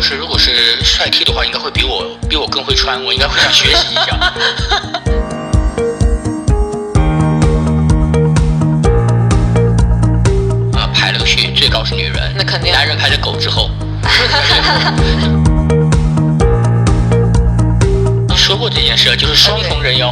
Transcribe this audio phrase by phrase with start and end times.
[0.00, 4.16] 就是如果是帅 T 的话，应该会比我比我更会穿，我应该会想学习一下。
[10.72, 13.68] 啊，排了个序，最高是女人，那肯定男人排在狗之后。
[18.26, 20.10] 你说过这件事，就是双重人妖，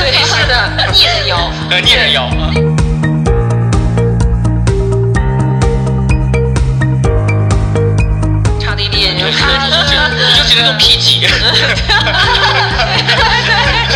[0.00, 2.28] 对，是的，逆人妖， 呃，逆人妖
[10.78, 11.20] P 级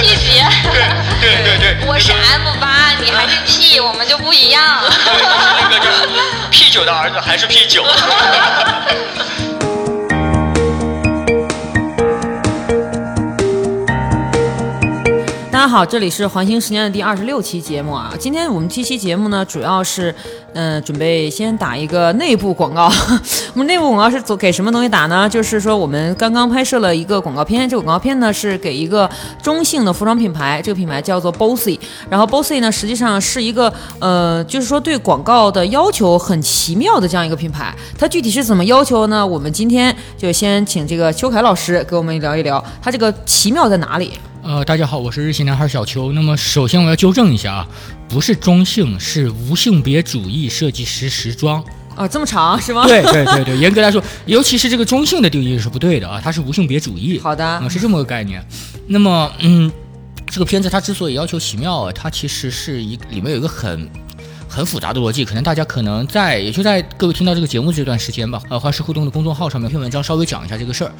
[0.00, 0.40] ，P 级，
[1.20, 4.84] 对对对，我是 M 八，你还是 P，我们就不一样。
[5.04, 5.22] 对
[5.60, 6.08] 那个就是
[6.50, 7.84] P 九的儿子还是 P 九。
[15.64, 18.12] 家好，这里是环形十年的第二十六期节目啊。
[18.18, 20.14] 今天我们这期节目呢，主要是，
[20.52, 22.92] 嗯、准备先打一个内部广告。
[23.54, 25.26] 我们内部广告是走给什么东西打呢？
[25.26, 29.08] 就是说我们刚刚拍摄了一个广告片，这个广告片呢是给一个
[29.42, 31.80] 中性的服装品牌，这个品牌叫做 Bossy。
[32.10, 37.74] 然后 Bossy 呢，实际上是一个呃，就是说对广告的要求很奇妙的这样一个品牌。
[37.98, 39.26] 它具体是怎么要求呢？
[39.26, 44.12] 我们今天就先请这个邱凯老师给我们聊一聊，它这个奇妙在哪里？
[44.44, 46.12] 呃，大家好，我是日系男孩小邱。
[46.12, 47.68] 那么首先我要纠正一下啊，
[48.06, 51.64] 不是中性，是无性别主义设计师时装。
[51.96, 52.86] 啊，这么长是吗？
[52.86, 57.18] 对对对对，严格来说，尤其是这个中性的定义是不对的啊，它是无性别主义。
[57.18, 58.46] 好的啊、是这么个概念。
[58.86, 59.72] 那么，嗯，
[60.26, 63.88] 这个片子它之所以要求奇妙啊，它其实是一里面有一个很。
[64.46, 70.92] 很复杂的逻辑，可能大家可能在也就在各位听到这个节目这段时间吧，呃，花式互动的公众号上面有篇文章稍微讲一下这个事儿。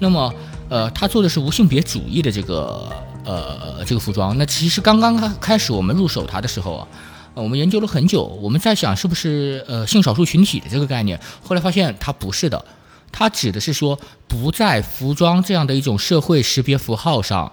[0.00, 0.34] 那么，
[0.68, 2.90] 呃，他做的是无性别主义的这个
[3.24, 4.36] 呃这个服装。
[4.36, 6.88] 那其实刚刚开开始我们入手它的时候啊，
[7.34, 12.64] 呃我们研究了很久，我们在想是不是呃性少数群体的这个概念，后来发现它不是的。
[13.12, 13.98] 它指的是说，
[14.28, 17.52] 不在服装这样的一种社会识别符号上，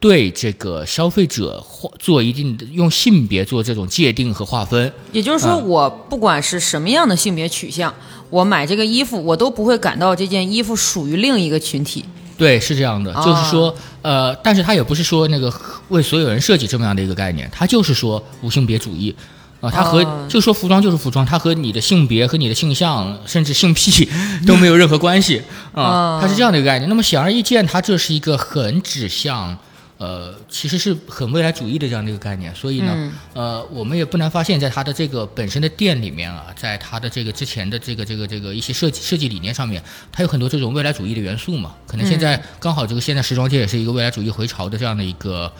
[0.00, 4.92] 对这个消费者划做一定的用性别做这种界定和划分。
[5.12, 7.94] 也就是说，嗯我不管是什么样的性别取向，
[8.30, 12.04] 我买这个衣服，我都不会感到这件衣服属于另一个群体。
[12.36, 15.52] 对，是这样的，啊就是说，呃，但是它也不是说那个
[15.88, 19.14] 为所有人设计这么样的一个概念，它就是说无性别主义。
[19.58, 24.06] 啊、它和、哦就说服装就是服装，它和你的性别和你的性向，甚至性癖
[24.46, 26.86] 都没有任何关系啊、哦它是这样的一个概念。
[26.90, 29.56] 那么显而易见，它这是一个很指向，
[29.98, 32.54] 呃，其实是很未来主义的这样的一个概念。
[32.54, 41.74] 所以呢，嗯呃，我们也不难发现，在它的这个本身的店里面啊，在它的这个之前的这个这个这个一些设计设计理念上面，它有很多这种未来主义的元素嘛。
[41.86, 45.50] 可能现在刚好这个现在时装界也是一个未来主义回潮的这样的一个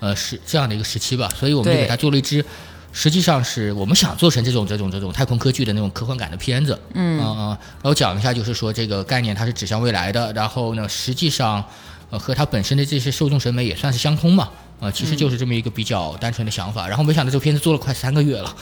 [0.00, 2.44] 呃时这样的一个时期吧，所以我们就给它做了一支。
[2.92, 7.48] 实际上是我们想做成这种这种这种太空科技的那种科幻感的片子，嗯嗯、
[7.82, 11.62] 然后讲一下就是说这个概念它是指向未来的，然后呢，实际上
[12.10, 14.48] 呃和他本身的这些受众审美也算是相通嘛，
[14.80, 16.86] 啊、其实就是这么一个比较单纯的想法。
[16.86, 18.54] 然后没想到这个片子做了快三个月了，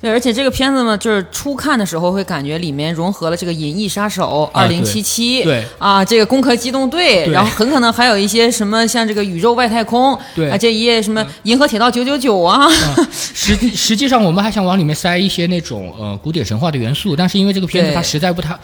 [0.00, 12.68] 对，而且这个片子呢，就是初看的时候会感觉里面融合了这个《银翼杀手》啊二零七七，对啊，这个《攻壳机动队》，然后很可能还有一些什么像这个宇宙外太空，对啊，这一页什么银河铁道九九九啊，
[13.12, 18.56] 实际实际上我们还想往里面塞一些那种呃古典神话的元素，但是因为这个片子它实在不太。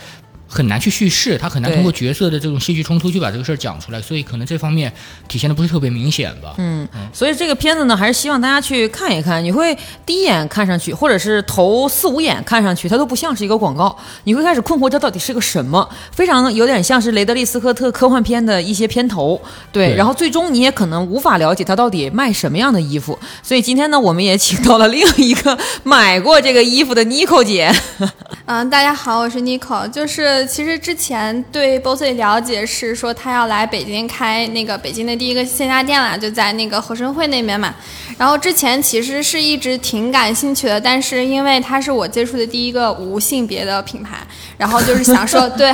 [0.54, 4.92] 很难去叙事，他很难通过角色的这种戏剧冲突去把这个事儿讲出来，所以可能这方面
[5.26, 6.54] 体现的不是特别明显吧。
[6.58, 9.42] 嗯，所以这个片子呢，还是希望大家去看一看。
[9.42, 9.76] 你会
[10.06, 13.98] 第一眼看上去，或者是头四五眼看上去，它都不像是一个广告。
[14.22, 19.40] 你会开始困惑这到底是个什么，非常有点像是雷德利·斯科特科幻片的一些片头。
[19.72, 23.18] 对，对然后最终你也可能无法了解它到底卖什么样的衣服。
[23.42, 27.74] 所以今天呢，我们也请到了另一个买过这个衣服的 Nico 姐。
[28.46, 29.90] 嗯，大家好，我是 Nico。
[29.90, 37.74] 就是其实之前对 Bossy 了解是说他要来北京开那个北京的第一个线下店啦，就在那个合生汇那边嘛。
[38.16, 44.18] 然后之前其实是一直挺感兴趣的，但是因为它是我接触的第一个无性别的品牌，
[44.56, 45.72] 然后就是想说， 对，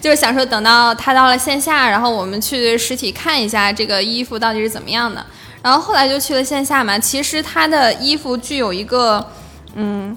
[0.00, 5.24] 就是想说等到它到了线下，然后我们去实体看一下这个衣服到底是怎么样的。
[5.62, 9.26] 然后后来就去了线下嘛，其实它的衣服具有一个
[9.74, 10.16] 嗯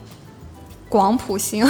[0.89, 1.65] 广谱性。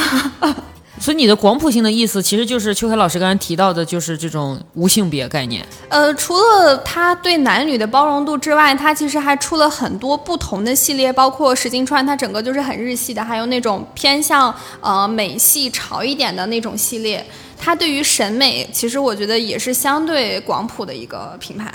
[1.01, 5.65] 所以你的广谱性的意思，其实就是邱凯老师刚才提到的，就是这种无性别概念。
[5.89, 17.25] 呃，除了它对男女的包容度之外，它其实还出了很多不同的系列，包括石金川，它整个就是很日系的，还有那种偏向呃美系潮一点的那种系列。
[17.57, 21.73] 它对于审美，其实我觉得也是相对广谱的一个品牌。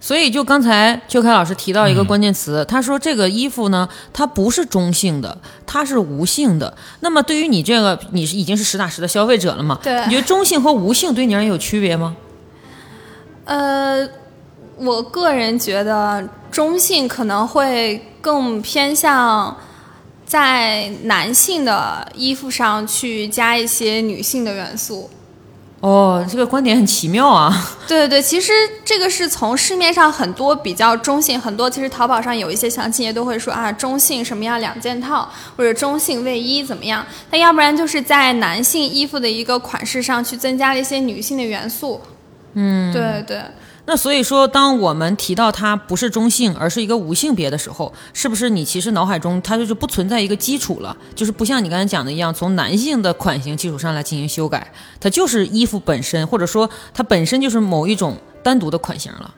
[0.00, 5.36] 所以就刚才邱凯老师提到一个关键词，他说这个衣服呢，它不是中性的，
[5.66, 6.74] 它是无性的。
[7.00, 9.78] 那么对于你这个，你是已经是实打实的消费者了嘛？
[9.82, 12.16] 对你觉得中性和无性对你而言有区别吗？
[13.44, 14.08] 呃，
[14.78, 19.54] 我个人觉得中性可能会更偏向
[20.24, 25.10] 在男性的衣服上去加一些女性的元素。
[25.80, 27.50] 哦，这个观点很奇妙啊。
[27.88, 28.52] 对对对，其实
[28.84, 37.04] 这个是从市面上很多比较中性，很多其实淘宝上有一些详情页都会说啊，中性什么样两件套，或者中性卫衣怎么样。
[37.30, 42.00] 那要不然就是在男性衣服的一个款式上去增加了一些女性的元素。
[42.52, 43.40] 嗯，对对。
[43.90, 50.96] 那所以说，当我们提到它不是中性，而是一个无性别的时候，是不是你其实脑海中它就是不存在一个基础了？
[51.16, 59.34] 就是不像你刚才讲的一样，从男性的款型基础上来进行修改，它就是衣服本身，或者说它本身就是某一种单独的款型了。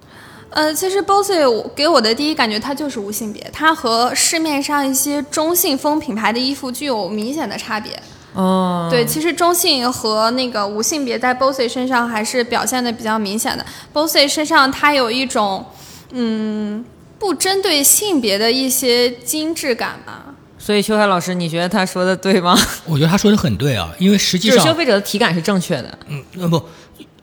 [0.50, 7.90] 呃，其实 Bossy 给我的第一感觉，它就是无性别，它和市面上一些中性风品牌的衣服具有明显的差别。
[8.34, 13.64] 哦，对，其实中性和那个无性别在 Bossy 身上还是表现的比较明显的。
[13.92, 15.66] Bossy 身上它有一种，
[16.12, 16.84] 嗯，
[17.18, 20.26] 不针对性别的一些精致感吧。
[20.58, 22.56] 所以秋海老师，你觉得他说的对吗？
[22.86, 25.98] 我觉得他说的很对啊，因为实际上消费者的体感是正确的。
[26.06, 26.62] 嗯，呃不，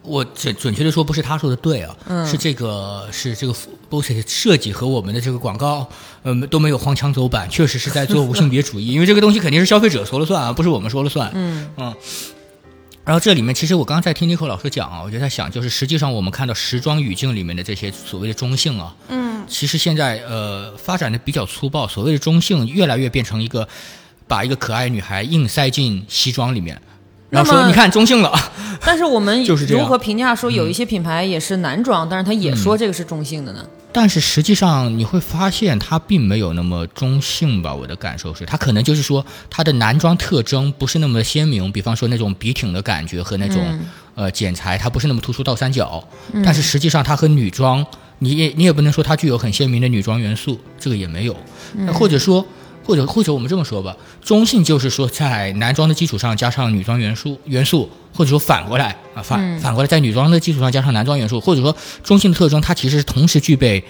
[0.10, 1.96] 我准准确的说不是他说的对啊，
[2.26, 5.88] 是这个是这个的设计和我们的这个广告，
[6.24, 11.32] 嗯、都没有荒腔走板，确实是在做无性别主义，因为这个东西肯定是消费者说了算啊，不是我们说了算。
[11.36, 11.96] 嗯嗯。
[13.06, 23.68] 然后这里面其实我刚刚在听 Nico 老师讲啊，我就在想，就是实际上我们看到时装语境里面的这些所谓的中性啊，嗯，其实现在呃发展的比较粗暴，所谓的中性越来越变成一个
[24.28, 26.80] 把一个可爱女孩硬塞进西装里面，
[27.30, 28.32] 然后说你看中性了。
[28.82, 33.66] 但是我们就是如何评价说有一些品牌也是男装，但是他也说这个是中性的呢？
[33.92, 37.74] 但是实际上你会发现它并没有那么中性吧？
[37.74, 43.80] 我的感受是，它可能就是说它的男装特征不是那么鲜明，比方说那种笔挺的感觉和那种、
[44.16, 46.02] 呃剪裁，它不是那么突出倒三角。
[46.46, 47.86] 但是实际上它和女装，
[48.20, 51.36] 你也你也不能说它具有很鲜明的女装元素，这个也没有。
[51.74, 52.46] 那或者说。
[52.90, 63.84] 或者或者我们这么说吧，中性就是说在男装的基础上加上女装元素元素，或者说反过来啊反、反过来在女装的基础上加上男装元素，或者说中性的特征，它其实是同时具备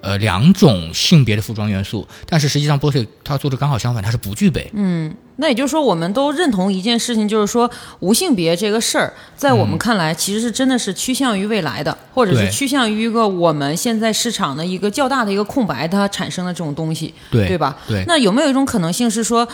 [0.00, 4.70] 呃两种性别的服装元素，但是实际上波特他做的刚好相反，他是不具备。
[4.74, 7.70] 嗯那也就是说，我们都认同一件事情，就是说
[8.00, 17.76] 无性别这个事儿，在我们看来其实是真的是趋向于未来的，或者是趋向于一个我们现在市场的一个较大的一个空白，它产生的这种东西，对对吧？
[17.88, 19.48] 对那有没有一种可能性是说？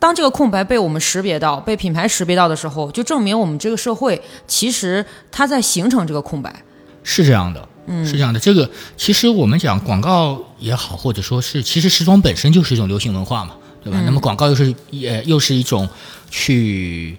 [0.00, 6.54] 当这个空白被我们识别到，被品牌识别到的时候，就证明我们这个社会其实它在形成这个空白。
[7.02, 8.38] 是这样的，嗯，是这样的。
[8.38, 14.00] 这个其实我们讲广告也好，或者说是，其实时装本身就是一种流行文化嘛，对吧？
[14.04, 15.88] 那么广告又是也又是一种
[16.30, 17.16] 去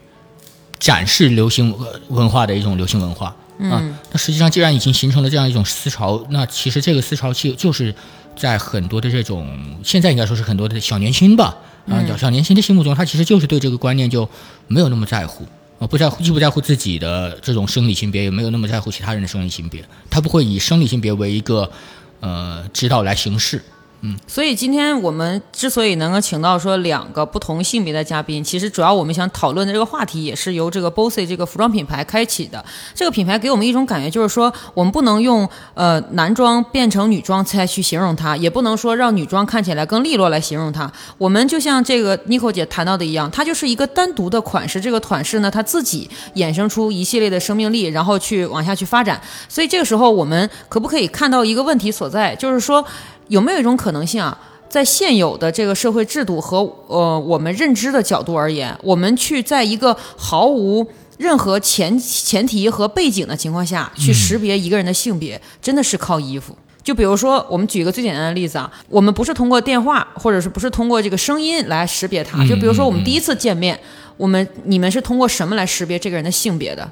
[0.80, 3.36] 展示流行呃文化的一种流行文化。
[3.60, 7.94] 啊，那实际上既然已经形成了这样一种思潮，那其实这个思潮就就是
[8.34, 9.46] 在很多的这种
[9.84, 14.30] 现在应该说是很多的小年轻吧，啊，小小年轻的心目中，他其实就是对这个观念就
[14.68, 15.46] 没有那么在乎。
[15.80, 21.72] 我，不在乎，既不在乎自己的这种生理性别，也没有那么在乎其他人的生理性别，他不会以生理性别为一个
[22.20, 23.64] 呃指导来行事。
[24.02, 32.64] 嗯所以今天我们之所以能够请到说两个不同性别的嘉宾，其实主要我们想讨论的这个话题也是由这个 Bossy 这个服装品牌开启的。
[32.96, 40.90] 这个品牌给我们一种感觉，就是说我们不能用呃男装变成女装再去形容它，也不能说让女装看起来更利落来形容它。
[41.18, 49.20] 我们就像这个 n i c o 姐谈到的一样，它就是一个单独的款式，这个款式呢它自己衍生出一系列的生命力，然后去往下去发展。
[49.50, 52.86] 所以这个时候我们可不可以看到一个问题所在，就是说。
[53.30, 54.38] 有没有一种可能性啊？
[54.68, 60.86] 在现有的这个社会制度和呃我们认知的角度而言，我们去在一个毫无
[61.18, 66.56] 任何前前提和背景的情况下去识别一个人的性别，真的是靠衣服。
[66.84, 72.46] 就比如说，我们举一个最简单的例子啊，我们不是通过电话，或者是不是通过这个声音来识别他？
[72.48, 73.80] 就比如说我们第一次见面，
[74.18, 76.90] 我们你们是通过什么来识别这个人的性别的？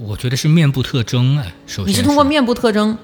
[0.00, 2.96] 我觉得是面部特征哎，首先你是通过面部特征，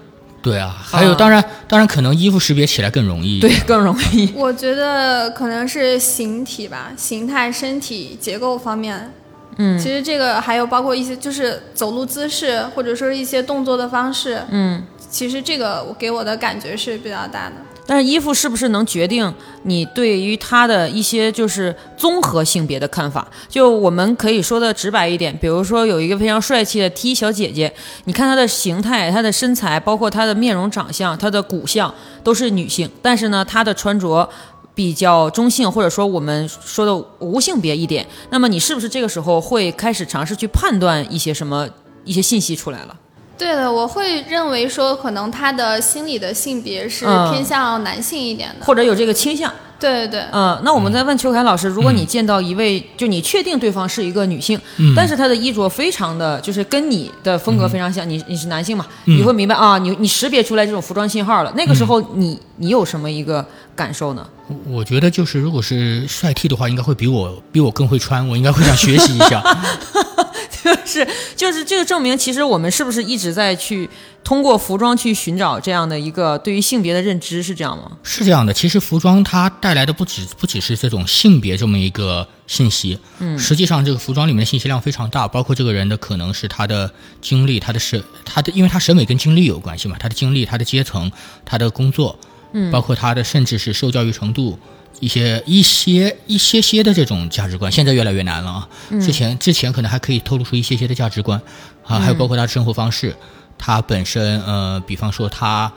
[0.44, 3.40] 对啊，还有当然当然可能衣服识别起来更容易。
[3.40, 4.30] 对，更容易。
[4.36, 9.10] 我觉得可能是形体吧，形态、身体结构方面。
[9.56, 14.42] 嗯，其实这个还有包括一些就是走路姿势，或者说一些动作的方式。
[14.50, 17.54] 嗯，其实这个我给我的感觉是比较大的。
[17.87, 19.33] 但是衣服是不是能决定
[19.64, 23.26] 你对于他的一些就是综合性别的看法？
[23.49, 27.73] 就我们可以说的直白一点，比如说有一个非常帅气的 T 小姐姐，
[28.05, 34.26] 你看她的形态、她的身材，包括她的面容长相、她的骨相都是女性，但是呢，她的穿着
[34.75, 38.07] 比较中性，或者说我们说的无性别一点。
[38.31, 41.69] 那么你是不是这个时候会开始尝试去判断一些什么
[42.05, 42.97] 一些信息出来了？
[43.37, 48.64] 对的，我会认为说，可能他的心理的性别是嗯偏向男性一点的。
[48.64, 49.53] 或者有这个倾向？
[49.81, 54.59] 对对对，嗯，那我们再问邱凯老师，如果你见到一位，就你确定对方是一个女性，
[54.97, 61.53] 但是她的衣着非常的就是跟你的风格非常像，你你是男性嘛，你会明白啊，你你识别出来这种服装信号了。
[61.55, 64.26] 那个时候你你有什么一个感受呢？
[64.47, 69.43] 我我觉得就是，如果是帅 T 的话，应该会比我比我更会穿，我应该会想学习一下。
[70.64, 71.06] 就 是
[71.37, 73.88] 就是这个证明，其实我们是不是一直在去
[74.23, 77.92] 通过服装去寻找这样的一个对于性别的认知，是这样吗？
[78.02, 86.90] 是这样的，其实服装它带来的不只不只是这种性别这么一个信息，嗯，实际上这个服装里面的信息量非常大，包括这个人的可能是他的
[87.21, 91.12] 经历、他的审、他的，因为他审美跟经历有关系嘛，他的经历、他的阶层、
[91.44, 92.18] 他的工作，
[92.52, 94.59] 嗯，包括他的甚至是受教育程度。
[95.00, 98.68] 一些一些一些些的这种价值观，现在越来越难了啊！
[99.00, 101.40] 之前之前可能还可以透露出一些些的价值观
[101.84, 103.14] 啊，还有包括他的生活方式，
[103.58, 105.72] 他本身呃，比方说他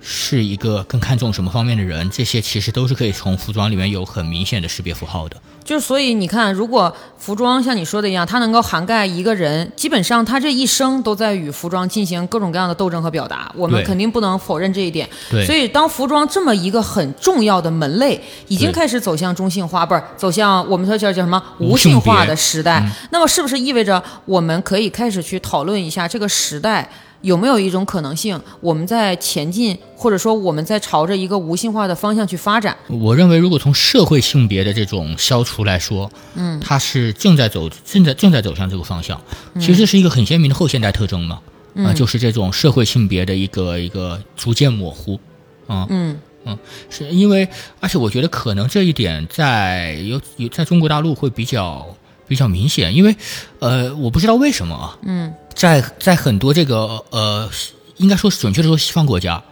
[0.00, 5.36] 是一个更看重什么方面的人，这些其实都是可以从服装里面有很明显的识别符号的。
[5.66, 15.08] 就是所以你看，如果服装像你说的一样，它能够涵盖一个人，基本上他这一生都在与服装进行各种各样的斗争和表达，我们肯定不能否认这一点。
[15.28, 22.80] 对所以当服装这么一个很重要的门类已经开始走向中性化，不是走向我们说叫叫什么无无性化的时代，
[23.10, 26.88] 那么是不是意味着我们可以开始去讨论一下这个时代？
[27.22, 32.76] 有没有一种可能性，我们在前进，或者说我们在朝着一个无性化的方向去发展？
[32.88, 39.20] 我认为，如果从社会性别的这种消除来说，嗯，它是正在走正在正在走向这个方向，
[39.60, 41.40] 其实是一个很鲜明的后现代特征嘛，
[41.76, 45.18] 啊、就是这种社会性别的一个一个逐渐模糊，
[45.66, 46.18] 啊，嗯。
[46.48, 46.56] 嗯，
[46.88, 47.48] 是因为，
[47.80, 51.84] 而且我觉得可能这一点在有有在中国大陆会比较
[52.28, 53.16] 比较明显，因为，
[53.58, 57.50] 呃，我不知道为什么啊，嗯，在在很多这个呃，
[57.96, 59.42] 应该说是准确的说，西方国家，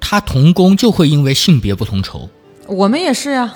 [0.00, 2.28] 他同工就会因为性别不同酬。
[2.66, 3.54] 我们也是呀、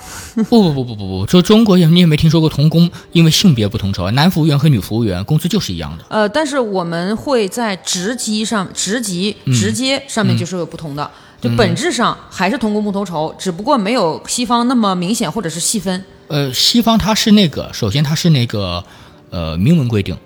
[0.48, 6.04] 不不不不不不，就中国也你也没听说过同工因为性别不同酬啊，男服务员和女服务员工资就是一样的。
[6.08, 11.10] 呃，但是我们会在职级上、职级、直接上面就是有不同的，
[11.42, 16.02] 就本质上还是同工不同酬，只不过没有西方那么明显或者是细分。
[16.28, 18.82] 呃，西方它是那个，首先它是那个
[19.28, 20.16] 呃明文规定，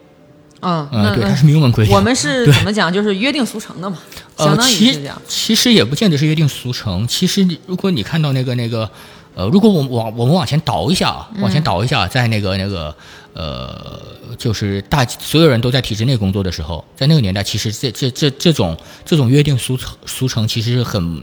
[0.61, 1.95] 嗯，嗯、对，它是明文规定。
[1.95, 2.93] 我们是怎么讲？
[2.93, 3.99] 就是约定俗成的嘛，
[4.37, 5.23] 相呃，当于其是这样。
[5.29, 7.07] 其实也不见得是约定俗成。
[7.07, 8.91] 其实你如果你看到那个那个，
[9.35, 12.95] 呃，如果我们往我们往前倒一下啊，往前倒一下，在那个那个
[13.35, 14.01] 呃，
[14.39, 21.23] 就是大所有人都在体制内工作的时候，在那个年代，其实这这这这种这种约定俗成俗成，其实是很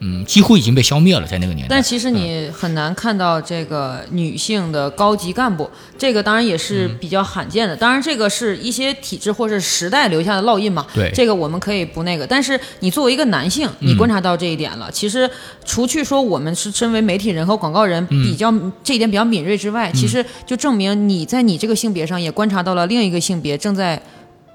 [0.00, 1.74] 嗯，几乎已经被消灭了，在那个年代。
[1.74, 7.74] 但其实你很难看到这个女性的高级干部，这个当然也是嗯比较罕见的。
[7.74, 10.86] 当然，这个是一些体制或是时代留下的烙印嘛。
[10.94, 12.24] 对这个我们可以不那个。
[12.24, 15.28] 但是你作为一个男性，你观察到这一点了，其实
[15.64, 24.00] 除去说我们是身为媒体人和广告人比较、这一点比较敏锐之外，其实就证明你在你这个性别上也观察到了另一个性别正在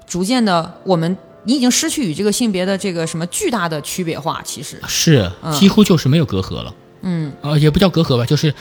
[0.06, 1.14] 逐渐的我们。
[1.44, 6.74] 你已经失去与这个性别的这个什么巨大的区别化，其实是几乎就是没有隔阂了。
[7.06, 8.54] 嗯，呃，也不叫隔阂吧，就是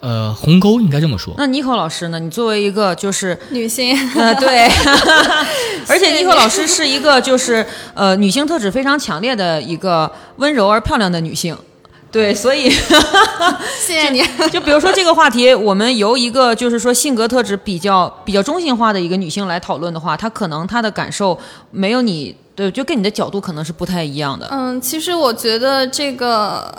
[0.00, 1.34] 呃鸿沟，应该这么说。
[1.36, 2.18] 那妮可老师呢？
[2.18, 4.66] 你作为一个就是女性，呃对，
[5.86, 11.54] 而且妮可老师是一个就是呃女性特质非常强烈的一个温柔而漂亮的女性。
[12.10, 12.68] 对，所以
[13.80, 14.22] 谢谢你。
[14.50, 21.38] 就比如说这个话题，我们由一个就是说性格特质比较比较中性化的一个女性来讨论的话，她可能她的感受
[21.70, 24.48] 没有你对，就跟你的角度可能是不太一样的。
[24.50, 26.72] 嗯，其实我觉得这个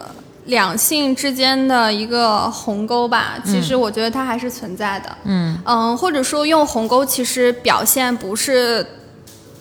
[0.46, 5.18] 两性之间的一个鸿沟吧，其实我觉得它还是存在的。
[5.24, 8.86] 嗯嗯，或者说用鸿沟，其实表现不是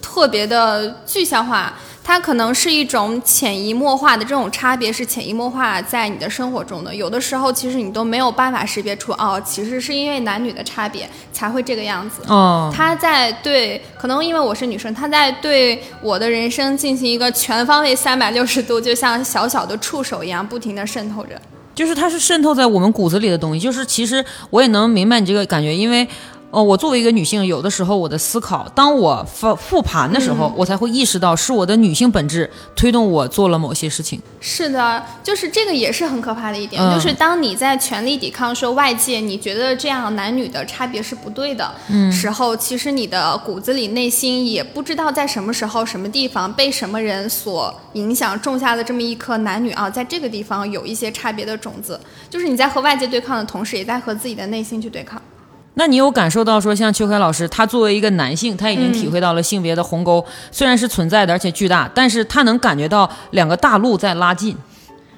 [0.03, 1.75] 特别的具象化，
[2.11, 6.93] 它可能是一种潜移默化的这种差别，是潜移默化在你的生活中的。
[6.93, 12.21] 有的时候其实你都没有办法识别出，哦，其实是因为男女的差别才会这个样子。
[12.27, 21.41] 哦，他在对，可能因为我是女生，他在对我的人生进行一个全方位三百六十度，就像小小的触手一样，不停的渗透着。
[21.77, 23.61] 就是它是渗透在我们骨子里的东西。
[23.61, 26.09] 就是其实我也能明白你这个感觉，因为
[26.51, 34.21] 哦，我作为一个女性，有的时候我的思考，当我复复盘的时候，我才会意识到是我的女性本质推动我做了某些事情。
[34.41, 41.73] 是的，就是这个也是很可怕的一点，嗯就是当你在全力抵抗说外界你觉得这样男女的差别是不对的、
[42.11, 55.23] 时候，其实你的骨子里内心也不知道在什么时候、什么地方被什么人所影响，种下了这么一颗男女啊，在这个地方有一些差别的种子，就是你在和外界对抗的同时，也在和自己的内心去对抗。
[55.81, 60.23] 那你有感受到说，像邱凯老师，他作为一个男性，他已经体会到了性别的鸿沟，
[60.53, 64.55] 虽然是存在的，而且巨大，但是他能感觉到两个大陆在拉近。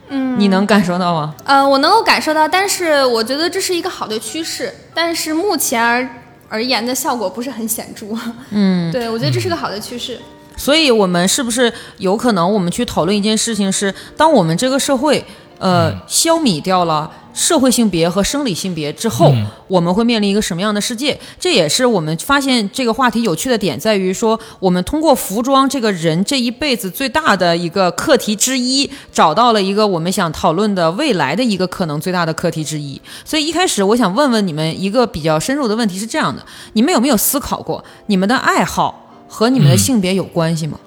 [0.08, 1.34] 嗯，你能感受到吗？
[1.42, 6.08] 呃，我能够感受到，但是我觉得这是一个好的趋势，但是目前而
[6.48, 8.06] 而言的效果不是很显著。
[8.50, 10.16] 嗯， 对，我觉得这是个好的趋势。
[10.54, 15.24] 所以，我们是不是有可能，我们去讨论一件事情是，当我们这个社会，
[15.62, 19.32] 呃，消弭掉了社会性别和生理性别之后，
[19.68, 21.16] 我们会面临一个什么样的世界？
[21.38, 33.00] 这也是我们发现这个话题有趣的点，在于说，我们通过服装这个人这一辈子最大的一个课题之一，找到了一个我们想讨论的未来的一个可能最大的课题之一。
[33.24, 38.98] 所以一开始我想问问你们一个比较深入的问题是这样的：你们有没有思考过，你们的爱好？
[39.28, 40.78] 和你们的性别有关系吗？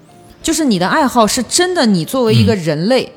[0.43, 3.11] 就是你的爱好是真的你作为一个人类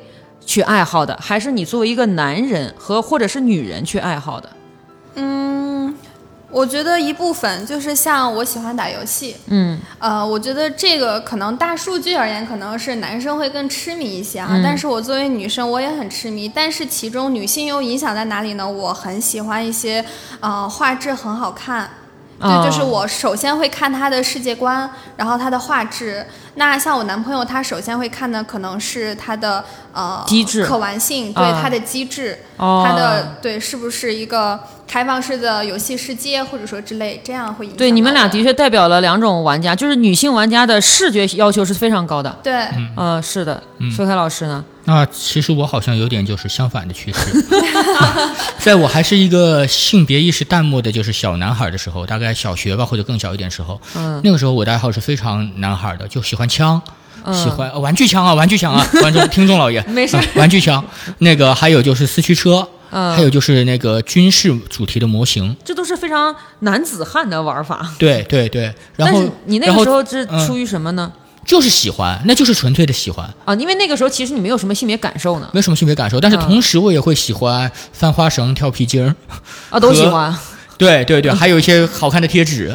[0.49, 4.49] 去爱好的，还是你作为一个男人和或者是女人去爱好的？
[5.13, 5.93] 嗯
[6.49, 14.47] 我觉得一部分就是像我喜欢打游戏，嗯，呃，我觉得这个可能大数据而言，可能是男生会更痴迷一些啊。
[14.49, 16.49] 嗯但是我作为女生，我也很痴迷。
[16.49, 18.67] 但是其中女性又影响在哪里呢？
[18.67, 20.03] 我很喜欢一些，
[20.39, 21.87] 呃，画质很好看。
[22.39, 26.25] 对，哦就是我首先会看他的世界观，然后他的画质。
[26.55, 42.35] 那像我男朋友，他首先会看的可能是他的呃机制可玩性，对、啊他的机制，哦他的对是不是一个开放式的游戏世界，或者说之类，这样会影响对，你们俩的确代表了两种玩家，就是女性玩家的视觉要求是非常高的。
[42.41, 42.65] 对。
[42.95, 43.61] 呃，是的，
[43.95, 44.65] 苏凯老师呢？
[44.85, 47.45] 那其实我好像有点就是相反的趋势，
[48.57, 54.19] 在我还是一个性别意识淡漠的，就是小男孩的时候，大概小学吧或者更小一点时候，嗯。
[54.23, 56.81] 那个时候我的爱好是非常男孩的，就喜欢枪。
[57.23, 57.33] 嗯。
[57.35, 60.83] 喜欢、呃玩具枪啊，玩具枪啊，观众听众老爷， 没事啊玩具枪，
[61.19, 67.87] 那个还有就是四驱车，嗯还有就是那个军事主题的模型，这都是非常男子汉的玩法。
[67.97, 71.11] 对对对，然后你那个时候是嗯出于什么呢？
[71.45, 75.49] 就是喜欢，那就是纯粹的喜欢，啊，因为那个时候其实你没有什么性别感受呢。
[75.53, 79.15] 没有什么性别感受，但是嗯同时我也会喜欢翻花绳、跳皮筋儿。
[79.69, 80.35] 啊，都喜欢。
[80.77, 82.73] 对对对，还有一些好看的贴纸，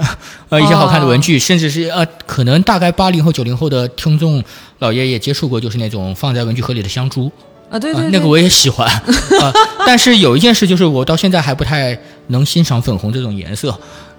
[0.48, 4.42] 呃，一些好看的文具，甚至是呃，可能大概八零后、九零后的听众
[4.80, 7.32] 老爷也接触过，就是那种放在文具盒里的香珠，
[7.74, 8.86] 啊，对那个我也喜欢，
[9.42, 9.52] 啊、
[9.84, 13.76] 但是有一件事就是我到现在还不太能欣赏粉红这种颜色，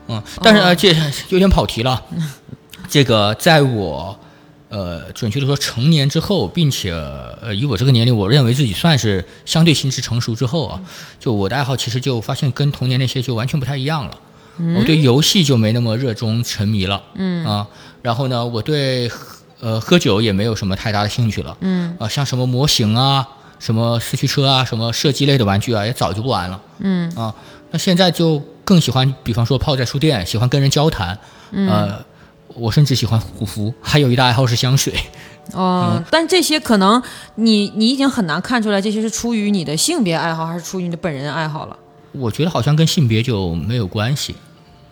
[0.09, 0.93] 嗯，但是呃，这
[1.29, 2.01] 有点跑题了，
[2.89, 4.19] 这个在我。
[4.67, 10.81] 呃，准确的说，成年之后，并且呃，以我这个年龄，我认为自己算是相对心智成熟之后啊，
[11.17, 14.19] 就我的爱好其实就发现跟童年那些就完全不太一样了。
[14.75, 17.45] 我对游戏就没那么热衷沉迷了，嗯。
[17.45, 17.65] 啊，
[18.01, 19.09] 然后呢，我对
[19.61, 21.95] 呃喝酒也没有什么太大的兴趣了，嗯。
[21.97, 23.25] 啊，像什么模型啊、
[23.59, 27.33] 什么四驱车啊、什么射击类的玩具啊，也早就不玩了，嗯啊，
[27.71, 31.17] 那现在就更喜欢，比方说泡在书店，喜欢跟人交谈，
[31.51, 32.03] 呃，
[32.53, 34.93] 我甚至喜欢护肤，还有一大爱好是香水，
[35.53, 37.01] 哦，但这些可能
[37.35, 41.77] 你你已经很难看出来，这些是出于你的性别爱好，还是出于你的本人爱好了。
[42.11, 44.35] 我觉得好像跟性别就没有关系。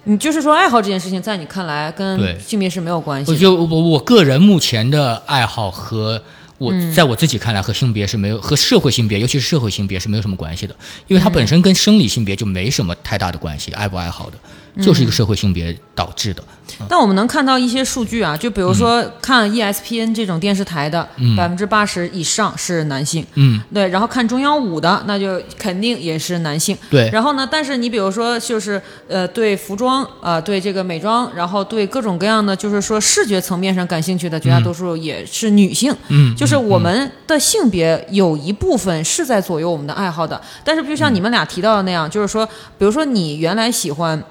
[0.05, 3.33] 你就是说，爱好这件事情，在你看来跟性别是没有关系的。
[3.33, 6.21] 我就我我个人目前的爱好和
[6.57, 10.75] 我、在我自己看来和性别是没有和社会性别，尤其是社会性别是没有什么关系的，
[11.07, 14.37] 因为它本身跟生理性别就没什么太大的关系，爱不爱好的，
[14.81, 16.43] 就是一个社会性别导致的。
[16.87, 21.07] 但我们能看到一些数据啊，就比如说看 E ESPN 这种电视台的，
[21.37, 23.23] 百分之八十以上是男性。
[23.35, 26.75] 嗯，对，然后看中央五的，那就肯定也是男性。
[26.89, 35.93] 对然后呢，但是你比如说，就是呃，对服装啊、呃对这个美妆，然后对各种各样的，就是说视觉层面上感兴趣的，绝大多数也是女性。
[36.07, 42.45] 嗯就是我们的性别有一部分是在左右我们的爱好的，但是就像你们俩提到的那样，就是说，
[42.79, 44.23] 比如说你原来喜欢。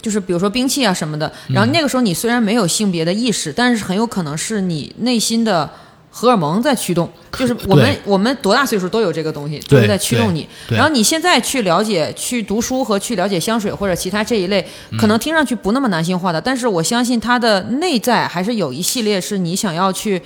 [0.00, 5.68] 就是比如说兵器啊什么的，然后那个时候你虽然没有性别的意识，但是很有可能是你内心的
[6.10, 7.08] 荷尔蒙在驱动。
[7.38, 10.48] 就是 我们我们多大岁数都有这个东西，对就是在驱动你。
[10.68, 14.66] 然后你现在去了解、去读书和去了解香水或者其他这一类，
[14.98, 20.20] 可能听上去不那么男性化的，但是我相信它的内在还是有一系列是你想要去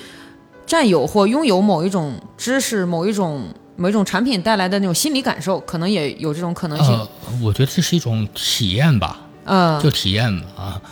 [0.64, 3.42] 占有或拥有某一种知识、某一种
[3.76, 6.88] 某一种产品带来的那种心理感受，可能也有这种可能性。
[6.94, 7.08] 呃，
[7.42, 9.20] 我觉得这是一种体验吧。
[9.44, 10.82] 嗯，就体验嘛啊。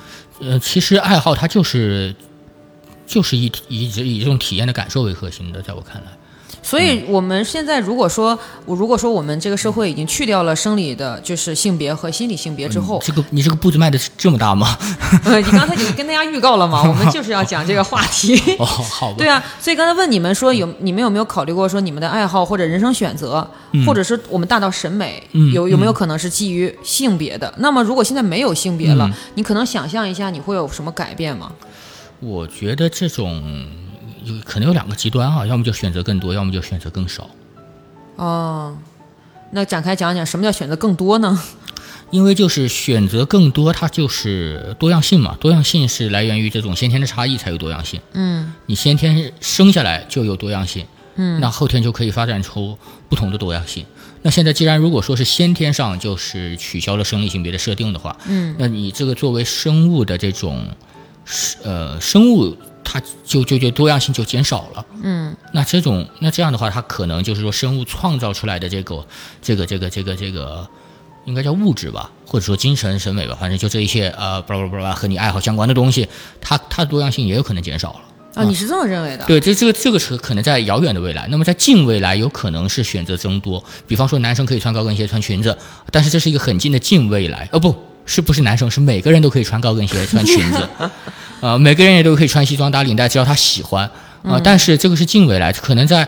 [0.40, 2.14] 呃，其实爱好它就是
[3.06, 6.10] 就是以以以这种体验的感受为核心的，在我看来。
[6.62, 14.78] 所以我们现在如果说，我如果说我们这个社会已经去掉了生理的，就是性别和心理性别之后，这个你这个步子迈的这么大吗？
[15.24, 18.40] 呃， 你刚才已经跟大家预告了嘛， 我们就是要讲这个话题。
[18.58, 19.16] 哦，好吧。
[19.18, 23.46] 对啊，所以刚才问你们说有你们有没有考虑过说你们的爱好或者人生选择，
[23.84, 27.52] 或者是我们大到审美，嗯有有没有可能是基于性别的？
[27.58, 31.50] 那么如果现在没有性别了，你可能想象一下你会有什么改变吗？
[32.20, 33.42] 我觉得这种
[34.24, 37.28] 有可能有两个极端哈，要么就选择更多，要么就选择更少。
[38.16, 38.76] 哦，
[39.50, 41.42] 那展开讲讲什么叫选择更多呢？
[42.10, 45.34] 因为就是选择更多，它就是多样性嘛。
[45.40, 47.98] 多样性是来源于这种先天的差异才有多样性。
[48.12, 52.76] 嗯你先天生下来就有多样性，嗯，那后天就可以发展出
[53.08, 53.86] 不同的多样性。
[54.20, 60.66] 那现在既然如果说是先天上就是取消了生理性别的设定的话，嗯，那你这个作为生物的这种，
[61.64, 62.54] 呃，生物
[62.92, 64.84] 它就就就多样性就减少了。
[65.02, 69.06] 嗯那这种那这样的话，它可能就是说生物创造出来的这个
[69.40, 70.68] 这个这个这个这个，
[71.24, 76.06] 应该叫物质吧，或者说精神审美吧，反正就这一些呃，巴拉巴拉巴拉和你爱好相关的东西，
[76.40, 78.00] 它它的多样性也有可能减少了。
[78.34, 79.24] 啊，你是这么认为的？
[79.26, 85.56] 对，这这个这个是可能在遥远的未来，那么在近未来有可能是选择增多，比方说男生可以穿高跟鞋、穿裙子，
[85.90, 87.74] 但是这是一个很近的近未来，哦不
[88.06, 90.68] 是不是男生，是每个人都可以穿高跟鞋、 穿裙子，
[91.40, 93.90] 呃，每个人也都可以穿西装打领带，只要他喜欢。
[94.24, 96.06] 啊、但是这个是近未来，可能在，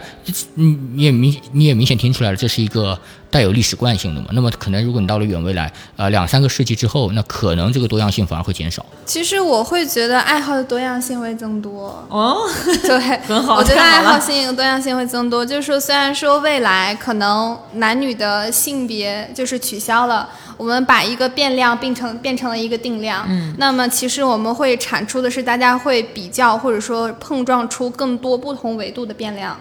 [0.54, 2.96] 你，你也明你也明显听出来了，这是一个
[3.28, 4.28] 带有历史惯性的嘛。
[4.30, 8.86] 那么可能如果你到了远未来，呃，两三个世纪之后，那可能这个多样性反而会减少。
[9.04, 12.06] 其实我会觉得爱好的多样性会增多。
[12.08, 12.36] 哦，
[12.84, 29.58] 对， 很好我觉得爱好性多样性会增多，就是说，虽然说未来可能男女的性别就是取消了，我们把一个变量变成变成了一个定量，嗯，那么其实我们会产出的是大家会比较或者说碰撞出更多不同维度的变量。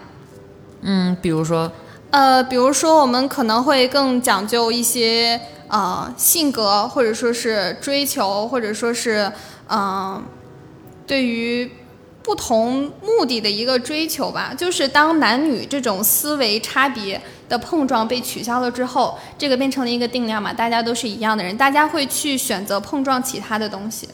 [0.82, 1.70] 嗯，比如说，
[2.10, 9.32] 呃，比如说我们可能会更讲究一些呃性格，或者说是追求，或者说是
[9.68, 10.22] 嗯、呃
[11.06, 11.70] 对于
[12.24, 14.52] 不同目的的一个追求吧。
[14.56, 24.08] 就是当男女这种思维差别的碰撞被取消了之后，这个变成了一个定量嘛，大家都是一样的人，大家会去选择碰撞其他的东西。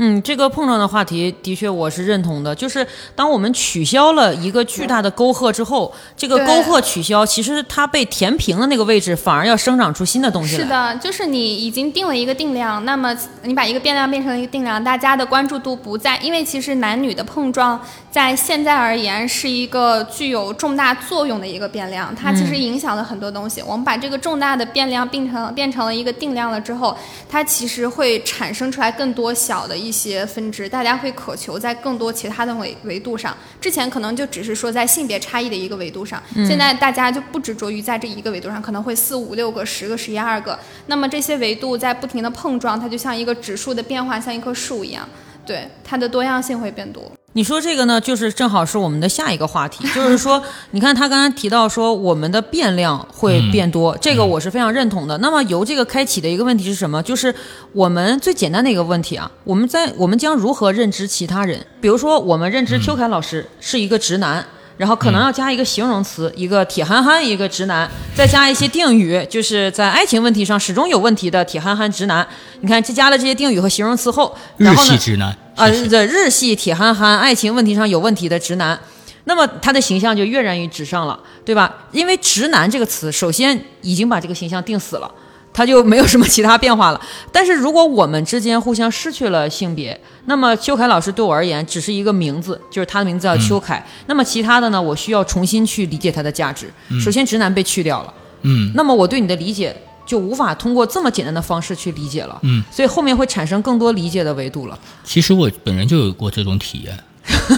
[0.00, 2.54] 嗯，这个碰撞的话题的确我是认同的。
[2.54, 10.62] 就是当我们取消了一个巨大的沟壑之后，这个沟壑取消，其实它被填平的那个位置反而要生长出新的东西来。
[10.62, 17.80] 是的，就是你已经定了一个定量，那么你把一个变量变成了一个定量，大家的关注度不在，因为其实男女的碰撞
[18.10, 23.60] 在现在而言是一个具有重大作用的一个变量，它其实影响了很多东西。
[23.60, 26.96] 我们把这个重大的变量变成变成了一个定量了之后，
[27.28, 33.36] 它其实会产生出来更多小的一些分支，大家会渴求在更多其他的维维度上。
[33.60, 40.58] 之前可能就只是说在性别差异的一个维度上，现在大家就不执着于在这一个维度上，可能会四五六个、十个、十一二个。
[40.86, 45.06] 那么这些维度在不停的碰撞，它就像一个指数的变化，像一棵树一样，
[45.48, 47.02] 对它的多样性会变多。
[47.32, 55.16] 你说这个呢，就是正好是我们的下一个话题， 就是说，你看他刚才提到说我们的变量会变多，这个我是非常认同的。
[55.18, 57.02] 那么由这个开启的一个问题是什么？
[57.02, 57.34] 就是
[57.72, 61.64] 我们最简单的一个问题啊，我们在我们将如何认知其他人？
[61.80, 64.44] 比如说，我们认知邱凯老师是一个直男。
[64.78, 72.26] 然后可能要加一个形容词，一个铁憨憨，一个直男，再加一些定语，就是在爱情问题上始终有问题的铁憨憨直男。
[72.60, 78.78] 你看，这加了这些定语和形容词后，然日后呢系直男啊，谢谢对，日系铁憨憨，爱情问题上有问题的直男，
[79.24, 81.74] 那么他的形象就跃然于纸上了，对吧？
[81.90, 85.10] 因为“直男”这个词，首先已经把这个形象定死了，
[85.58, 87.00] 他就没有什么其他变化了。
[87.32, 93.84] 但是如果我们之间互相失去了性别，那么邱凯老师对我而言只是一个名字，就是他的名字叫邱凯。
[94.06, 96.72] 那么其他的呢，我需要重新去理解他的价值。
[97.00, 99.74] 首先，直男被去掉了，嗯，那么我对你的理解。
[100.08, 104.78] 就无法通过这么简单的方式去理解了，嗯，所以后面会产生更多理解的维度了。
[105.04, 106.98] 其实我本人就有过这种体验，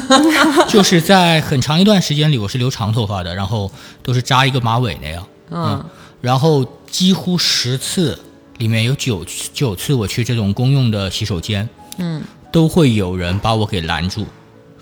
[0.68, 3.70] 就是在很长一段时间里，我是留长头发的，然后
[4.02, 5.84] 都是扎一个马尾那样，嗯
[6.20, 8.18] 然后几乎十次
[8.58, 12.22] 里面有九九次我去这种公用的洗手间，嗯，
[12.52, 14.26] 都会有人把我给拦住，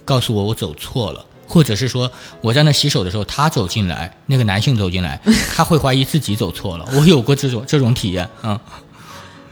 [0.04, 1.24] 告诉我我走错了。
[1.50, 5.18] 或者是说我在那洗手的时候，他走进来，那个男性走进来，
[5.56, 6.86] 他会怀疑自己走错了。
[6.92, 8.60] 我有过这种这种体验，嗯，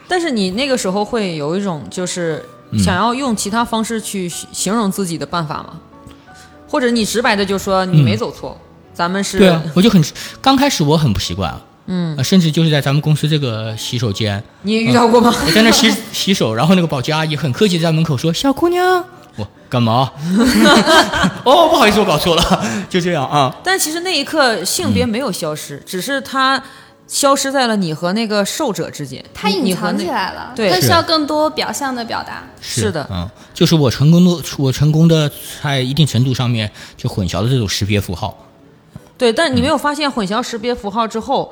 [0.06, 5.80] 但是你那个时候会有一种就是嗯想要用其他方式去形容自己的办法吗？
[6.68, 8.60] 或者你直白的就说你没走错，
[8.92, 10.04] 咱们是对啊，我就很
[10.42, 15.32] 刚开始我很不习惯，嗯、甚至就是在咱们公司这个洗手间，你也遇到过吗？
[15.46, 19.04] 我在那洗洗手，然后那个保洁阿姨很客气地在门口说：“小姑娘，
[19.36, 20.10] 我干嘛？
[21.44, 23.54] 哦，不好意思，我搞错了，就这样啊。
[23.62, 26.60] 但其实那一刻性别没有消失，只是它
[27.06, 32.42] 消失在了你和那个受者之间，它隐藏起来了，对它需要更多表象的表达。
[32.60, 35.30] 是的嗯，就是我成功的，我成功的
[35.62, 38.36] 在一定程度上面就混淆了这种识别符号。
[39.18, 41.50] 对，但你没有发现混淆识别符号之后，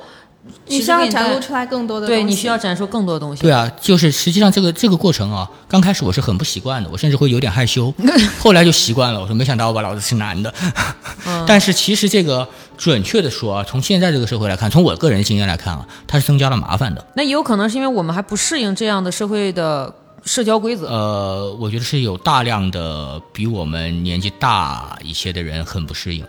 [0.67, 2.23] 你需要展露出来更多的东西。
[2.23, 3.43] 对你需要展出更多东西。
[3.43, 7.93] 对啊，就是实际上这个这个过程啊，刚开始我是很不习惯的，我甚至会有点害羞，
[8.41, 9.21] 后来就习惯了。
[9.21, 10.53] 我说没想到吧，老子是男的。
[11.47, 17.05] 但是其实这个准确的说啊，从现在这个社会来看，从我个人经验来看啊，它是增加了麻烦的。
[17.15, 19.93] 那也有可能是因为我们还不适应这样的社会的
[20.25, 20.89] 社交规则。
[20.89, 26.25] 呃，我觉得是有大量的比我们年纪大一些的人很不适应。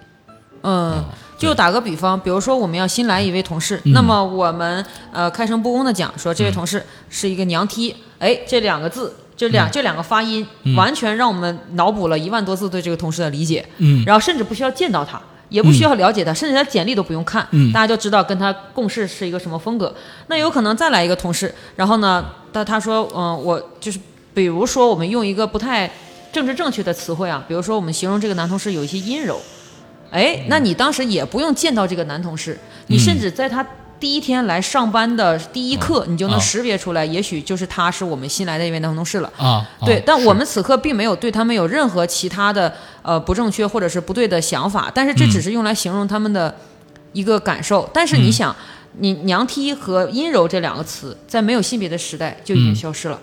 [0.64, 1.04] 嗯，
[1.38, 3.92] 就打个比方，比如说我们要新来一位同事，嗯。
[3.94, 9.16] 那么我们呃开诚布公的讲说，这位同事是一个娘梯，哎，这两个字。
[9.38, 9.52] 这嗯。
[9.52, 14.02] 两、这两个发音，完全让我们脑补了一万多字对这个同事的理解，嗯。
[14.06, 17.70] 然后甚至不需要见到他，也不需要了解他，甚至他简历都不用看，嗯。
[17.74, 19.94] 大家就知道跟他共事是一个什么风格。
[20.28, 24.00] 那有可能再来一个同事，然后呢，他他说，嗯、我就是，
[24.34, 25.92] 比如说我们用一个不太
[26.32, 29.42] 政治正确的词汇啊，比如说我们形容这个男同事有一些阴柔，
[30.16, 33.66] 哎，那你当时也不用见到这个男同事，你甚至在他
[34.00, 36.40] 第一天来上班的第一刻，你就能啊。
[36.40, 39.30] 识别出来，也许就是他是我们新来的一位男同事了。
[39.38, 46.56] 啊，对但我们此刻并没有对他们有任何其他的呃不正确或者是不对的想法，但是这只是用来形容他们的
[47.12, 47.90] 一个感受。
[47.94, 48.56] 但是你想，
[49.00, 52.76] 你娘踢和阴柔这两个词，在没有性别的时代就已经嗯。
[52.76, 53.20] 消失了。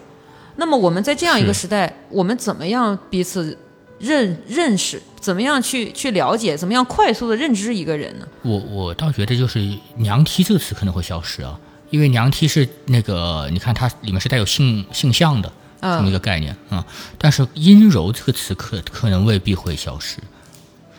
[0.57, 3.57] 那么我们在这样一个时代，我们怎么样彼此
[4.02, 5.00] 认认识？
[5.20, 6.56] 怎么样去去了解？
[6.56, 8.26] 怎么样快速的认知一个人呢？
[8.42, 9.60] 我我倒觉得就是
[9.96, 11.56] “娘梯”这个词可能会消失啊，
[11.90, 16.84] 因为“娘梯”是那个你看它里面是带有性性向的嗯这么一个概念啊、
[17.16, 20.16] 但是“阴柔”这个词可可能未必会消失，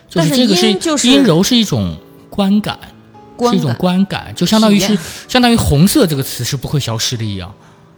[0.08, 1.98] 就但是这个是阴就是阴柔是一种
[2.30, 2.80] 观感，
[3.52, 7.54] 是一种观感，就相当于是相当于红色这个词是不会消失的一样。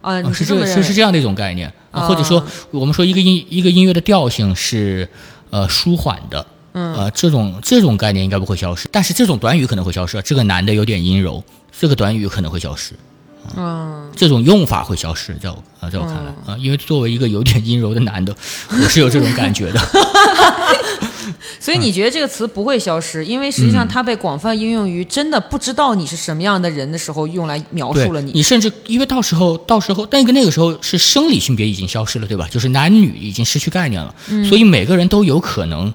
[0.06, 2.40] 啊，是这这么认为是是这样的一种概念，或者说
[2.70, 5.08] 我们说一个音一个音乐的调性是
[5.50, 10.22] 呃舒缓的，嗯，呃这种这种概念应该不会消失，但是这种短语可能会消失。
[10.22, 11.42] 这个男的有点阴柔，
[11.76, 12.92] 这个短语可能会消失，
[13.56, 18.32] 嗯，这种用法会消失，在我啊在我看来啊，因为作为一个有点阴柔的男的，
[18.70, 19.80] 我是有这种感觉的。
[21.58, 32.48] 所以你觉得这个词不会消失，因为实际上它被广泛应用于真的不知道你是什么样的人的时候，用来描述了，你甚至因为到时候到时候那个那个时候是生理性别已经消失了，对吧？
[32.50, 34.14] 就是男女已经失去概念了，
[34.48, 35.92] 所以每个人都有可能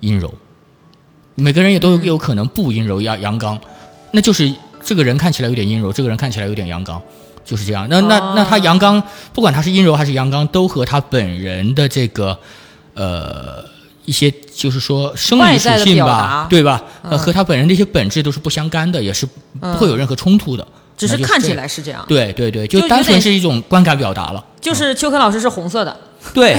[0.00, 0.32] 阴柔，
[1.34, 3.60] 每个人也都有可能不阴柔阳阳刚，
[4.12, 7.00] 那就是这个人看起来有点阴柔，这个人看起来有点阳刚，
[7.44, 7.86] 就是这样。
[7.90, 12.38] 那那那他阳刚，不管他是阴柔还是阳刚，都和他本人的这个
[12.94, 13.79] 呃。
[14.10, 16.82] 一些就是说生理属性吧表达，对吧？
[17.02, 19.24] 呃，和他本人的一些本质都是不相干的，也是
[19.60, 20.66] 不会有任何冲突的。
[20.96, 24.44] 只是看起来是这样，对对对，就单纯是一种观感表达了。
[24.60, 25.96] 就是秋坤老师是红色的，
[26.34, 26.56] 对，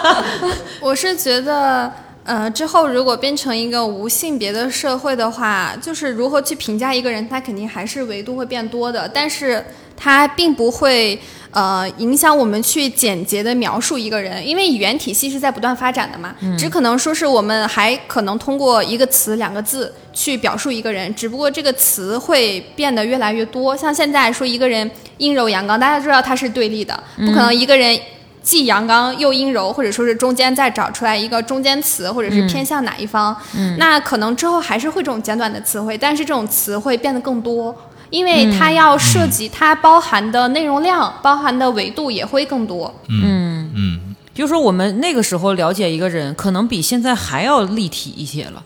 [0.78, 1.90] 我是觉得，
[2.24, 9.64] 呃，之后如果变成一个无性别的社会的话，就是如何去评价一个人，他肯定还是维度会变多的，但是
[9.96, 11.18] 它并不会
[11.50, 23.76] 呃影响我们去简洁的描述一个人，因为语言体系是在不断发展的嘛，只可能说是我们还可能通过一个词、两个字去表述一个人，只不过这个词会变得越来越多。
[23.76, 27.98] 像现在说一个人阴柔阳刚，大家知道它是对立的，不可能一个人。
[28.42, 33.36] 既阳刚又阴柔，或者说是中间再找出来一个中间词，或者是偏向哪一方，
[33.76, 37.74] 那可能之后还是会这种简短的词汇，但是这种词汇变得更多，
[38.10, 42.94] 因为它要涉及它包含的内容量、包含的维度也会更多。
[43.08, 48.62] 嗯嗯，比如说我们那个时候了解一个人，可能比现在还要立体一些了。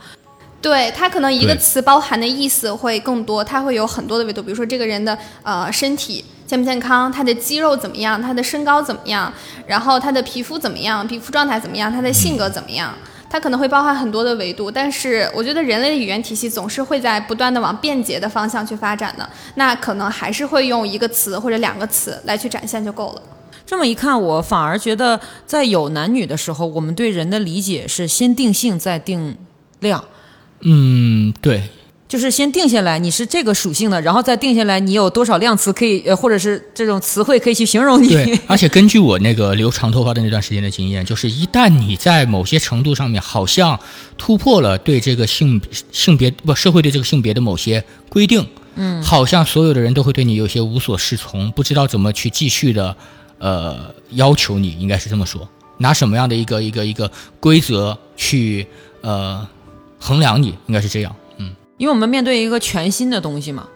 [0.63, 9.33] 对，它可能一个词包含的意思会更多，它会有很多的维度，比如说这个人的呃身体健不健康，他的肌肉怎么样，他的身高怎么样，
[9.67, 12.93] 然后他的皮肤怎么样，皮肤状态怎么样，他的性格怎么样。
[13.31, 23.23] 它可能会包含很多的维度，但是我觉得人类的语言体系总是会在不断的往便捷的方向去发展的，那可能还是会用一个词或者两个词来去展现就够了。
[23.65, 29.37] 这么一看，我反而觉得在有男女的时候，我们对人的理解是先定性再定
[29.79, 30.05] 量，
[30.63, 31.71] 嗯，对，
[32.11, 38.09] 就是先定下来你是这个属性的，然后再定下来你有多少量词可以，呃，或者是这种词汇可以去形容你。
[38.09, 43.79] 对，而且根据我那个留长头发的那段时间的经验，就是一旦你在某些程度上面好像
[44.19, 48.45] 突破了对这个性性别不社会对这个性别的某些规定，
[48.75, 52.97] 嗯，好像所有的人都会对你有些无所适从，不知道怎么去继续的，
[53.39, 58.67] 呃，要求你，应该是这么说，拿什么样的一个一个一个规则去
[59.03, 59.47] 呃
[60.01, 61.30] 衡量你，应该是这样，嗯，
[61.81, 63.67] 因为我们面对一个全新的东西嘛，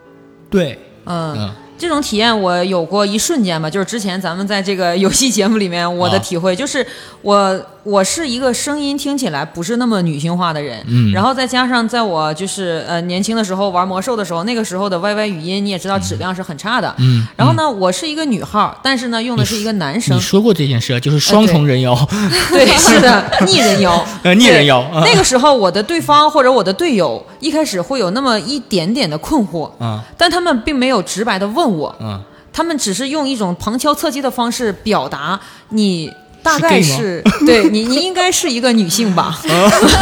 [0.50, 1.34] 对，嗯。
[1.38, 1.50] 嗯。
[1.76, 6.86] 这种体验我有过一瞬间吧，就是之前咱们在这个游戏节目里面，我的啊体会就是
[7.20, 11.10] 我我是一个声音听起来不是那么女性化的人，嗯。
[11.10, 20.16] 然后再加上在我就是呃年轻的时候玩魔兽的时候，那个时候的 YY 语音你也知道质量是很差的，嗯，然后呢，我是一个女号，但是呢用的是一个男生。
[20.16, 21.92] 你，说过这件事，就是双重人妖，
[22.50, 32.18] 对，是的，逆人妖， 呃，逆人妖，啊那个时候我的对方或者我的队友一开始会有那么一点点的困惑，嗯但他们并没有直白的问我，嗯，
[32.50, 36.10] 他们只是用一种旁敲侧击的方式表达你
[36.42, 39.38] 大概是对你，你应该是一个女性吧。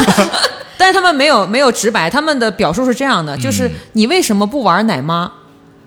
[0.79, 5.31] 但是他们没有没有直白，他们的表述是这样的，就是嗯你为什么不玩奶妈？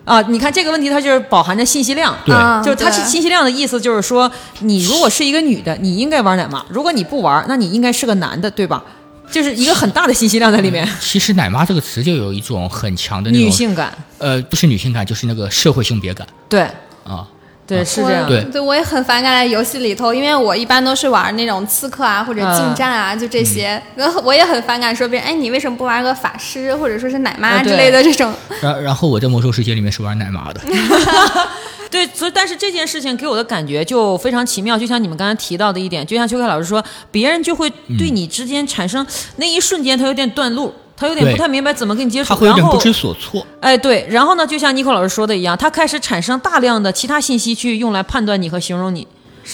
[0.06, 2.16] 啊，你看这个问题，它就是饱含着信息量。
[2.26, 8.84] 对啊就是它是信息量的意思，就是说你如果是一个女的，你应该玩奶妈；如果你不玩，那你应该是个男的，对吧？
[9.32, 16.28] 就是一个很大的信息量在里面，其实“奶妈”这个词就有一种很强的女，性感，呃，不是女性感，就是那个社会性别感。
[16.48, 16.62] 对。
[17.04, 17.28] 啊。
[17.68, 18.28] 对是这样。
[18.28, 23.82] 对对，我也很反感在游戏里头，因为我一般都是玩那种刺客啊或者近战啊，就这些。
[23.96, 28.34] 然后我也很反感说别人，哎，你为什么不玩个法师或者说是奶妈之类的这种？
[28.62, 30.62] 然然后我在魔兽世界里面是玩奶妈的
[31.90, 39.06] 对，所以但是这件事情给我的感觉就非常奇妙，就像你们刚才提到的一点，就像邱凯老师说，别人就会对你之间产生、
[39.38, 43.46] 那一瞬间，他有点断路，他有点不太明白怎么跟你接触，他会有点不知所措。
[43.60, 49.08] 哎，对，然后呢，就像尼克老师说的一样，他开始产生大量的其他信息去用来判断你和形容你，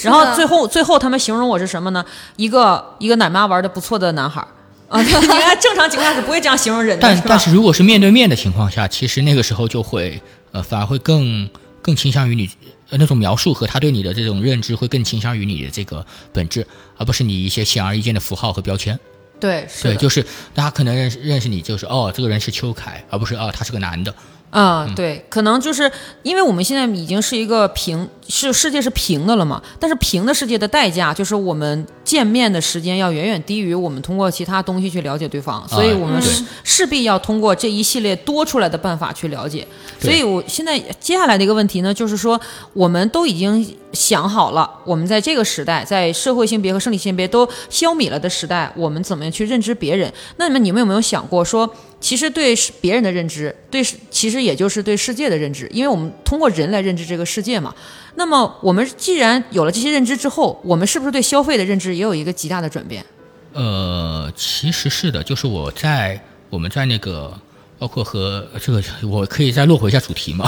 [0.04, 2.06] 然后最后最后他们形容我是什么呢？
[2.36, 4.48] 一个一个奶妈玩的不错的男孩儿
[4.90, 11.50] 啊， 你看正常情况下是不会这样形容人的，但但是如果是面对面的情况下，其实那个时候就会呃，反而会更
[11.82, 12.50] 更倾向于你
[12.90, 19.00] 呃那种描述和他对你的这种认知会更倾向于你的这个本质，而不是你一些显而易见的符号和标签。
[19.42, 20.24] 对，是对，就是
[20.54, 24.14] 大家可能认识认识你就是哦，这个人是邱凯，而不是哦他是个男的。
[24.52, 25.90] 啊、对，可能就是
[26.24, 29.62] 因为我们现在已经是一个平，是世界是平的了嘛。
[29.80, 39.66] 但是平的世界的代价就是我们见面的时间要远远低于我们通过其他东西去了解对方，所以我们对势势必要通过这一系列多出来的办法去了解。
[40.00, 42.38] 所以我现在接下来的一个问题呢，就是说
[42.74, 50.12] 我们都已经想好了，我们在这个时代，在社会性别和生理性别都消弭了的时代，我们怎么样去认知别人？
[50.36, 51.74] 那么你们有没有想过说？
[52.02, 57.74] 其实对别人的认知，对世其实也就是对世界的认知，因为我们通过人来认知这个世界嘛。
[58.16, 63.06] 那么我们既然有了这些认知之后，我们是不是对消费的认知也有一个极大的转变？
[63.54, 67.40] 呃，其实是的，就是我在我们在那个，
[67.82, 70.48] 包括和这个，我可以再落回一下主题嘛。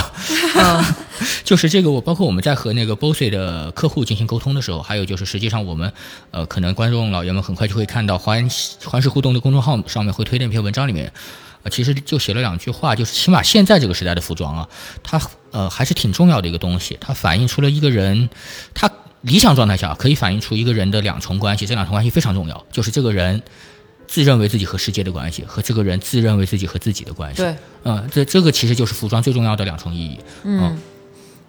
[0.56, 0.86] 嗯
[1.44, 5.92] 就是这个，我包括我们在和那个 BOSS 的客户进行沟通的时候，还有就是实际上我们
[6.30, 8.48] 呃，可能观众老爷们很快就会看到环
[8.86, 11.12] 环视互动的公众号上面会推那篇文章里面，
[11.64, 14.70] 呃，其实就写了两句话，就是起码现在这个时代的服装啊，
[15.02, 15.20] 它
[15.50, 18.30] 呃还是挺重要的一个东西，它反映出了一个人
[18.76, 18.92] 他
[19.22, 23.42] 理想状态下可以反映出一个人的两重关系，这两重关系非常重要，就是这个人。
[24.08, 27.42] 自认为自己和世界的关系，和这个人自认为自己和自己的关系。
[27.42, 30.20] 对，嗯，这这个其实就是服装最重要的两重意义。
[30.44, 30.78] 嗯，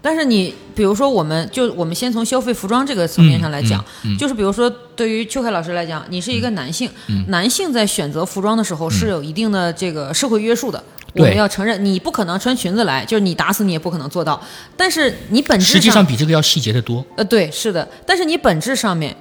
[0.01, 10.83] 但是你比如说，我们就我们先从消费服装这个层面上来讲，嗯嗯嗯就是比如说对于邱凯老师来讲，你是一个男性，嗯男性在选择服装的时候是有一定的这个社会约束的。
[11.17, 14.43] 我们要承认，你不可能穿裙子来，就是你打死你也不可能做到。
[14.77, 17.07] 但是你本质实际上比这个要细节的多。
[17.17, 17.88] 呃，对，是的。
[18.05, 19.17] 但是你本质上面，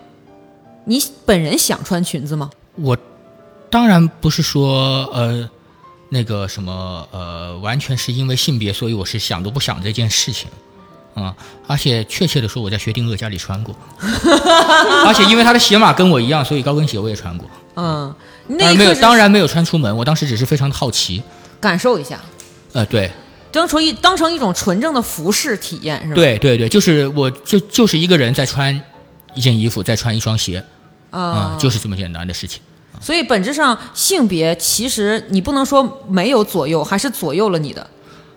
[0.86, 2.50] 你本人想穿裙子吗？
[2.78, 2.98] 我
[3.73, 5.49] 当然不是说呃
[6.09, 10.47] 那个什么呃，完全是因为性别，所以我是想都不想这件事情。
[11.15, 11.36] 啊、
[11.67, 13.75] 而且确切的说，我在薛定谔家里穿过，
[15.07, 17.49] 而且因为他的鞋码跟我一样，所以高跟鞋我也穿过。
[17.75, 18.13] 嗯，
[18.47, 21.23] 没有，当然没有穿出门，我当时只是非常的好奇。
[21.59, 22.19] 感受一下，
[22.73, 23.12] 呃，对，
[23.51, 26.15] 当成一当成一种纯正的服饰体验，是吧？
[26.15, 28.79] 对对对，就是我就就是一个人在穿
[29.33, 30.63] 一件衣服，再穿一双鞋，
[31.12, 32.62] 啊、啊、就是这么简单的事情。
[32.99, 37.86] 所以本质上性别其实你不能说没有左右，还是左右了你的。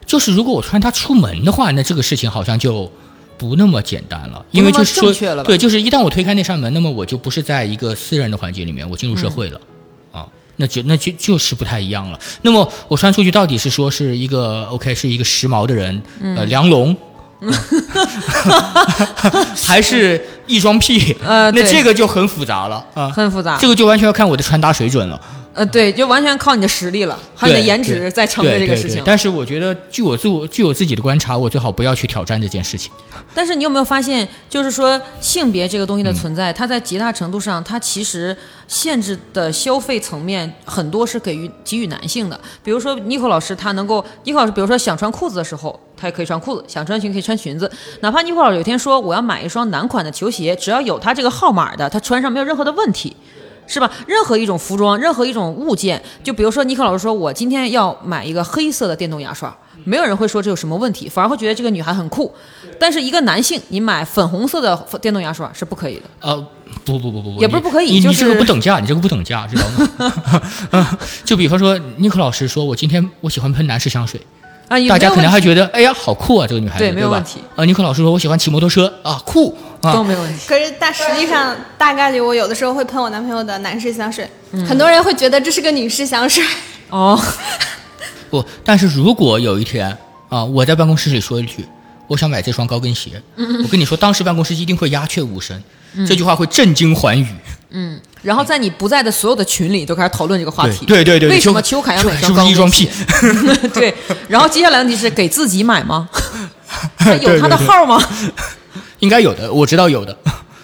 [0.04, 2.90] 就是如果我穿它出门的话，那这个事情好像就
[3.36, 9.60] 不那么简单了，因为就是说对，就是一旦我推开那扇门，那么我就不是在一个私人的环境里面，我进入社会了，
[10.14, 12.18] 嗯啊，那就那就就是不太一样了。
[12.42, 16.96] 那么我穿出去到底是说是一个 OK 是一个时髦的人，呃，嗯梁龙。
[19.66, 21.62] 还是异装癖，呃对。
[21.62, 23.56] 那这个就很复杂了啊，很复杂。
[23.58, 25.20] 这个就完全要看我的穿搭水准了。
[25.56, 29.02] 呃，对，就完全靠你的实力了，还有你的颜值在撑着这个事情。
[29.06, 32.92] 但是我觉得，据我自我据我自己的观察，我最好不要去挑战这件事情。
[33.34, 38.36] 但是你有没有发现，就是说性别这个东西的存嗯在，它在极大程度上，它其实
[38.68, 42.38] 限制的消费层面很多是给予给予男性的。
[42.62, 47.70] 比如说妮可老师，他能够，妮可老师，比如说想穿裤子的时候，他也可以穿裤子；想穿裙可以穿裙子。
[48.00, 53.16] 哪怕妮可老师有一天说我要买一双男款的球鞋，只要有他这个号码的，他穿上没有任何的问题。
[53.66, 53.90] 是吧？
[54.06, 59.54] 任何一种服装，任何一种物件，就比如说尼克老师说，我今天要买一个黑色的电动牙刷，
[59.84, 62.32] 没有人会说这有什么问题，反而会觉得这个女孩很酷。
[62.78, 66.02] 但是一个男性，你买粉红色的电动牙刷是不可以的。
[66.20, 66.36] 呃，
[66.84, 69.64] 不不不不不，也不是不可以你这个不等价，你这个不等价，知道
[70.70, 70.98] 吗？
[71.24, 74.20] 就比方说，尼克老师说，我今天我喜欢喷男士香水，
[74.68, 77.40] 啊，大家可能还觉得，哎呀，好酷啊，这个女孩子，对吧对没有问题。
[77.54, 80.40] 啊，尼克老师说，我喜欢骑摩托车啊，酷啊，都没有问题。
[80.48, 86.44] 可是但实际上，大概率我有的时候会喷我男朋友的男士香水，嗯很多人会觉得这是个女士香水。
[86.90, 87.20] 哦，
[88.30, 89.96] 不，但是如果有一天
[90.28, 91.64] 啊，我在办公室里说一句，
[92.08, 95.62] 我想买这双高跟鞋， 嗯我跟你说，当时办公室一定会鸦雀无声，
[96.06, 97.26] 这句话会震惊寰宇。
[98.22, 100.84] 然后在你不在的所有的群里都开始讨论这个话题。
[100.86, 102.88] 对对对对为什么秋秋凯要买双高跟是是装癖
[103.62, 103.68] 鞋？
[103.74, 103.94] 对。
[104.28, 106.08] 然后接下来问题是给自己买吗？
[106.98, 108.02] 他有他的对对对号吗？
[109.00, 110.16] 应该有的，我知道有的。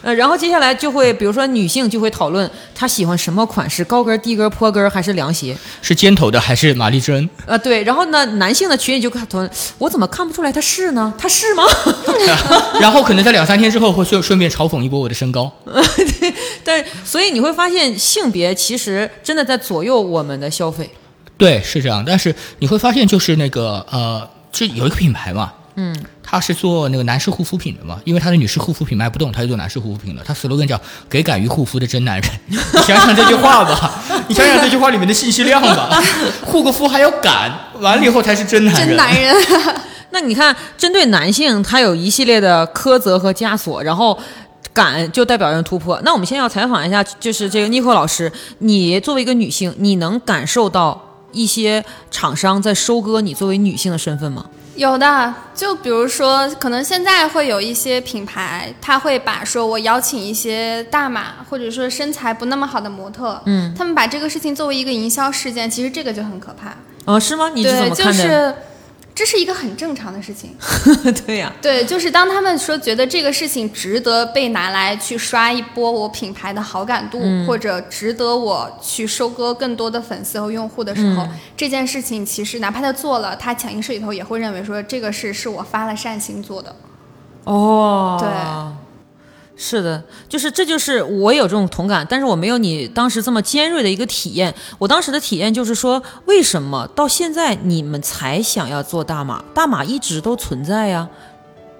[0.02, 5.56] 呃，然后接下来就会，比如说女性就会讨论她喜欢什么款式，高跟、低跟、坡跟还是凉鞋？
[5.80, 7.28] 是尖头的还是玛丽珍？
[7.46, 7.82] 呃，对。
[7.84, 11.14] 然后呢，男性的群里就讨论，我怎么看不出来他是呢？
[11.16, 11.62] 他是吗？
[12.80, 15.50] 然后可能在两三天之后会顺顺便嘲讽一波我的身高。
[15.64, 16.34] 对
[16.64, 20.90] 但，所以你会发现，性别其实真的在左右我们的消费。
[21.38, 22.04] 对，是这样。
[22.06, 30.22] 但是你会发现，就是那个呃，就有一个品牌嘛，嗯，他是做那个男士护肤品的嘛，因为他的女士护肤品卖不动，他就做男士护肤品了。
[30.24, 32.30] 他 slogan 叫“给敢于护肤的真男人”。
[32.48, 32.56] 你
[32.86, 36.02] 想想这句话吧， 你想想这句话里面的信息量吧，
[36.44, 37.50] 护个肤还要敢，
[37.80, 38.88] 完了以后才是真男人。
[38.88, 39.34] 真男人，
[40.10, 44.18] 那你看，针对男性，他有一系列的苛责和枷锁，然后
[44.74, 45.98] 敢就代表人突破。
[46.04, 51.00] 那我们先要采访一下，就是这个妮可老师，你作为一个女性，你能感受到
[51.32, 54.44] 一些厂商在收割你作为女性的身份吗？
[54.74, 66.74] 有的，就比如说，可能现在会有一些品牌，他会把说我邀请一些大码或者说身材不那么好的模特，嗯，他们把这个事情作为一个营销事件，其实这个就很可怕。
[67.04, 67.50] 哦，是吗？
[67.54, 68.12] 你是怎对，么看的？
[68.12, 68.54] 就是
[69.14, 70.56] 这是一个很正常的事情。
[71.26, 77.46] 对呀、对，就是当他们说觉得这个事情值得被拿来去刷一波我品牌的好感度，嗯。
[77.46, 81.30] 或者值得我去收割更多的粉丝和用户的时候，嗯。
[81.56, 86.74] 这件事情其实哪怕他做了，他潜意识里头也会认为说这个事是我发了善心做的。
[87.44, 88.28] 哦，对，
[89.56, 94.52] 是的，就是这就是我有这种同感，但是我没有你当时这么尖锐的一个体验。
[94.78, 99.44] 我当时的体验就是说，为什么到现在你们才想要做大码？
[99.54, 101.08] 大码一直都存在呀，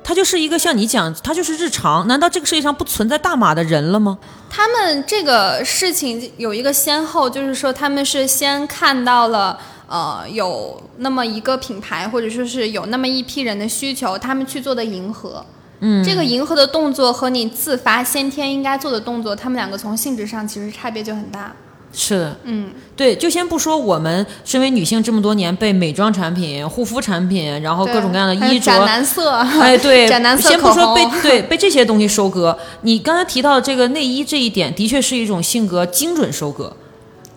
[0.05, 2.07] 它就是一个像你讲，它就是日常。
[2.07, 4.19] 难道这个世界上不存在大码的人了吗？
[4.49, 9.59] 他们这个事情有一个先后，就是说他们是先看到了。
[9.89, 15.45] 呃，有那么一个品牌，或者说是有那么一批人的需求，他们去做的迎合，
[15.85, 21.53] 嗯，这个迎合的动作和你自发先天应该做的动作，他们两个从性质上其实差别就很大。
[21.93, 36.75] 是的，嗯，对，就先不说我们身为女性这么多年被美妆产品、护肤产品，然后各种各样的衣着斩，男色，哎，对， 斩男色先不说被对被这些东西收割，你刚才提到的这个内衣这一点，的确是一种性格精准收割。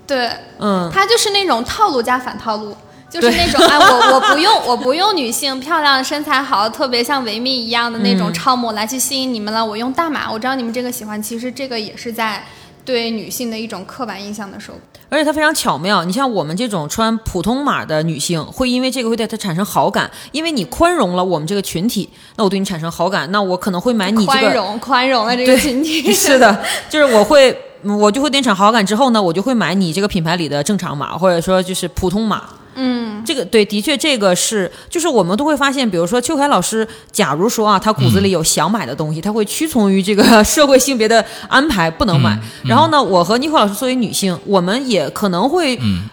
[0.08, 0.30] 对，
[0.60, 2.74] 嗯，它就是那种套路加反套路。
[3.22, 9.66] 就是那种哎，我我不用我不用女性漂亮身材好，特别像维密一样的那种嗯超模来去吸引你们了。
[9.66, 12.44] 我用大码，我知道你们这个喜欢，其实这个也是在
[12.84, 14.80] 对女性的一种刻板印象的收割。
[15.08, 16.04] 而且它非常巧妙。
[16.04, 24.40] 你像我们这种穿普通码的女性，会因为这个会对她产生好感，因为你宽容了我们这个群体，那我对你产生好感，那我可能会买你这个。
[24.40, 32.44] 宽容宽容了这个群体， 是的，就是我会，我就会对你产生好感之后呢，我就会买你这个品牌里的正常码，或者说就是普通码。
[32.76, 42.40] 嗯，这个对，的确，这个是，就是我们都会发现，比如说邱凯老师，假如说啊，他骨子里有想买的东西，他会屈从于这个 社会性别的安排，不能买。
[42.64, 46.04] 然后呢，我和妮可老师作为女性，我们也可能会嗯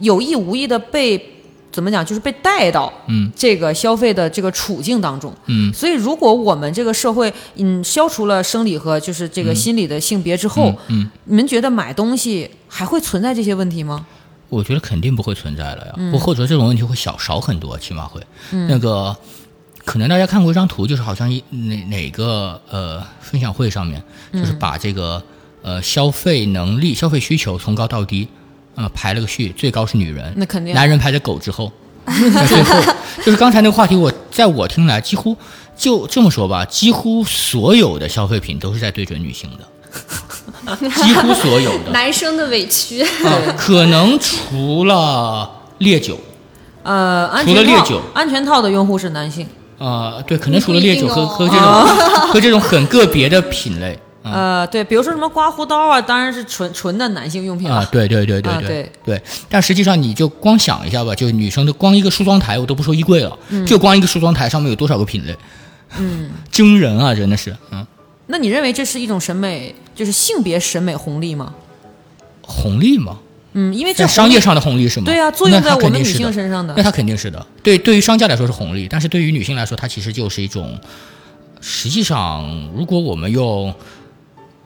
[0.00, 1.28] 有意无意的被。
[1.72, 2.04] 怎么讲？
[2.04, 5.34] 就是被带到嗯这个消费的这个处境当中。
[5.46, 14.04] 嗯所以，如果我们这个社会，嗯，消除了生理和就是这个心理的性别之后，嗯，你们觉得买东西还会存在这些问题吗？
[14.52, 18.20] 我觉得肯定不会存在了呀，或或者这种问题会小少很多，起码会。
[18.68, 19.16] 那个
[19.84, 25.22] 可能大家看过一张图，就是好像一哪哪个呃分享会上面，就是把这个
[25.62, 28.28] 呃消费能力、消费需求从高到低
[28.74, 30.74] 呃，排了个序，最高是女人，那肯定。
[30.74, 31.72] 男人排在狗之后，
[32.06, 32.94] 在最后。
[33.24, 35.36] 就是刚才那个话题，我在我听来，几乎
[35.76, 39.68] 就这么说吧，几乎所有的消费品都是在对准女性的，
[41.02, 41.90] 几乎所有的。
[41.92, 43.02] 男生的委屈。
[43.02, 46.18] 啊，可能除了烈酒，
[46.82, 48.00] 呃，安除了全套烈酒。
[48.14, 49.46] 安全套的用户是男性。
[49.78, 51.66] 呃，对，可能除了烈酒和和这种
[52.32, 54.30] 和这种很个别的品类啊。
[54.32, 57.76] 呃，对，比如说什么刮胡刀啊，当然是纯纯的男性用品了。
[57.76, 58.92] 啊，对对对对啊对。
[59.04, 59.20] 对。
[59.48, 63.36] 但实际上你就光想一下吧，就女生的光一个梳妆台，我都不说衣柜了，
[63.66, 65.36] 就光一个梳妆台上面有多少个品类，
[65.98, 67.84] 嗯， 惊人啊，真的是，嗯，
[68.32, 71.54] 那你认为这是一种审美，就是性别审美红利吗？
[72.40, 73.18] 红利吗？
[73.52, 75.04] 嗯，因为这在商业上的红利是吗？
[75.04, 77.46] 对啊作用在我们女性身上的那它肯定是的。
[77.62, 80.80] 对，对于商家来说是红利，但是对于女性来说，它其实就是一种，
[81.60, 83.74] 实际上，如果我们用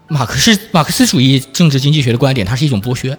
[0.07, 3.19] 马克思马克思主义政治经济学的观点，它是一种剥削。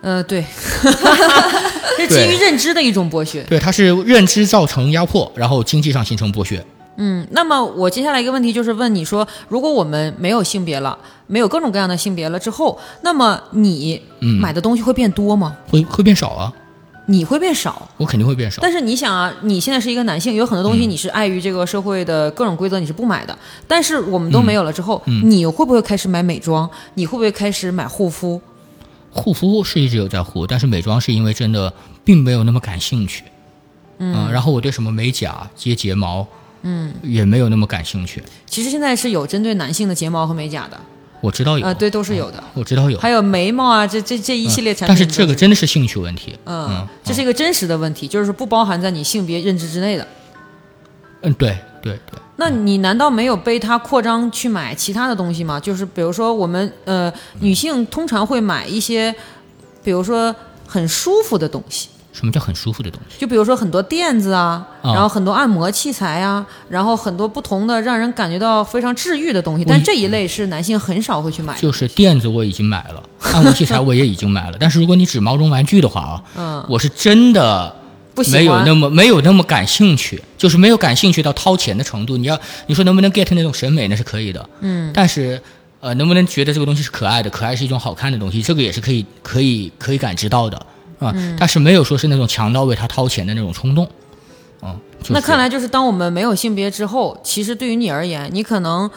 [0.00, 0.42] 呃，对，
[1.96, 3.44] 是基于认知的一种剥削。
[3.44, 6.64] 对，它是认知造成压迫，然后经济上形成剥削。
[6.96, 15.56] 嗯，那么我接下来一个问题就是问你说，如果我们没有性别了，没有各种各样的性别了之后，那么你嗯买的东西会变多吗？
[15.70, 16.52] 会会变少啊，
[17.06, 17.88] 你会变少。
[17.96, 18.60] 我肯定会变少。
[18.60, 23.36] 但是你想啊，你现在是一个男性，有很多东西你是碍于这个社会的各种规则你是不买的。
[23.66, 26.68] 但是我们都没有了之后，你会不会开始买美妆？
[26.94, 28.40] 你会不会开始买护肤？
[29.10, 31.72] 护肤是一直有在护，但是美妆是因为真的
[32.04, 33.24] 并没有那么感兴趣。
[33.98, 36.26] 嗯，然后我对什么美甲、接睫毛，
[36.62, 38.22] 嗯，也没有那么感兴趣。
[38.46, 40.78] 其实现在是有针对男性的睫毛和美甲的，
[41.20, 42.42] 我知道有，呃，对，都是有的。
[42.54, 46.38] 我知道有，还有眉毛啊，这这这一系列产品、但是这个，真的是兴趣问题。
[46.46, 50.06] 嗯，这是一个真实的问题，就是不包含在你性别认知之内的。
[51.22, 55.60] 嗯，对对对，那你难道没有被它扩张去买其他的东西吗？
[55.60, 59.14] 就是比如说我们呃女性通常会买一些，
[59.84, 60.34] 比如说
[60.66, 63.18] 很舒服的东西，什么叫很舒服的东西？
[63.18, 69.64] 就比如说很多垫子啊，啊然后很多按摩器材啊，然后很多不同的让人感觉到非常治愈的东西。
[69.64, 71.60] 但这一类是男性很少会去买的。
[71.60, 73.02] 就是垫子我已经买了，
[73.32, 77.74] 按摩器材我也已经买了，但是如果你指毛绒玩具的话啊，嗯，我是真的
[78.30, 82.18] 没有那么没有那么感兴趣，就是没有感兴趣到掏钱的程度。
[82.18, 85.40] 你要你说能不能 get 那种审美那是可以的，嗯，但是
[85.80, 90.66] 呃能不能觉得这个东西是可爱的，可爱是一种好看的东西，这个也是可以可以可以感知到的
[91.02, 91.36] 啊，嗯。
[91.38, 93.88] 但是没有说是那种强盗为他掏钱的那种冲动，
[94.62, 98.90] 嗯，就是那看来就是当我们没有性别之后，其实对于你而言，你可能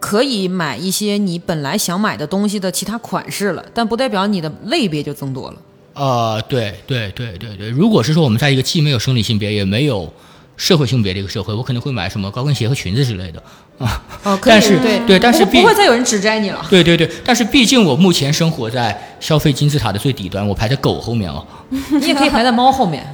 [0.00, 5.56] 可以买一些你本来想买的东西的其他款式了，但不代表你的类别就增多了。
[5.94, 10.12] 呃，对对对对对，如果是说我们在一个既没有生理性别也没有
[10.56, 13.42] 社会性别的一个社会，我可能会买什么高跟鞋和裙子之类的
[13.78, 14.02] 啊。
[14.24, 16.64] 哦，可以但是对对但是不不会再有人指摘你了。
[16.68, 23.06] 对对对，但是毕竟我目前生活在消费金字塔的最底端，我排在狗后面了， 你也可以排在猫后面。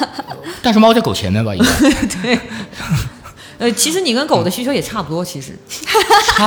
[0.62, 1.90] 但是猫在狗前面吧，应该
[2.22, 2.38] 对
[3.58, 5.56] 呃，其实你跟狗的需求也差不多，其实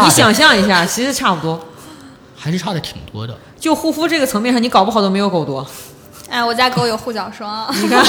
[0.04, 1.60] 你想象一下，其实差不多。
[2.36, 3.36] 还是差的挺多的。
[3.60, 5.66] 就护肤这个层面上，你搞不好都没有狗多。
[6.30, 8.04] 哎，我家狗有护脚霜，你看，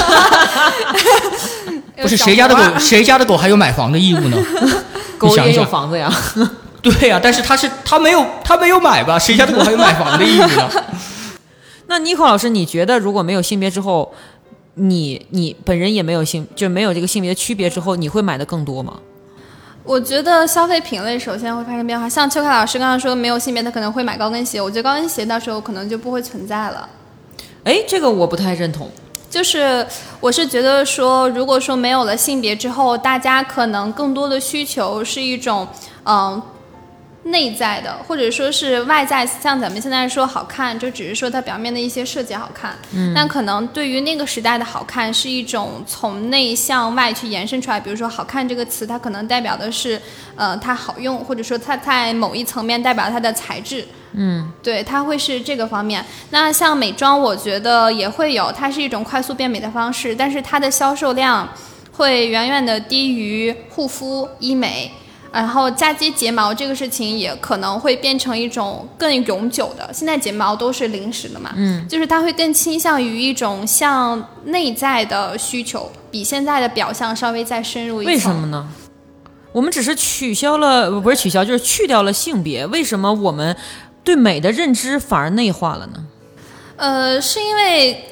[2.01, 4.37] 不是谁家的狗，谁家的狗还有买房的义务呢？
[5.17, 6.11] 狗也有房子呀。
[6.81, 9.19] 对呀、但是他是他没有他没有买吧？
[9.19, 10.83] 谁家的狗还有买房的义务呢？
[11.87, 14.13] 那 Nico 老师，你觉得如果没有性别之后，
[14.75, 18.99] 你你本人也没有性，就没有这个性别区别之后，你会买的更多吗？
[19.83, 26.87] 我觉得消费品类首先会发生变化，像邱凯老师刚刚说没有性别，他可能会买高跟鞋，我觉得高跟鞋到时候可能就不会存在了。
[27.63, 28.89] 哎，这个我不太认同。
[29.37, 29.85] 就是
[30.19, 35.67] 我是觉得说，如果说没有了性别之后，大家可能更多的需求是一种
[36.05, 36.41] 嗯。
[37.27, 42.75] 内在的，或者说是外在，像咱们现在说好看，就只是说它表面的一些设计好看。
[42.93, 47.79] 嗯，但可能对于那个时代的好看，是一种从内向外去延伸出来。
[47.79, 50.01] 比如说“好看”这个词，它可能代表的是，
[50.35, 53.85] 呃，它好用，或者说它在某一层面代表它的材质。
[54.13, 56.03] 嗯，对，它会是这个方面。
[56.29, 61.47] 那像美妆，我觉得也会有，它是一种快速变美的方式，但是它的销售量
[61.91, 64.91] 会远远的低于护肤、医美。
[65.37, 69.87] 然后嫁接睫毛这个事情也可能会变成一种更永久的。
[69.93, 78.13] 现在睫毛都是临时的嘛，嗯，就是它会更倾向于一种向内在的需求，比现在的表象稍微再深入一层。
[78.13, 78.67] 为什么呢？
[79.51, 82.65] 我们只是取消了，不是取消，就是去掉了性别。
[82.65, 83.55] 为什么我们
[84.03, 86.03] 对美的认知反而内化了呢？
[86.77, 88.05] 呃，是因为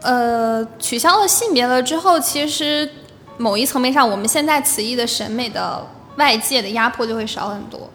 [0.00, 2.90] 呃取消了性别了之后，其实
[3.38, 7.90] 某一层面上，我们现在此意的审美的外界的压迫就会少很多，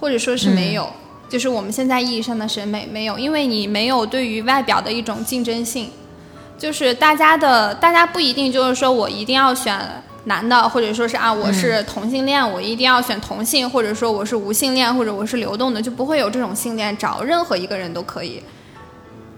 [0.00, 0.88] 或者说是没有。
[1.28, 5.88] 就是我们现在意义上的审美没有，因为你没有对于外表的一种竞争性，
[6.58, 9.78] 就是大家的大家不一定就是说我一定要选
[10.24, 18.42] 男的，或者说是啊我是同性恋，我一定要选同性，或者说我是无性恋，或者我是流动的，就不会有这种性恋，找任何一个人都可以。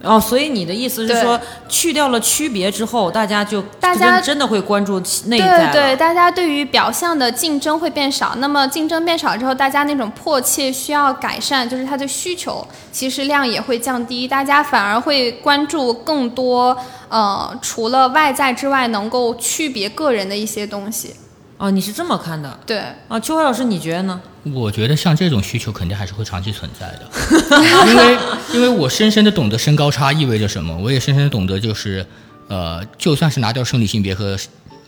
[0.03, 8.34] 哦，所以你的意思是说，去掉了区别之后，大家就大家真真的会关注内在对对，大家对于表象的竞争会变少。
[8.38, 14.26] 那么竞争变少之后，大家那种迫切需要改善，就是他的需求，其实量也会降低。
[14.26, 16.76] 大家反而会关注更多，
[17.09, 21.14] 呃，除了外在之外，能够区别个人的一些东西。
[21.62, 23.20] 哦，你是这么看的对，啊？
[23.20, 24.20] 秋华老师，你觉得呢？
[24.52, 27.08] 我觉得像这种需求肯定还是会长期存在的，
[27.86, 28.18] 因为
[28.54, 32.04] 因为我深深的懂得身高差意味着什么，我也深深的懂得就是，
[32.48, 34.36] 呃，就算是拿掉生理性别和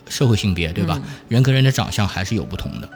[0.09, 0.99] 社会性别，对吧？
[1.29, 2.89] 人跟人的长相还是有不同的。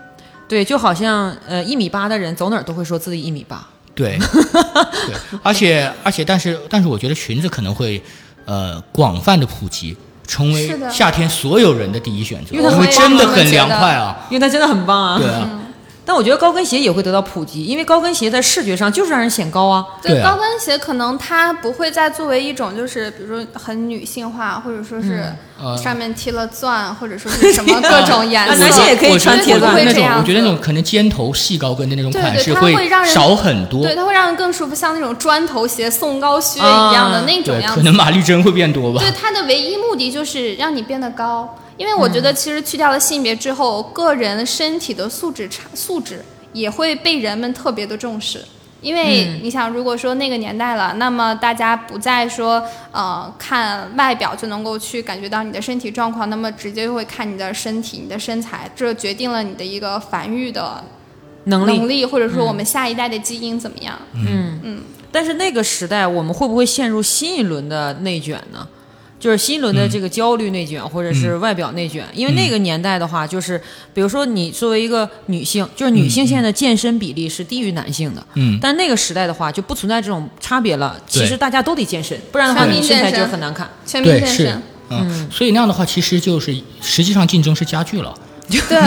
[0.49, 3.65] 对，就好像呃一米八的人走哪儿都会说自己一米八。
[3.95, 4.19] 对，
[5.07, 8.03] 对，而且而且，但是但是，我觉得裙子可能会
[8.43, 9.95] 呃广泛的普及，
[10.30, 14.15] 成为夏天所有人的第一选择，因为真的很凉快啊。
[14.30, 15.17] 因为它真的很棒啊。
[15.17, 15.49] 对啊，
[16.10, 19.86] 但我觉得高跟鞋也会得到普及，因为高跟鞋在视觉上就是让人显高啊。
[20.01, 25.32] 对啊高跟鞋可能它不会再作为一种就是比如说很女性化，或者说是
[25.62, 28.57] 呃上面贴了钻，或者说是 什么各种颜啊色。
[28.57, 33.84] 男性也可以我穿铁钻我觉得那种，会这样我觉得那种可能尖头细高跟的那种款式它会让人少很多。
[33.84, 37.78] 对，它会让人更舒服，像那种砖头鞋、送高靴一样的啊，那种样子。
[37.78, 38.99] 可能马丽珍会变多吧。
[38.99, 48.43] 对它的唯一目的就是让你变得高，因为我觉得其实去掉了性别之后，个人身体的素质差素质也会被人们特别的重视。
[48.82, 52.61] 因为你想，如果说那个年代了，那么大家不再说
[52.91, 60.84] 呃看外表就能够去感觉到你的身体状况，那么直接就会看你的身体、你的身材，这决定了你的一个繁育的
[61.45, 61.77] 能力。
[61.77, 63.97] 能力，或者说我们下一代的基因怎么样。
[64.13, 68.67] 嗯嗯但是那个时代，我们会不会陷入新一轮的内卷呢？
[69.20, 72.05] 就是新一轮的这个焦虑内卷，或者是外表内卷。
[72.13, 73.61] 因为那个年代的话，就是
[73.93, 78.26] 比如说你作为一个女性，就是女性现在的健身比例是低于男性的。
[78.36, 80.99] 嗯但那个时代的话，就不存在这种差别了。
[81.07, 83.70] 其实大家都得健身，不然的话你身材就很难看。
[83.86, 88.13] 全民健身，，嗯，所以那样的话，其实就是实际上竞争是加剧了，
[88.49, 88.80] 对。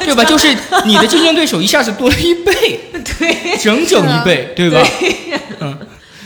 [0.00, 0.22] 对吧？
[0.24, 0.46] 就是
[0.84, 2.80] 你的竞争对手一下子多了一倍，
[3.18, 4.80] 对，整整一倍，对吧？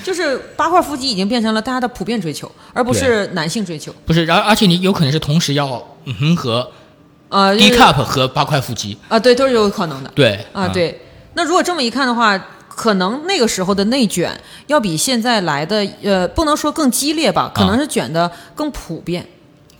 [0.05, 3.95] 就是八块腹肌已经变成了大家的普遍追求，而不是男性追求。
[4.07, 6.71] 不是，然后而且你有可能是同时要嗯哼和
[7.29, 10.11] 呃 D cup 和八块腹肌，啊，对，都是有可能的。
[10.15, 11.01] 对啊，，对。
[11.35, 12.37] 那如果这么一看的话，
[12.69, 14.33] 可能那个时候的内卷
[14.67, 19.25] 要比现在来的，呃，不能说更激烈吧，可能是卷的更普遍，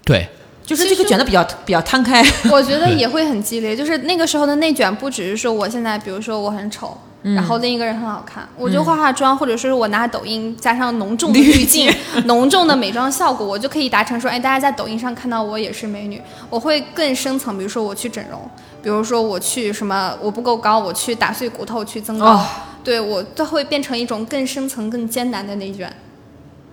[0.05, 0.29] 对，
[0.65, 2.23] 就是这个卷的比较比较摊开。
[2.53, 11.93] 我觉得也会很激烈，就是那个时候的内卷，不只是说我现在，比如说我很丑，然后另一个人很好看，我就化化妆，或者说是我拿抖音加上浓重的滤镜、
[12.25, 16.21] 浓重的美妆效果，我就可以达成说，哎，大家在抖音上看到我也是美女。
[16.49, 18.41] 我会更深层，比如说我去整容，
[18.83, 22.47] 比如说我去什么，我不够高，我去打碎骨头去增高，哦。
[22.83, 25.95] 对我都会变成一种更深层、更艰难的内卷。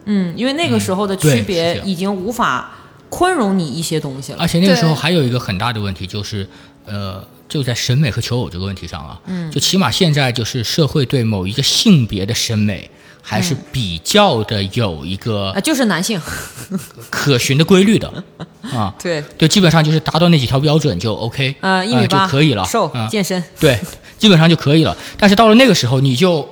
[0.06, 2.72] 嗯，因为那个时候的区别已经无法
[3.10, 4.38] 宽容你一些东西了。
[4.40, 6.48] 而且那个时候还有一个很大的问题就是，
[6.86, 12.90] 呃，就在审美和求偶这个问题上啊，嗯，就起码现在就是社会对某一个性别的审美
[13.22, 16.20] 还是比较的有一个啊，就是男性，
[17.10, 18.24] 可循的规律的，
[18.74, 23.80] 啊，对，对，基本上就是达到那几条标准就 OK，呃，一米八、就可以了，瘦、嗯健身，对，
[24.18, 24.96] 基本上就可以了。
[25.18, 26.48] 但是到了那个时候，你就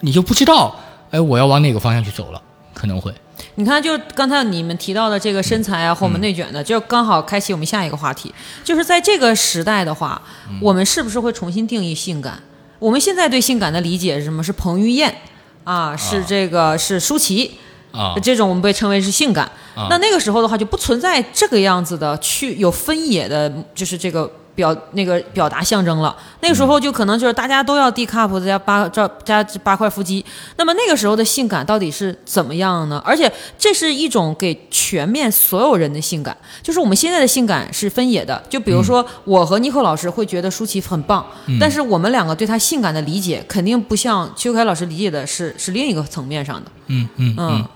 [0.00, 0.78] 你就不知道，
[1.10, 2.40] 哎，我要往哪个方向去走了，
[2.72, 3.12] 可能会。
[3.56, 8.34] 你看，就刚才你们提到的这个身材啊，和我们内卷的，就刚好开启我们下一个话题，
[8.64, 10.20] 就是在这个时代的话，
[10.60, 12.42] 我们是不是会重新定义性感？
[12.80, 14.42] 我们现在对性感的理解是什么？
[14.42, 15.14] 是彭于晏
[15.62, 17.58] 啊，是这个是舒淇。
[17.92, 19.44] 啊这种我们被称为是性感。
[19.76, 26.14] 啊那那个时候的话，就不存在这个样子的去有分野的，就是这个表那个表达象征了。
[26.40, 30.24] 那个时候就可能就是大家都要 D cup 加八加加八块腹肌。
[30.56, 33.02] 那么那个时候的性感到底是怎么样呢？
[33.04, 38.42] 而且这是一种给全面所有人的性感，就是我们现在的性感是分野的。
[38.48, 41.24] 就比如说我和尼克老师会觉得舒淇很棒，
[41.60, 46.70] 但是我们两个对她性感的理解肯定不像邱凯老师理解的是是另一个层面上的。
[46.86, 47.68] 嗯嗯嗯嗯。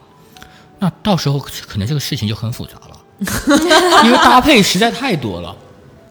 [0.80, 5.56] 那到时候可能这个事情就很复杂了，因为搭配实在太多了。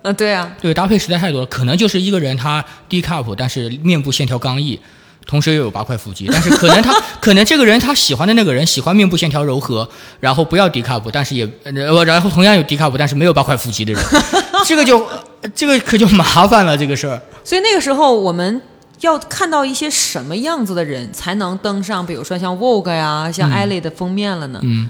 [0.08, 4.80] 呃，对啊，对，搭配实在太多了，可能就是一个人他低 cup，但是面部线条刚毅，
[5.26, 9.90] 同时又有八块腹肌，但是可能他 可能这个人他喜欢的那个人喜欢面部线条柔和，
[10.22, 14.02] 然后不要低 cup，但是也呃，然后同样有低 cup，但是没有八块腹肌的人，
[14.66, 15.06] 这个就
[15.54, 17.22] 这个可就麻烦了这个事儿。
[17.44, 18.62] 所以那个时候我们
[19.02, 24.62] 要看到一些什么样子的人才能登上，比如说像 Vogue 呀、像 Elle 的封面了呢？
[24.64, 24.90] 嗯，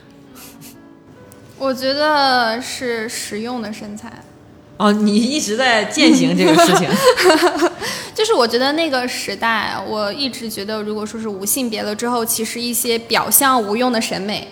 [1.57, 4.13] 我觉得是实用的身材。
[4.77, 6.87] 哦，你一直在践行这个事情。
[8.13, 14.47] 就是我觉得那个时代，我一直觉得，如果说是无性别了之后，其实一些表象无用的审美，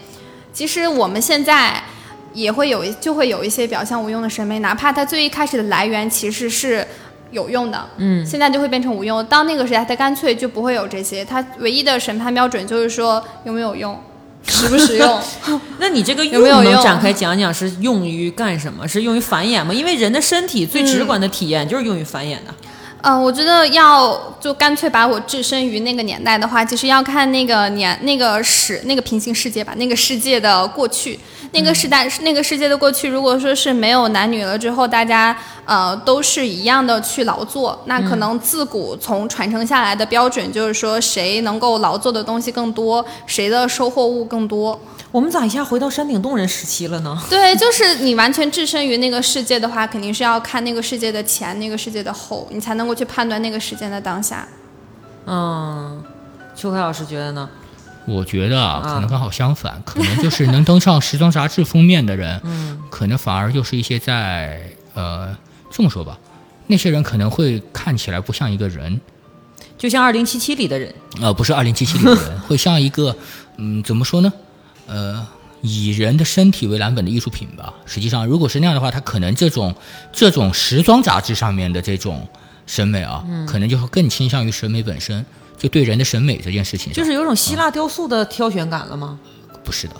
[0.54, 1.82] 其实我们现在
[2.34, 6.86] 也会有，就会有一些表象无用的审美，哪怕它最一开始的来源其实是
[7.32, 9.26] 有用的，嗯，现在就会变成无用。
[9.26, 14.00] 到那个时代，它干脆就不会有这些，它唯一的审判标准就是说有没有用，
[14.48, 15.22] 实不实用。
[15.80, 18.88] 那你这个用能展开讲讲是用于干什么？
[18.88, 19.74] 是用于繁衍吗？
[19.74, 22.54] 因为人的身体最直观的体验就是用于繁衍的。
[23.08, 31.20] 嗯，我觉得要就干脆把我置身于那个年代的话，其实要看那个年那个史那个平行世界吧，那个世界的过去，
[31.52, 44.82] 那个时代、那个世界的过去，如果说是没有男女了之后，大家呃都是一样的去劳作，那可能自古从传承下来的标准就是说，谁能够劳作的东西更多，谁的收获物更多。
[45.12, 47.18] 我们咋一下回到山顶洞人时期了呢？
[47.30, 54.48] 对，就是你完全置身于那个世界的话，肯定是要看那个世界的前，那个世界的后，你才能够去判断那个时间的当下。
[55.26, 56.04] 嗯，
[56.56, 57.50] 秋凯老师觉得呢？
[58.08, 64.62] 我觉得啊，啊可能刚好相反，可能就是能登上时装杂志封面的人， 嗯，可能反而就是一些在
[64.94, 65.36] 呃
[65.72, 66.18] 这么说吧，
[66.68, 69.02] 那些人可能会看起来不像一个人，
[69.78, 73.16] 就像二零七七里的人，呃，不是二零七七里的人， 会像一个
[73.58, 74.32] 嗯，怎么说呢？
[74.86, 75.26] 呃，
[75.62, 77.74] 以人的身体为蓝本的艺术品吧。
[77.88, 79.74] 实际上，如果是那样的话，他可能这种
[80.14, 82.28] 这种时装杂志上面的这种
[82.66, 85.26] 审美啊，嗯可能就会更倾向于审美本身，
[85.58, 89.20] 就对人的审美这件事情，就是有种希腊雕塑的挑选感了吗？
[89.64, 89.94] 不是的。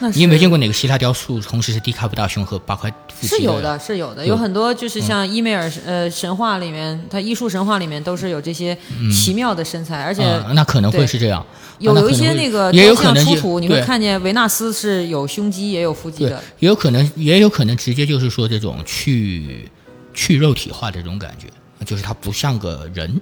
[0.00, 8.76] 那你有没有见过哪个希腊雕塑同时是低卡布大胸和八块腹肌是有的，是有的，有很多就是嗯像伊美尔呃神话里面，它艺术神话里面都是有这些
[9.12, 11.46] 奇妙的身材，而且啊那可能会是这样。
[11.78, 19.70] 有有一些啊那个也有雕可能出土，你会看见维纳斯是有胸肌也有腹肌的。，也有可能，也有可能直接就是说这种去
[20.12, 21.46] 去肉体化的这种感觉，
[21.84, 23.20] 就是他不像个人。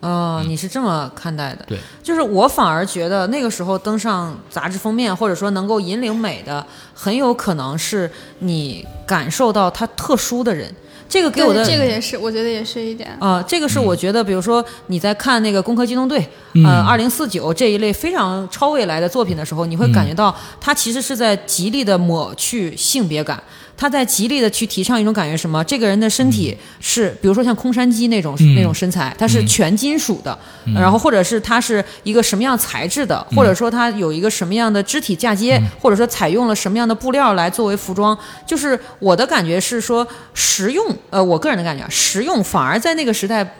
[0.00, 1.64] 哦，你是这么看待的？
[1.66, 6.64] 对，就是我反而觉得那个时候登上杂志封面，或者说能够引领美的，
[6.94, 8.08] 很有可能是
[8.38, 10.72] 你感受到他特殊的人。
[11.08, 13.08] 这个给我的这个也是，我觉得也是一点。
[13.18, 16.20] 啊、这个是我觉得，比如说你在看那个《攻壳机动队》
[16.52, 23.42] 嗯呃，二零四九这一类非常超未来的作品的时候，你会感觉到他其实是在极力的抹去性别感，
[23.78, 25.64] 他在极力的去提倡一种感觉，什么？
[25.64, 28.58] 这个人的身体是，比如说像空山鸡那种、嗯。
[28.58, 30.36] 那种身材，它是全金属的，
[30.74, 40.04] 然后或者是它是一个什么样材质的，或者说它有一个什么样的肢体嫁接，或者说采用了什么样的布料来作为服装，就是我的感觉是说
[40.34, 43.54] 实用，呃，我个人的感觉啊，实用反而在那个时代。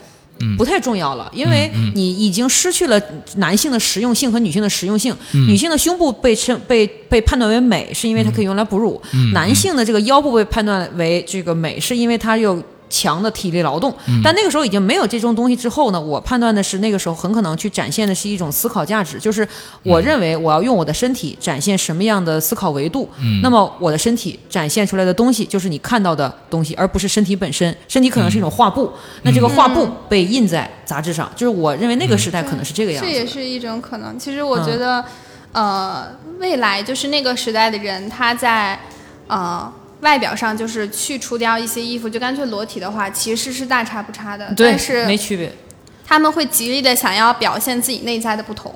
[0.57, 3.01] 不太重要了，因为你已经失去了
[3.37, 5.15] 男性的实用性和女性的实用性。
[5.33, 9.01] 女性的胸部被称被被判断为美，是因为它可以用来哺乳；
[9.33, 13.95] 男性的这个腰部被判断为这个美，是因为它有强的体力劳动。
[14.23, 19.47] 但那个时候已经没有这种东西之后呢，我判断的是那个时候很可能去展现的是一种思考价值，就是
[19.83, 23.09] 我认为我要用我的身体展现什么样的思考维度，
[23.43, 27.77] 那么我的身体展现出来的东西就是你看到的东西，而不是身体本身。
[27.87, 33.15] 身体可能是一种画布，那这个画布被印在杂志上，就是我认为那个时代可能是这个样子这。
[33.15, 34.19] 也是一种可能。
[34.19, 35.05] 其实我觉得，
[35.53, 36.07] 呃，
[36.39, 38.79] 未来就是那个时代的人，他在
[39.27, 44.53] 呃外表上就是去除掉一些衣服，就干脆裸体的话，其实是大差不差的。
[44.55, 45.53] 对但，是没区别
[46.07, 48.75] 他们会极力的想要表现自己内在的不同。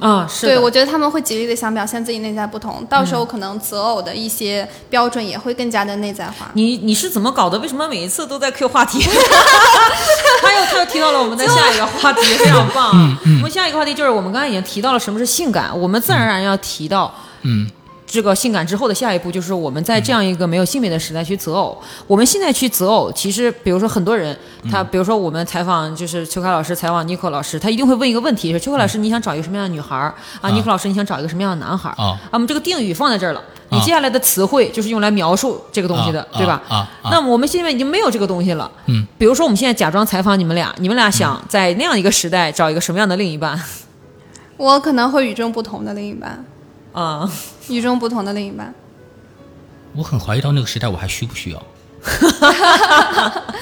[0.00, 6.50] 啊，是对，的我觉得他们会极力的想表现自己内在不同，到时候可能择偶的一些标准也会更加的内在化。
[6.54, 7.56] 你你是怎么搞的？
[7.60, 8.98] 为什么每一次都在 Q 话题？
[10.42, 13.16] 他又他又提到了我们的下一个话题，非常棒啊！
[13.38, 17.70] 我们下一个话题就是我们刚才已经提到了什么是性感，我们自然而然要提到，嗯，
[18.14, 21.76] 这个性感之后的下一步就是我们在这样一个没有性别的时代去择偶。
[22.06, 24.38] 我们现在去择偶，其实比如说很多人，
[24.70, 33.42] 他比如说我们采访就是邱凯老师采访 Nico 老师，他一定会问一个问题：是邱凯老师，你想找一个什么样的女孩儿啊？Nico 老师，你想找一个什么样的男孩儿啊我们这个定语放在这儿了。
[33.70, 36.62] 你啊接下来的词汇就是用来描述这个东西的，啊对吧？
[36.68, 38.70] 啊啊那么我们现在已经没有这个东西了。
[38.86, 43.60] 嗯，比如说我们现在假装采访你们俩，你们俩想在那样一个时代找一个什么样的另一半？
[44.56, 46.44] 我可能会与众不同的另一半，
[46.92, 47.28] 啊、
[47.68, 48.74] 与众不同的另一半。
[49.94, 51.62] 我很怀疑到那个时代我还需不需要？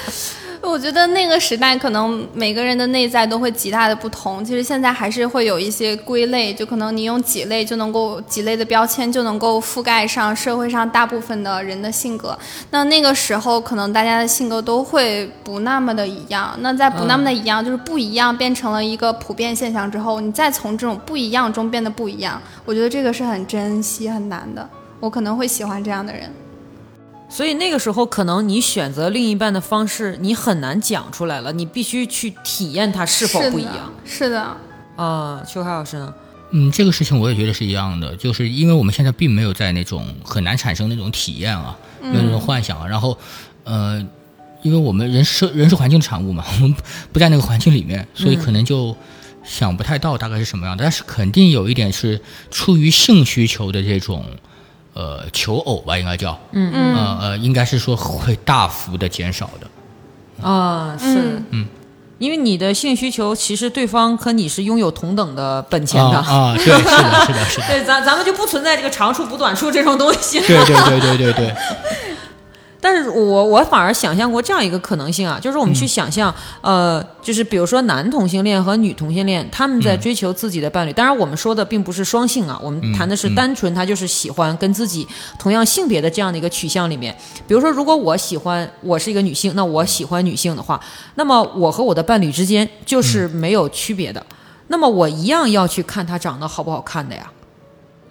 [0.65, 4.43] 我觉得那个时代可能每个人的内在都会极大的不同。
[4.43, 12.37] 其实现在还是会有一些归类，就可能你用几类就能够几类的标签就能够覆盖上社会上大部分的人的性格。
[12.71, 16.57] 那那个时候可能大家的性格都会不那么的一样。
[16.61, 24.67] 那在不那么的一样，就是不一样变成了一个普遍现象之后，你再从这种不一样中变得不一样，我觉得这个是很珍惜很难的。
[25.01, 26.31] 我可能会喜欢这样的人。
[27.35, 33.91] 所以那个时候，可能你选择另一半的方式，你很难讲出来了，你必须去体验它是否不一样。
[34.05, 34.55] 是的，
[34.95, 36.13] 啊，邱凯老师呢？
[36.51, 42.85] 嗯，这个事情我也觉得是一样的，就是因为我们现在并没有在那种很难产生那种体验啊，没有那种幻想啊。
[42.85, 43.17] 然后，
[43.63, 43.99] 呃，
[44.61, 46.75] 因为我们人是人是环境的产物嘛，我们
[47.11, 48.95] 不在那个环境里面，所以可能就
[49.43, 50.83] 想不太到大概是什么样的。
[50.83, 52.21] 但是肯定有一点是
[52.51, 54.23] 出于性需求的这种。
[54.93, 61.67] 呃，求偶吧，应该叫，嗯嗯，呃呃，应该是说会大幅的减少的，啊，是，嗯，
[62.19, 71.55] 因为你的性需求，其实对方和你是拥有同等的本钱的，啊，对，是的，是的，是的， 对，咱咱们就不存在这个长处补短处这种东西，对对对对对对。
[72.83, 80.91] 但是我我反而想象过这样一个可能性啊，就是我们去想象，呃，就是比如说男同性恋和女同性恋，他们在追求自己的伴侣。
[80.91, 85.07] 当然，我们说的并不是双性啊，我们谈的是单纯他就是喜欢跟自己
[85.39, 87.15] 同样性别的这样的一个取向里面。
[87.47, 90.77] 比如说，如果我喜欢我是一个女性，那我喜欢女性的话，
[91.15, 94.21] 那么我和我的伴侣之间就是没有区别的。
[94.67, 97.31] 那么我一样要去看他长得好不好看的呀。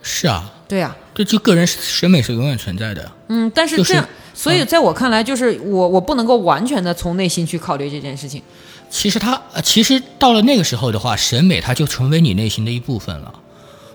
[0.03, 3.11] 是啊，对啊，这就个人审美是永远存在的。
[3.29, 8.43] 嗯，但是这样，所以在我看来，就是我我不能够完全的从内心去考虑这件事情。
[8.91, 13.33] 其实他，其实到了那个时候的话，审美它就成为你内心的一部分了，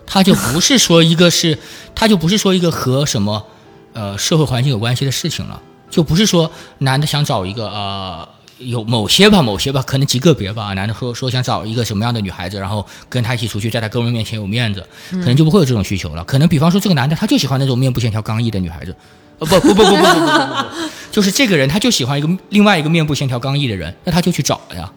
[0.06, 1.58] 它就不是说一个是，
[1.94, 3.46] 它就不是说一个和什么
[3.92, 8.28] 呃社会环境有关系的事情了，就不是说男的想找一个呃。
[8.58, 10.72] 有某些吧某些吧可能极个别吧。
[10.74, 16.24] 男的说说想找一个什么样的女孩子然后跟他一起出去在他哥们面前有面子可能就不会有这种需求了。
[16.24, 18.94] 可能比方说这个男的他就喜欢那种面部线条刚毅的女孩子。
[19.38, 20.88] 呃不不不不不不不不不。
[21.12, 24.92] 就是这个人他就喜欢一个另外一个面部线条刚毅的人那他就去找了呀。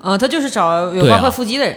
[0.00, 1.76] 啊他就是找有八块腹肌的人。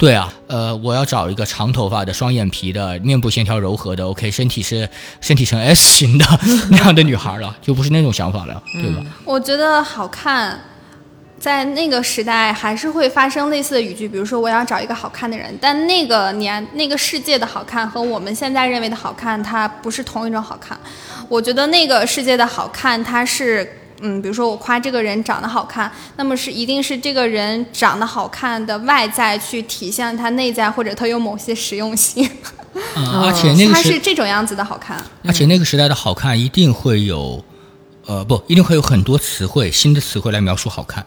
[0.00, 4.88] 对啊，呃，我要找一个长头发的、双眼皮的、面部线条柔和的，OK，身体是
[5.20, 6.24] 身体呈 S 型的
[6.72, 9.02] 那样的女孩了，就不是那种想法了，对吧？
[9.26, 10.58] 我觉得好看，
[11.38, 20.80] 在那个时代还是会发生类似的语句，比如说我要找一个好看的人，但那个年那个世界的好看和我们现在认为的好看，它不是同一种好看。
[21.28, 23.76] 我觉得那个世界的好看，它是。
[24.00, 32.28] 嗯，比如说我夸这个人长得好看，那么是一定是这个人长得好看的外在去体现他内在，或者他有某些实用性。
[32.96, 35.02] 嗯，而且那个他是这种样子的好看。
[35.24, 37.44] 而且那个时代的好看一定会有，
[38.06, 41.04] 呃，不一定会有很多词汇，新的词汇来描述好看，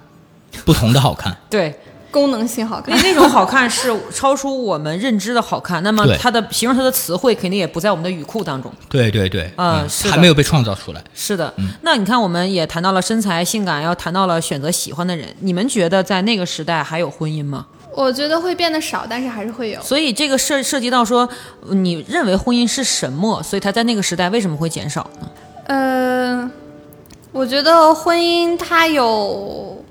[0.66, 1.36] 不同的好看。
[1.50, 1.74] 对。
[2.14, 5.82] 功能性好看，那那种好看是超出我们认知的好看。
[5.82, 8.72] 那么它的形容它的词汇肯定也不在我们的语库当中。
[8.88, 11.04] 对对对，嗯，是还没有被创造出来。
[11.16, 11.52] 是的，
[11.82, 15.28] 那你看，我们也谈到了身材、性感，要谈到了选择喜欢的人。
[15.40, 17.66] 你们觉得在那个时代还有婚姻吗？
[17.96, 19.82] 我觉得会变得少，但是还是会有。
[19.82, 21.28] 所以这个涉涉及到说，
[21.70, 23.42] 你认为婚姻是什么？
[23.42, 25.28] 所以它在那个时代为什么会减少呢？
[25.66, 26.52] 呃，
[27.32, 29.83] 我觉得婚姻它有。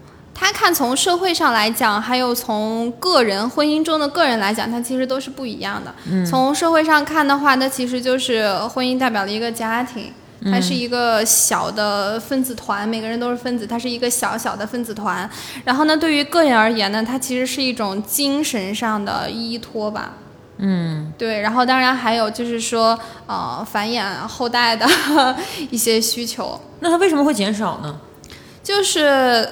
[0.42, 5.94] 他看从社会上来讲，还有从个人婚姻中的个人来讲，它其实都是不一样的。
[6.26, 10.12] 从社会上看的话，那其实就是婚姻代表了一个家庭，
[10.50, 15.30] 它是一个小的分子团，每个人都是分子，它是一个小小的分子团。
[15.64, 20.14] 然后呢，对于个人而言呢，它其实是一种精神上的依托吧。
[20.58, 21.40] 嗯，对。
[21.40, 24.84] 然后当然还有就是说，呃，繁衍后代的
[25.70, 26.60] 一些需求。
[26.80, 27.96] 那它为什么会减少呢？
[28.60, 29.48] 就是。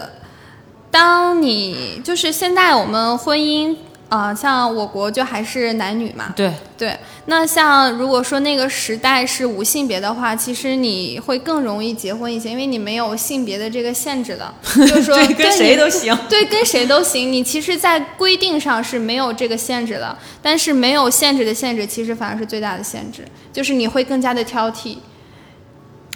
[0.90, 3.76] 当你就是现在我们婚姻
[4.08, 6.32] 啊，像我国就还是男女嘛。
[6.34, 6.98] 对对。
[7.26, 14.52] 那像如果说那个时代是无性别的话，其实你会更容易结婚一些，因为你没有性别的这个限制了。
[14.74, 16.16] 就是说跟谁都行。
[16.28, 17.32] 对，跟谁都行。
[17.32, 24.96] 你其实，在规定上是没有这个限制的，但是没有限制的限制，其实反而是最大的限制，就是你会更加的挑剔。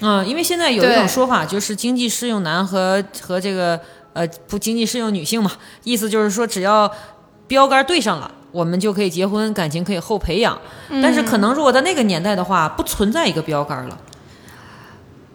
[0.00, 3.80] 嗯，因为现在有一种说法，就是经济适用男和和这个。
[4.14, 5.52] 呃，不仅仅适用女性嘛，
[5.82, 6.90] 意思就是说，只要
[7.46, 10.58] 标杆对上了，我们就可以结婚，感情可以后培养。
[11.02, 13.98] 但是可能如果在那个年代的话，不存在一个标杆了。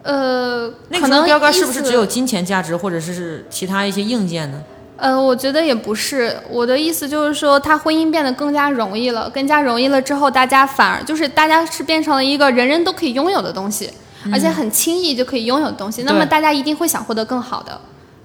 [0.02, 4.62] 呃，那个时候标杆是不是只有金钱价值，或者是其他一些硬件呢？
[4.96, 6.34] 呃，我觉得也不是。
[6.48, 13.90] 我的意思就是说，他婚姻变得更加容易了，更加容易了之后，大家反而就是大家是变成了一个人人都可以拥有的东西，
[14.32, 16.02] 而且很轻易就可以拥有的东西。
[16.04, 17.78] 那么大家一定会想获得更好的。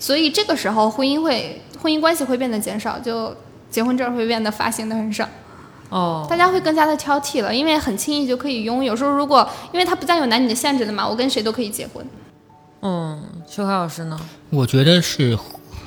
[0.05, 3.35] 所以这个时候婚姻会婚姻关系会变得减少，就
[3.71, 5.27] 结婚证会变得发行的很少。
[5.89, 8.91] 哦，大家会更加的挑剔了，因为很轻易就可以拥有。
[8.93, 12.05] 有时候如果因为它不再有男女的限制了嘛，我跟谁都可以结婚。
[12.83, 14.19] 嗯，秋海老师呢？
[14.51, 15.35] 我觉得是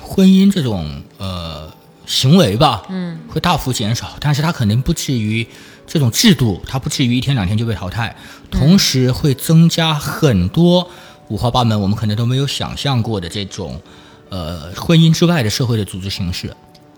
[0.03, 0.85] 婚姻这种
[1.19, 1.73] 呃
[2.05, 5.47] 行为吧，嗯，会大幅减少，但是它肯定不至于
[5.87, 8.17] 这种制度，它不至于一天两天就被淘汰，
[8.51, 10.91] 同时会增加很多
[11.29, 13.81] 五花八门，我们可能都没有想象过的这种
[14.29, 16.55] 呃婚姻之外的社会的组织形式。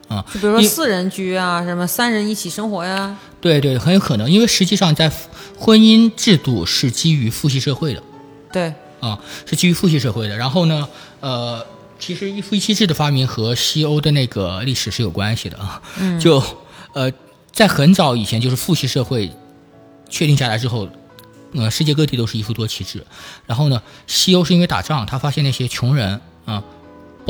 [0.08, 5.08] 啊，就比如说四人居啊，什么三人一起生活呀，对对，很有可能，因为实际上在
[5.56, 8.02] 婚姻制度是基于父系社会的，
[8.52, 9.16] 对，啊，
[9.46, 10.36] 是基于父系社会的。
[10.36, 10.88] 然后呢，
[11.20, 11.64] 呃，
[12.00, 15.80] 其实一夫一妻制的发明和西欧的那个历史是有关系的啊。
[16.00, 16.42] 嗯，就
[16.92, 17.12] 呃，
[17.52, 19.30] 在很早以前，就是父系社会
[20.08, 20.88] 确定下来之后，
[21.54, 23.06] 呃，世界各地都是一夫多妻制。
[23.46, 26.60] 然后呢，西欧是因为打仗，他发现那些穷人啊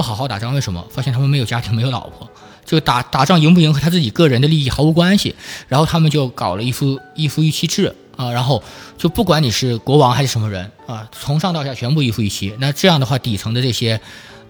[0.00, 0.82] 不好好打仗，为什么？
[0.90, 2.26] 发现他们没有家庭，没有老婆。
[2.64, 5.34] 就打打仗赢不赢和他自己个人的利益毫无关系，
[5.68, 8.62] 然后他们就搞了一夫一夫一妻制啊，然后
[8.96, 12.54] 就不管你是国王还是什么人啊，从上到下全部一夫一妻。
[12.58, 14.00] 那这样的话，底层的这些，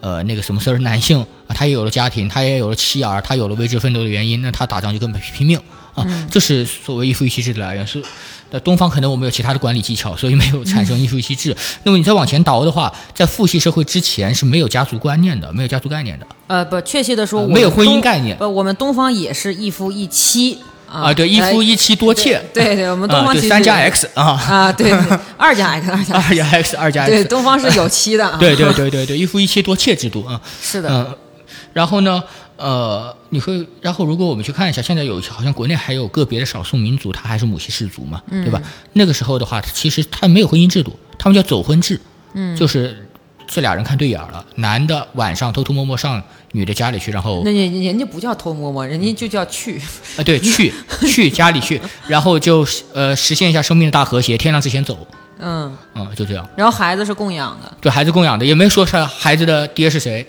[0.01, 5.59] 呃，那个什么事儿男性啊，他也有了家庭，他也有了妻儿，他有了为之奋斗的原因，那他打仗就更拼命
[5.95, 6.07] 啊。
[6.31, 7.85] 这是所谓一夫一妻制的来源。
[7.85, 8.01] 是，
[8.51, 11.57] 那东方可能我们有其他的管理技巧，所以没有产生艺术一妻制。
[11.85, 16.27] 那么你再往前倒的话，在父系社会之前是没有家族观念的，没有家族概念的。
[16.49, 20.59] 呃，不，确切的说，我们呃没有婚姻概念不，我们东方也是一夫一妻
[20.91, 31.17] 啊，啊，对，一夫一妻多妾，对对，我们东啊，方其实对三加 X 啊，啊，对，对二加 X，二加 二加 X，二加 X，对，东方是有妻的啊，对对对对对，一夫一妻多妾制度啊，是的，嗯，
[31.73, 32.21] 然后呢，
[32.61, 38.61] 呃，你会，然后如果我们去看一下，现在有好像国内还有个别的少数民族，他还是母系氏族嘛，对吧？
[38.93, 41.99] 那个时候的话，其实他没有婚姻制度，他们叫走婚制，
[42.35, 43.09] 嗯，就是
[43.49, 49.81] 这俩人看对眼了，男的晚上偷偷摸摸上女的家里去，然后那人人家不叫偷摸摸，人家就叫去，
[50.19, 50.71] 啊，对，去
[51.09, 55.07] 去家里去，然后就呃实现一下生命的大和谐，天亮之前走，
[55.39, 56.47] 嗯，嗯，就这样。
[56.57, 60.27] 然后孩子是供养的，对孩子供养的，也没说是孩子的爹是谁，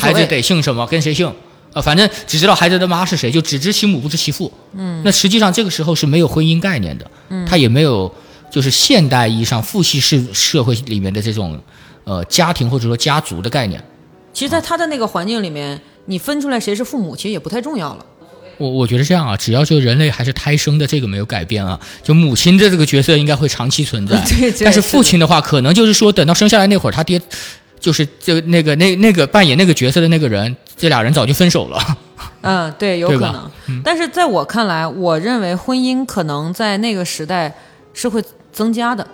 [0.00, 1.30] 孩子得姓什么，跟谁姓，
[1.76, 4.50] 啊、反正只知道孩子的妈是谁，就只知其母不知其父。
[4.74, 8.10] 嗯，那实际上这个时候是没有婚姻概念的，嗯，他也没有
[8.50, 11.60] 就是现代意义上父系式社会里面的这种
[12.04, 13.82] 呃家庭或者说家族的概念。
[14.32, 18.04] 其实，在他的那个环境里面，你分出来谁是父母，其实也不太重要了。
[18.58, 24.18] 我我觉得这样啊，只要就人类还是胎生的这个没有改变啊，就母亲的这个角色应该会长期存在。
[24.28, 27.20] 对对但是父亲的话，可能就是说等到生下来那会儿，他爹
[27.78, 31.78] 就是就那个那那个扮演那个角色的那个人，这俩人早就分手了。
[32.42, 33.50] 嗯，对，有可能。
[33.82, 37.52] 但是在我看来，我认为婚姻可能在那个时代
[37.92, 38.22] 是会
[38.52, 39.06] 增加的。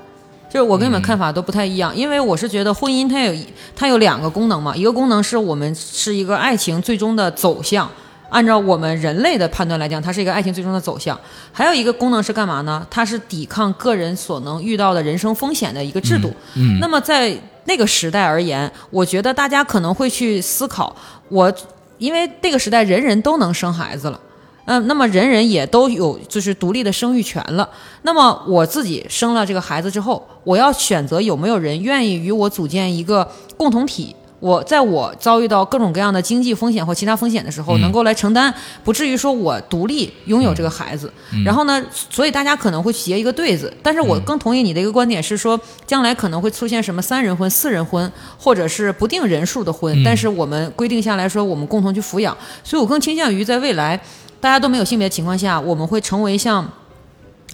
[0.51, 7.91] 就是我跟你们看法都不太一样，因为我是觉得婚姻它有一它有两个功能嘛，一个功能是我们是一个爱情最终的走向，
[8.33, 11.15] 按照我们人类的判断来讲，它是一个爱情最终的走向；
[11.53, 12.85] 还有一个功能是干嘛呢？
[12.91, 16.33] 它是抵抗个人所能遇到的人生风险的一个制度。
[16.57, 20.97] 嗯那么在那个时代而言，我觉得大家可能会去思考，
[21.29, 21.53] 我
[21.99, 24.19] 因为那个时代人人都能生孩子了。
[24.65, 27.69] 嗯，那么人人也都有就是独立的生育权了。
[28.03, 33.29] 那么我自己生了这个孩子之后，我要选择有没有人愿意与我组建一个
[33.59, 34.17] 共同体。
[34.43, 41.13] 我在我遭遇到各种各样的经济风险或其他风险的时候，嗯能够来承担，不至于说我独立拥有这个孩子。
[41.45, 41.81] 然后呢，
[42.11, 43.73] 所以大家可能会结一个对子。
[43.85, 52.37] 但是我更同意你的一个观点是说，将来可能会出现什么三人婚、四人婚，或者是不定人数的婚，嗯但是我们规定下来说我们共同去抚养。
[52.65, 54.01] 所以我更倾向于在未来。
[54.41, 56.69] 大家都没有性别的情况下，我们会成为像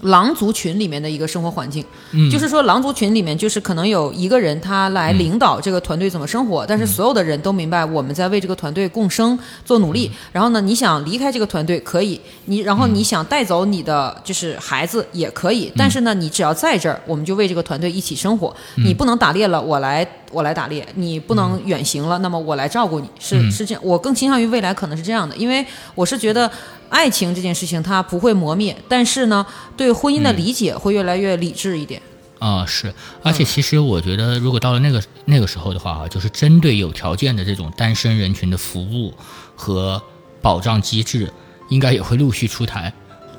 [0.02, 1.84] 狼族群里面的一个生活环境。
[2.12, 2.30] 嗯。
[2.30, 10.10] 就是说，狼族群里面就是可能有一个人他来领导这个团队怎么生活，但是所有的人都明白我们在为这个团队共生做努力。
[10.32, 18.54] 然后呢，你想离开这个团队可以，你然后你想带走你的就是孩子也可以，但是呢，你只要在这儿，我们就为这个团队一起生活。
[18.76, 23.08] 你不能打猎了，我来我来打猎；你不能远行了，那么我来照顾你。
[23.18, 23.50] 是嗯。
[23.50, 26.50] 是这样，我更倾向于未来可能是这样的，因为我是觉得
[26.88, 29.44] 爱情这件事情它不会磨灭，但是呢，
[29.76, 32.00] 对婚姻的理解会越来越理智一点。
[32.38, 39.12] 啊、是，而且其实我觉得，如果到了那个那个时候的话啊，就是针对有条件的这种单身人群的服务
[39.56, 40.00] 和
[40.40, 41.32] 保障机制，
[41.68, 42.92] 应该也会陆续出台。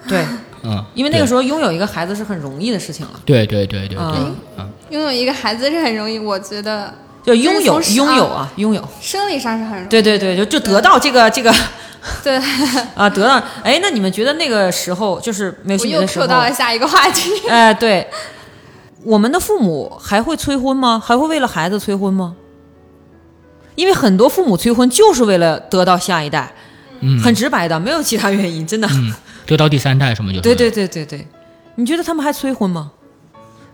[0.06, 0.26] 对，
[0.64, 3.20] 嗯，因为那个时候，拥有一个孩子是很容易的事情了。
[3.26, 6.94] 对对对对对，嗯嗯拥有一个孩子是很容易，我觉得
[7.24, 9.90] 就拥有拥有啊，拥有，生理上是很容易。
[9.90, 11.54] 对对对，就就得到这个这个
[12.24, 12.38] 对，
[12.96, 13.42] 啊，得到。
[13.64, 17.30] 哎，那你们觉得那个时候就是没有我又性别的时候 Q，到了下一个话题。
[17.48, 18.08] 哎，对，
[19.04, 21.02] 我们的父母还会催婚吗？
[21.04, 22.36] 还会为了孩子催婚吗？
[23.76, 26.54] 因为很多父母催婚就是为了得到下一代，
[27.02, 28.88] 嗯，很直白的，没有其他原因，真的。
[28.92, 29.14] 嗯，
[29.46, 31.28] 得到第三代什么就对对对对对，
[31.76, 32.92] 你觉得他们还催婚吗？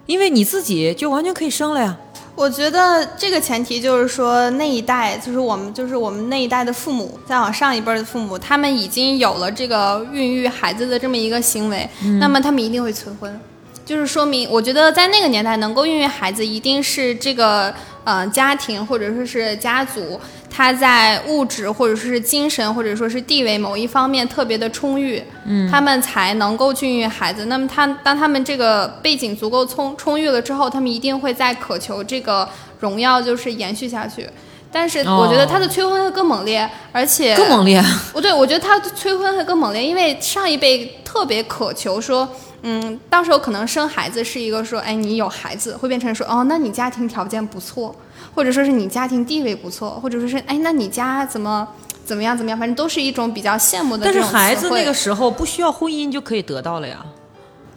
[0.05, 1.97] 因为你自己就完全可以生了呀。
[2.35, 11.89] 我觉得这个前提就是说，那一代就是我们，就是我们那一代的父母，再往上一辈儿的父母，他们已经有了这个孕育孩子的这么一个行为，
[12.19, 13.39] 那么他们一定会催婚，
[13.85, 20.19] 就是说明，我觉得在那个年代能够孕育孩子，一定是这个呃家庭或者说是家族，
[20.55, 27.47] 他在物质或者说是精神或者说是地位某一方面特别的充裕，嗯，他们才能够去孕育孩子。
[27.47, 32.47] 那么他当他们这个背景足够充充裕了之后，他们一定会在渴求这个
[32.79, 34.29] 荣耀就是延续下去。
[34.71, 37.83] 但是我觉得他的催婚会更猛烈，而且更猛烈。
[38.13, 42.27] 不 对，我觉得他的催婚会更猛烈，因为上一辈特别渴求说，
[42.61, 47.93] 嗯，到时候可能生孩子是一个说，哎，你有孩子会变成说，哦，那你家庭条件不错，
[48.35, 51.67] 或者说是你家庭地位不错，或者说是，哎，那你家怎么
[52.03, 54.21] 怎么样怎么样，反正都是一种比较羡慕的但是。
[54.21, 57.03] 孩子那个时候不需要婚姻就可以得到了呀。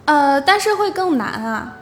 [0.05, 1.75] 呃，但是会更难啊。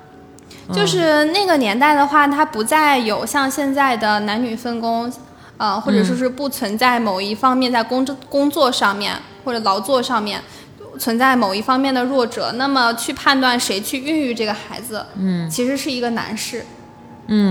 [0.74, 5.12] 就是那个年代的话，它不再有像现在的男女分工，
[5.58, 9.16] 呃，或者说是不存在某一方面在工作工作上面
[9.46, 10.42] 或者劳作上面
[11.00, 16.60] 存在某一方面的弱者，那么去判断谁去孕育这个孩子，嗯，其实是一个难事。
[16.60, 16.66] 嗯，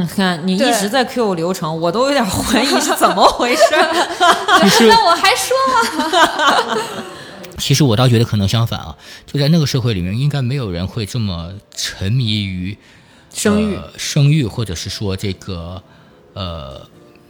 [0.07, 3.63] 看你一直在 Q 流程，我都有点怀疑是怎么回事。
[4.89, 6.79] 那我还说吗，
[7.59, 8.97] 其实我倒觉得可能相反啊，
[9.27, 12.77] 就在那个社会里面，应该没有人会这么沉迷于
[13.35, 15.83] 生育呃、生育，或者是说这个
[16.33, 16.81] 呃，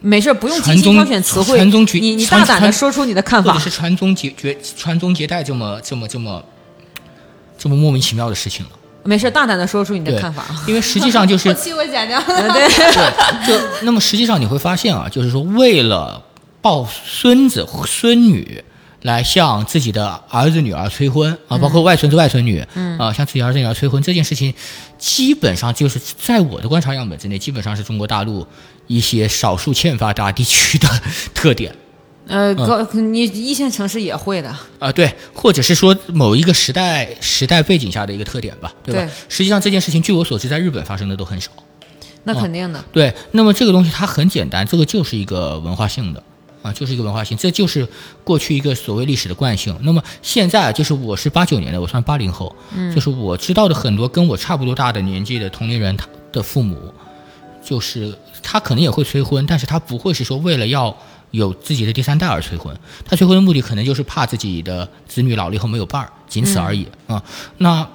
[0.01, 3.65] 没事，不用精挑选词汇，传宗接你你大胆的说出你的看法或者。
[3.65, 6.45] 是传宗接绝传宗接代这么这么这么
[7.59, 8.73] 这么莫名其妙的事情了。
[9.07, 10.45] 没事，大胆的说出你的看法。
[10.67, 12.21] 因为实际上就是后 期我剪掉。
[12.23, 12.35] 对，
[13.47, 16.23] 对，就那么实际上你会发现啊，就是说为了
[16.61, 18.65] 抱孙子孙女。
[19.03, 24.53] 来向自己的儿子女儿催婚啊，包括外孙子外孙女，嗯啊，向自己儿子女儿催婚这件事情，
[24.99, 28.45] 基本上就是在我的观察样本之内，基本上是中国大陆
[28.89, 30.89] 一些少数欠发达地区的
[31.33, 31.73] 特点。
[32.29, 34.55] 呃，高你一线城市也会的。
[34.79, 39.01] 啊、对，或者是说某一个时代时代背景下的一个特点吧，对吧？
[39.01, 41.51] 对实际上这件事情，据我所知，在日本发生的都很少。
[42.25, 42.85] 那肯定的。
[42.93, 46.21] 对，那么这个东西它很简单，这个就是一个文化性的
[46.63, 47.87] 啊，就是一个文化性，这就是
[48.25, 49.79] 过去一个所谓历史的惯性。
[49.83, 56.93] 那么现在就是我是八九年的，我算八零后，嗯，就是我知道的很多跟我差不多大的年纪的同龄人，他的父母，
[57.65, 58.13] 就是
[58.43, 60.97] 他可能也会催婚，但是他不会是说为了要
[61.31, 62.75] 有自己的第三代而催婚，
[63.05, 67.23] 他催婚的目的可能就是怕自己的子女老了以后没有伴儿，仅此而已、啊。
[67.59, 67.87] 那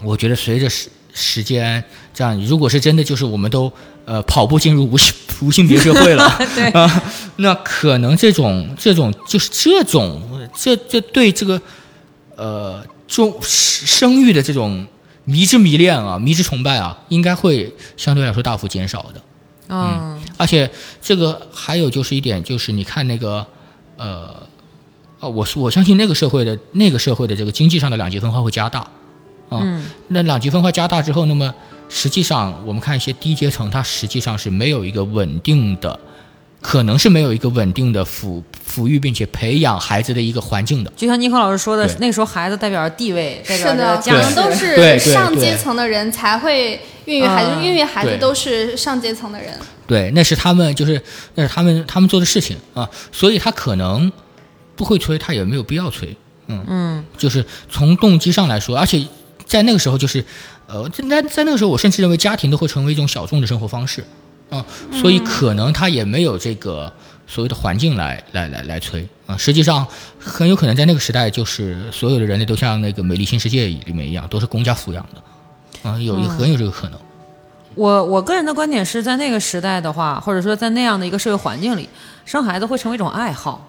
[0.00, 1.82] 我觉得随着时时间
[2.14, 3.70] 这样，如果是真的就是我们都
[4.04, 7.02] 呃跑步进入无性无性别社会了， 对啊，
[7.36, 11.60] 那可能这种这种就是这种这这对这个
[12.36, 14.86] 呃中生育的这种
[15.24, 19.20] 迷之迷恋啊，迷之崇拜啊，应该会相对来说大幅减少的。
[19.68, 20.70] 嗯，而且
[21.02, 23.46] 这个还有就是一点，就是你看那个，
[23.96, 24.34] 呃，
[25.20, 28.80] 哦，我是我相信那个社会的那个社会的这个经济上的两极分化会加大，
[29.50, 29.84] 啊，嗯。
[30.08, 31.54] 那两极分化加大之后，那么
[31.88, 36.00] 实际上我们看一些低阶层，它实际上是没有一个稳定的，
[36.62, 40.92] 可能是没有一个稳定的抚抚育并且培养孩子的一个环境的。
[40.96, 44.76] 就像尼克老师说的，那个时候孩子代表着地位，代是的，可表着家能都世。
[44.76, 49.58] 对对是上阶层的人才会孕育孩子，嗯孕育孩子都是上阶层的人。
[49.86, 51.00] 对，那是他们就是
[51.34, 54.12] 那是他们他们做的事情啊，所以他可能
[54.76, 56.14] 不会催，他也没有必要催，
[56.46, 59.02] 嗯嗯，就是从动机上来说，而且
[59.46, 60.22] 在那个时候就是，
[60.66, 64.04] 呃，在在那个时候，我甚至认为家庭都会成为一种小众的生活方式，
[64.50, 64.62] 啊，
[64.92, 66.92] 所以可能他也没有这个
[67.28, 69.86] 所谓的环境来来来来催啊，实际上
[70.18, 76.98] 很有可能在那个时代，就是所有的人类都像那个《美丽新世界》里面一样，都是公家抚养的，啊，有一很有这个可能。
[77.74, 81.88] 我我个人的观点是在那个时代的话，或者说在那样的一个社会环境里，
[82.24, 83.64] 生孩子会成为一种爱好。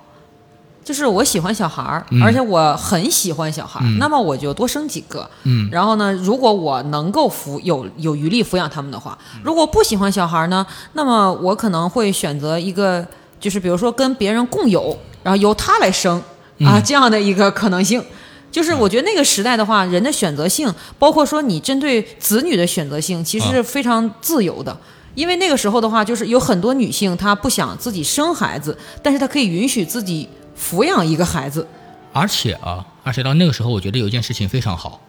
[0.82, 5.30] 就是我喜欢小孩儿，嗯而且我很喜欢小孩儿，嗯那么我就多生几个。
[5.44, 13.06] 嗯然后呢，如果我能够抚有有余力抚养他们的话，嗯如果不喜欢小孩儿呢，那么我可能会选择一个，
[13.40, 16.18] 就是比如说跟别人共有，然后由他来生
[16.62, 18.04] 啊、嗯这样的一个可能性。
[18.52, 24.76] 就是我觉得那个时代的话，人的选择性，包括说你针对子女的选择性，其实是非常自由的。
[25.14, 30.28] 因为那个时候的话，就是有很多女性她不想自己生孩子，但是她可以允许自己
[30.60, 31.68] 抚养一个孩子。
[32.12, 35.00] 而且啊，而且到那个时候，我觉得有一件事情非常好，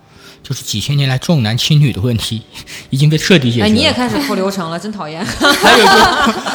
[0.43, 2.43] 就是几千年来重男轻女的问题
[2.91, 3.67] 已经被彻底解决了。
[3.67, 5.25] 哎，你也开始扣流程了，真讨厌。
[5.25, 5.93] 还有就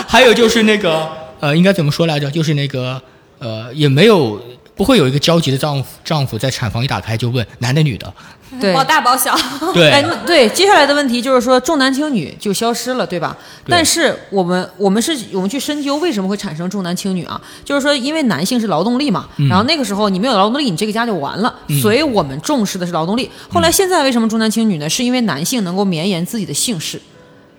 [0.08, 2.30] 还有就是那个呃，应该怎么说来着？
[2.32, 3.02] 就是那个
[3.40, 4.42] 呃，也没有
[4.76, 8.14] 不会有一个焦急的丈夫丈夫在产房一打开就问男的女的，
[8.60, 9.36] 对保大保小。
[9.74, 13.38] 对，哎，对，接下来的问题就是说重男轻女就消失了，对吧？
[13.66, 17.40] 对但是我们我们是我们去深究为什么会产生重男轻女啊？
[17.64, 23.30] 就是说，因为男性是劳动力嘛，嗯然后那个时候你没有劳动力，你这个家就完了，所以我们重视的是劳动力。
[23.50, 24.90] 后嗯来现在为什么重男轻女呢？
[24.90, 27.02] 是因为男性能够绵延自己的姓氏，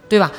[0.09, 0.31] 对吧？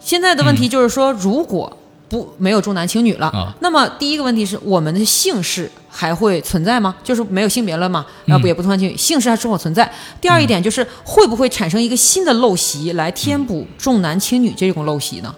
[0.00, 1.78] 现在的问题就是说，如果
[2.14, 6.94] 不没有重男轻女了，啊那么第一个问题是我们的姓氏还会存在吗？
[7.02, 9.90] 就是没有性别了嘛，然后不也不重男轻女，姓氏还是否存在？
[10.20, 15.34] 第二一点就是会不会产生一个新的陋习来填补重男轻女这种陋习呢？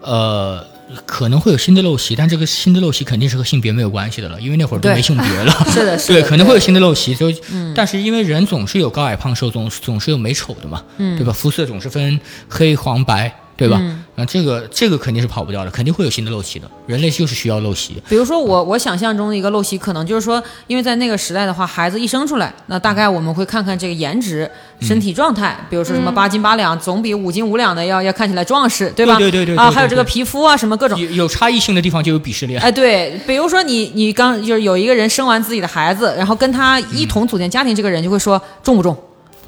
[0.00, 0.66] 呃，
[1.06, 5.52] 可能会有新的陋习，但这个新的陋习肯定是和性别没有关系的了，因为那会儿都没性别了。
[5.70, 7.32] 是的，是的对，可能会有新的陋习，就，
[7.72, 11.32] 但是因为人总是有高矮胖瘦，总总是有美丑的嘛，嗯对吧？
[11.32, 13.32] 肤色总是分黑黄白，
[13.62, 13.80] 对吧？
[14.14, 16.68] 那、这个这个肯定是跑不掉的，肯定会有新的陋习的。
[16.86, 29.16] 人类就是需要陋习，比如说我我想象中的一个陋习，可能就是说，因为在那个时代的话，孩子一生出来，那大概我们会看看这个颜值、身体状态，比如说什么八斤八两，总比五斤五两的要要看起来壮实，对吧？
[29.16, 30.98] 对对对对啊，对还有这个皮肤啊，什么各种。
[30.98, 32.60] 有有差异性的地方就有鄙视链。
[32.60, 38.94] 哎，对，比如说你你刚就是有一个人生完自己的孩子，然后跟他一同组建家庭，这个人就会说重不重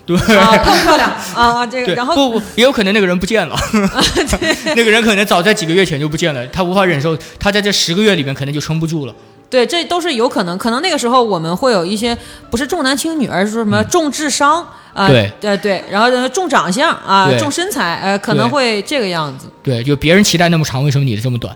[0.07, 0.17] 对。
[0.17, 3.57] 啊，漂不漂亮啊，这个，然后不不，也有可能那个人不见了
[4.77, 9.15] 那个人可能早在几个月前就不见了，他无法忍受，他在这十个月里面可能就撑不住了。
[9.51, 10.59] 对，这都是有可能。
[10.59, 12.17] 可能那个时候我们会有一些
[12.51, 14.61] 不是重男轻女，而是说什么重智商
[14.93, 21.55] 啊，嗯对对对，然后呢重长相啊，对重身材，呃，可能会这个样子对，就别人脐带那么长，为什么你的这么短？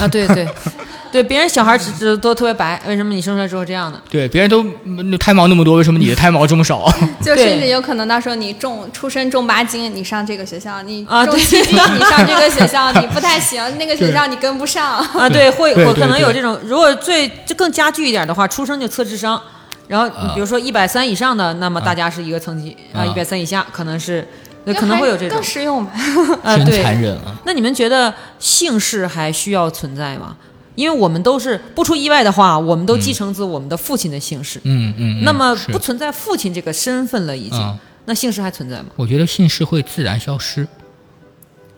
[0.00, 0.46] 啊，对对
[1.12, 4.00] 对，别人小孩只只都特别白，为什么你生出来之后这样的？
[4.08, 6.90] 对，别人都嗯胎毛那么多，为什么你的胎毛这么少？
[7.22, 14.98] 就甚至有可能到时候你重出生重八斤，你上这个学校；你啊对重七斤， 你上这个学校，你不太行，那个学校你跟不上。
[14.98, 19.40] 啊，对，会对会可能有这种，如果最就更加剧一点的话，出生就测智商。
[19.88, 24.26] 然后你比如说一百三以上的，那么大家是一个层级啊；啊一百三以下可能是，
[24.64, 25.92] 那可能会有这种更实用吧。
[26.42, 27.36] 啊，真对，残忍啊！
[27.44, 30.34] 那你们觉得姓氏还需要存在吗？
[30.74, 35.20] 因为我们都是不出意外的话，我们都继承自我们的父亲的姓氏，嗯嗯。
[35.20, 37.58] 嗯那么不存在父亲这个身份了，已经。
[37.58, 38.86] 啊那姓氏还存在吗？
[38.96, 40.66] 我觉得姓氏会自然消失，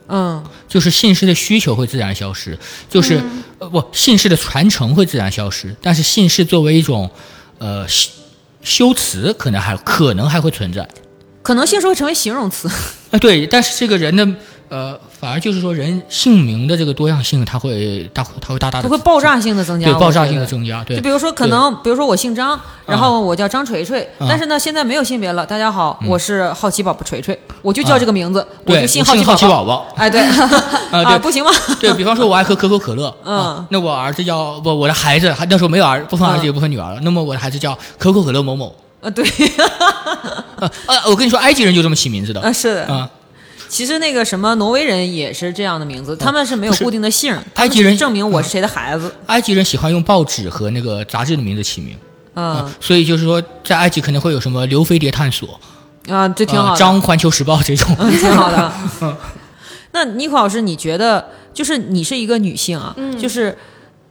[0.08, 2.58] 嗯，就是姓氏的需求会自然消失，
[2.88, 3.22] 就是、
[3.58, 7.10] 呃不姓氏的传承会自然消失，但是姓氏作为一种
[7.58, 8.10] 呃修
[8.62, 10.88] 修辞，可能还可能还会存在。
[11.42, 12.70] 可能姓氏会成为形容词。
[13.10, 14.26] 啊，对，但是这个人的
[14.70, 25.46] 呃，反而就是说人姓名的这个多样性，它会大它会大大的它会爆炸性的增加，对爆炸性的增加，对就比如说，可能比如说我姓张，然后我叫张锤锤，啊但是呢，现在没有性别了。
[25.46, 29.64] 大家好，我是好奇宝宝锤锤，我就叫这个名字，我就姓好奇奇宝。
[29.64, 29.86] 宝宝。
[29.96, 30.20] 哎， 对，
[30.90, 31.50] 啊，不行吗？
[31.80, 38.76] 对比方说，我爱喝可口可乐，嗯啊，那我儿子叫不，我的孩子还那时候没有儿，不分儿子也不分女儿了，那么我的孩子叫可口可乐某某。
[39.00, 39.24] 啊，对，
[40.58, 42.84] 呃呃，我跟你说，埃及人就这么起名字的啊，是的。
[42.86, 43.08] 啊，
[43.74, 49.12] 其实那个什么挪威人也是这样的名字，他们是没有固定的姓埃及人证明我是谁的孩子。
[49.26, 51.98] 埃及人喜欢用报纸和那个杂志的名字起名，
[52.36, 55.58] 嗯所以就是说，在埃及可能会有什么刘飞碟探索、
[56.06, 57.92] 啊，这挺好呃的，张环球时报这种。
[57.98, 58.72] 嗯，挺好的。
[59.90, 63.58] 那尼克老师，你觉得就是你是一个女性啊，就是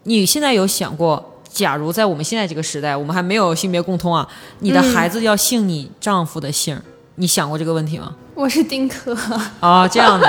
[0.04, 4.28] 你现在有想过，假如在我们现在这个时代，我们还没有性别共通啊，
[4.60, 6.84] 你的孩子要姓你丈夫的姓儿，
[7.16, 8.14] 你想过这个问题吗？
[8.36, 9.16] 我是丁克，
[9.60, 10.26] 啊，这样子。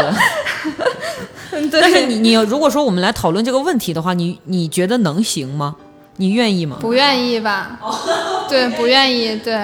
[1.71, 5.77] 但是你你如果说我们来讨论这个问题的话，你你觉得能行吗？
[6.17, 6.77] 你愿意吗？
[6.81, 7.79] 不愿意吧？
[8.49, 9.37] 对，不愿意。
[9.37, 9.55] 对，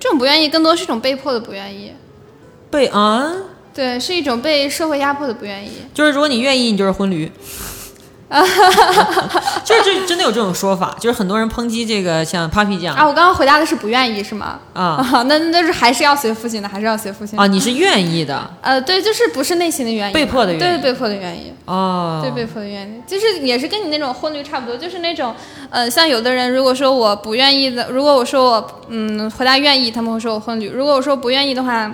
[0.00, 1.92] 这种不愿意更多是一种被迫的不愿意。
[2.70, 3.32] 被啊，
[3.74, 5.70] 对，是一种被社会压迫的不愿意。
[5.92, 7.30] 就是如果你愿意，你就是婚驴。
[9.64, 14.58] 就是这真的有这种说法，就是很多人抨击这个像 Papi 酱啊，我刚刚回答的是不愿意是吗？
[14.72, 15.04] 啊。
[15.28, 18.50] 那那是还是要随父亲的，还是要随父亲的啊，你是愿意的。
[18.62, 20.60] 呃，对，就是不是内心的愿意，被迫的愿意。
[20.60, 25.34] 对，被迫的愿意，哦，对，被迫的愿意，就是也是跟你那种婚率差不多，就是那种，
[25.70, 31.90] 呃，像有的人如果说我不愿意的，如果我说我嗯回答愿意，他们会说我婚驴；如果我说不愿意的话，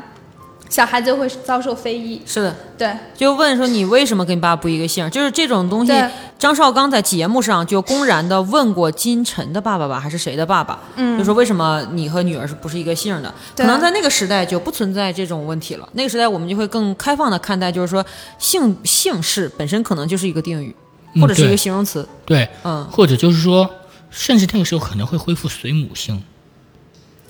[0.68, 2.20] 小孩子会遭受非议。
[2.26, 5.08] 是的，对，就问说你为什么跟你爸不一个姓？
[5.10, 5.92] 就是这种东西。
[6.38, 10.78] 张绍刚在节目上就公然的问过金晨的爸爸吧，还是谁的爸爸？
[10.94, 13.34] 嗯，就说为什么你和女儿是不是一个姓儿的？
[13.56, 15.88] 可能在那个时代就不存在这种问题了。
[15.94, 18.06] 那个时代我们就会更开放的看待，就是说
[18.38, 20.72] 姓姓氏本身可能就是一个定语，
[21.14, 22.08] 嗯或者是一个形容词。
[22.24, 23.68] 对，嗯，或者就是说，
[24.10, 26.22] 甚至那个时候可能会恢复随母姓，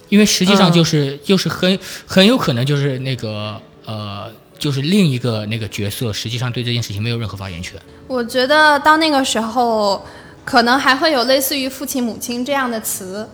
[0.08, 7.80] 因为实际上嗯就是、就是很很有可能就是那个呃就是另一个那个角色，实际上对这件事情没有任何发言权。
[8.06, 10.04] 我觉得到那个时候，
[10.44, 13.28] 可能还会有类似于父亲、母亲这样的词，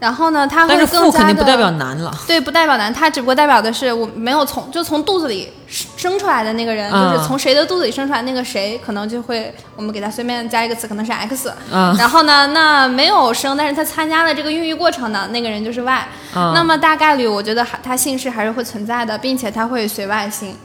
[0.00, 2.16] 然后呢，他会但是更加的父肯定不代表男了。
[2.24, 5.52] 对，不代表男，他只不过代表的是我没有从就从肚子里
[5.96, 11.52] 生出来的那个人，啊就是从谁的肚子里生出来那个谁，可能就会我们给他随便加一个词，可能是 X。
[11.72, 16.08] 嗯然后呢，那没有生，但是他参加了这个孕育过程的那个人就是 Y。
[16.36, 20.56] 嗯那么大概率，我觉得还他姓氏还是会存在的，并且他会随外姓。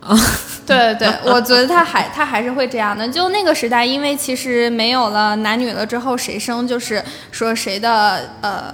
[0.00, 0.16] 啊，
[0.66, 3.08] 对对， 我觉得他还他还是会这样的。
[3.08, 8.72] 就那个时代，因为其实没有了男女了之后，谁生就是说谁的呃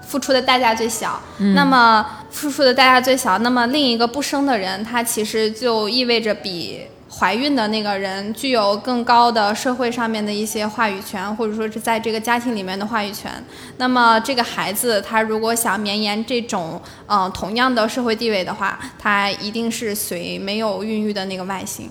[0.00, 1.20] 付出的代价最小。
[1.54, 6.82] 那么付出的代价最小，那么另一个不生的人，他其实就意味着比。
[7.14, 13.30] 怀孕的那个人具有更高的社会上面的一些话语权，或者说是在这个家庭里面的话语权。
[13.76, 21.90] 那么这个孩子他如果想绵延这种嗯同样的社会地位的话，他一定是随没有孕育的那个外形。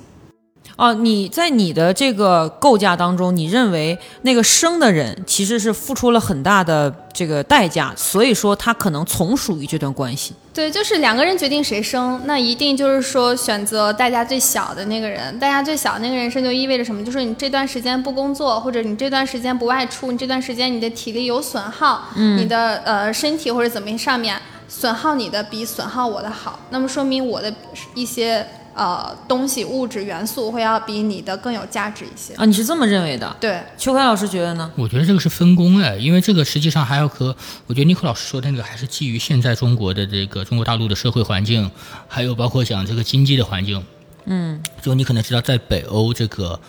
[0.81, 10.33] 哦，你在你的这个构架当中，你认为那个生的人其实是付出了很大的这个代价，所以说他可能从属于这段关系。
[10.51, 15.37] 对，就是两个人决定谁生，那一定就是说选择代价最小的那个人。
[15.37, 17.05] 代价最小的那个人生就意味着什么？
[17.05, 24.35] 就是你这段时间不工作，或者你这段时间不外出，你这段时间你的体力有损耗，你的呃身体或者怎么上面
[24.67, 27.53] 损耗你的比损耗我的好，那么说明我的
[27.93, 28.43] 一些
[28.73, 32.33] 呃东西物质元素会要比你的更有价值一些。
[32.35, 33.35] 啊，你是这么认为的？
[33.39, 34.71] 对，邱凯老师觉得呢？
[34.75, 37.35] 我觉得这个是分工哎，因为这个实际上还要和
[37.67, 41.69] 我觉得尼克老师说的那个还是基于现在中国的这个中国大陆的社会环境，
[42.07, 43.83] 还有包括讲这个经济的环境。
[44.25, 46.59] 嗯，就你可能知道，在北欧这个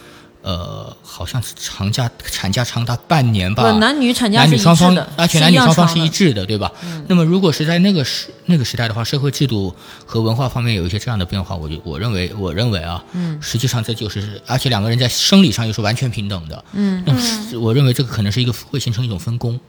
[0.42, 5.98] 呃，好像是长假产假长达半年吧，不，男女产假男女双方的，，而且男女双方是。
[6.02, 6.72] 一致的，对吧？
[7.06, 9.72] 那么如果是在那个时那个时代的话，社会制度
[10.04, 17.20] 和文化方面有一些这样的变化，我就我认为我认为啊，嗯，实际上这就是，而且两个人在生理上又是完全平等的，嗯，那么
[17.60, 19.60] 我认为这个可能是一个会形成一种分工，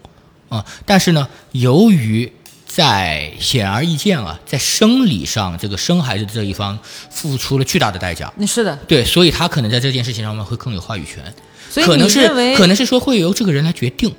[0.49, 2.33] 啊，但是呢，由于
[2.75, 6.75] 在显而易见啊，在生理上，这个生孩子的这一方
[7.11, 11.23] 付出了巨大的代价，那是的，对，所以他可能在这件事情上面会更有话语权，
[11.69, 14.11] 所以可能是你认为可能是说会由这个人来决定。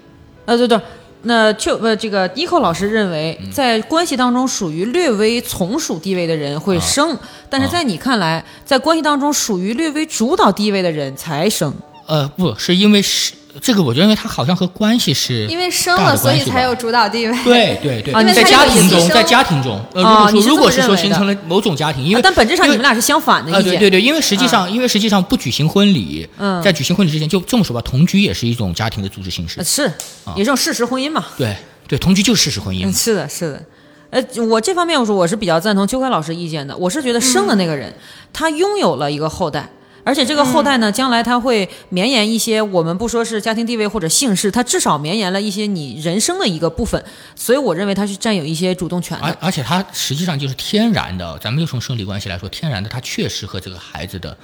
[0.45, 0.81] 呃，对对，
[1.23, 7.19] 那就呃这个 Nico 老师认为，嗯在关系当中属于略微从属地位的人会生，
[7.51, 11.75] 但是在你看来，在关系当中属于略微主导地位的人才生。
[12.07, 17.37] 呃，不是因为是这个，我认为它好像和关系是因为生了，所以才有主导地位。
[17.45, 23.73] 对对对，啊你在家庭中，在家庭中，呃，如哦果说如果是说形成了某种家庭，因为啊但本质上你们俩是相反的啊，意见。
[23.75, 26.63] 对对对，因为实际上，因为实际上不举行婚礼，嗯。
[26.63, 29.61] 在举行婚礼之前，就这么说吧，同居也是一种家庭的组织形式。
[29.61, 29.93] 呃，是，
[30.37, 31.25] 也是种事实婚姻嘛。
[31.37, 31.57] 对
[31.87, 32.87] 对，同居就是事实婚姻。
[32.87, 33.63] 嗯，，是的，是的。
[34.11, 36.77] 呃，我这方面我说我是比较赞同秋开老师意见的。
[36.77, 37.93] 我是觉得生的那个人，
[38.33, 39.69] 他拥有了一个后代，
[40.05, 47.03] 而且这个后代呢，将来他会绵延一些我们不说是家庭地位或者姓氏，他至少绵延了一些你人生的一个部分。
[47.35, 49.25] 所以我认为他是占有一些主动权的。
[49.25, 54.37] 而而且他实际上就是天然的，咱们就从生理关系来说，天然的，他确实和这个孩子的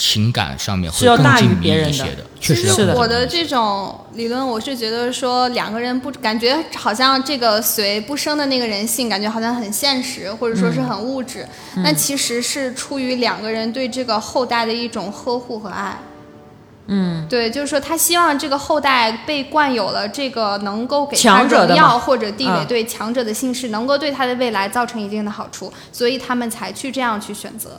[0.00, 11.44] 情感上面会是要大于别人的一些的，确实其实是的我的这种理论，我是觉得说两个人不感觉好像这个随不生的那个人性，感觉好像很现实，或者说是很物质，
[11.74, 15.98] 嗯其实是出于两个人对这个后代的一种呵护和爱。
[16.86, 27.78] 嗯，对，就是说他希望这个后代被冠有了这个能够给他强者的嘛荣耀或者地位，啊对强者的姓氏，能够对他的未来造成一定的好处，所以他们才去这样去选择。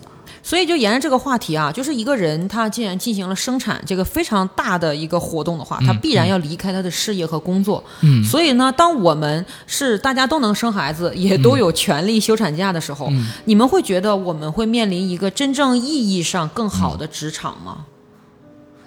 [0.49, 7.83] 所以就沿着这个话题啊，就是一个人他既然进行了生产这个非常大的一个活动的话，他必然要离开他的事业和工作。
[8.01, 13.11] 嗯所以呢，当我们是大家都能生孩子，也都有权利休产假的时候，
[13.45, 17.85] 你们会觉得我们会面临一个真正意义上更好的职场吗？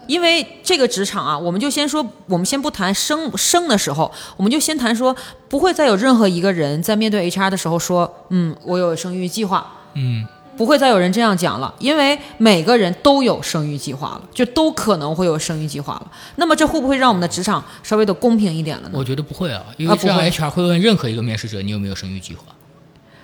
[0.08, 5.14] 因为这个职场啊，我们就先说，我们先不谈生生的时候，我们就先谈说，
[5.48, 9.64] 不会再有任何一个人在面对 HR 的时候说，嗯，我有生育计划，
[9.94, 10.26] 嗯。
[10.56, 16.12] 不会再有人这样讲了，因为每个人都有生育计划了，就都可能会有生育计划了。
[16.36, 18.94] 那么这会不会让我们的职场稍微的公平一点了呢？
[18.94, 22.44] 我觉得不会啊，因为这样 HR 会问任何一个面试者你有没有生育计划，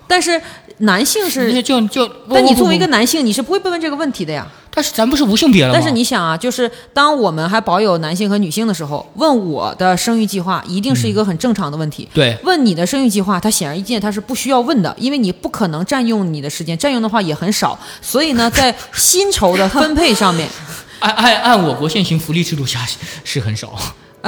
[0.08, 0.40] 但是
[0.78, 4.46] 男性是，就就，但你作为一个，男性，你是不会被问这个问题的呀。
[4.70, 5.74] 但是咱不是无性别了吗？
[5.74, 12.08] 但是你想啊，就是当我们还保有男性和女性的时候，问我的生育计划一定是一个很正常的问题。
[12.14, 17.76] 对问你的生育计划，它显而易见它是不需要问的，因为你不可能占用你的时间， 占用的话也很少。
[18.00, 20.48] 所以呢，在薪酬的分配上面，
[21.00, 22.86] 按按按我国现行福利制度下
[23.24, 23.76] 是很少，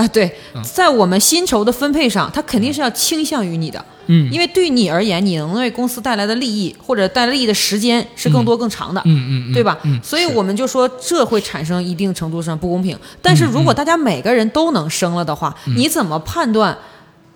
[0.00, 0.30] 啊，对，
[0.62, 9.78] 在我们薪酬的分配上，他肯定是要倾向于你的，嗯因为对你而言，你能为公司带来的利益或者带来利益的时间是更多更长的，嗯嗯嗯对吧？
[9.82, 12.98] 嗯所以我们就说这会产生一定程度上不公平。
[13.20, 16.76] 但是如果大家每个人都能升了的话，嗯你怎么判断？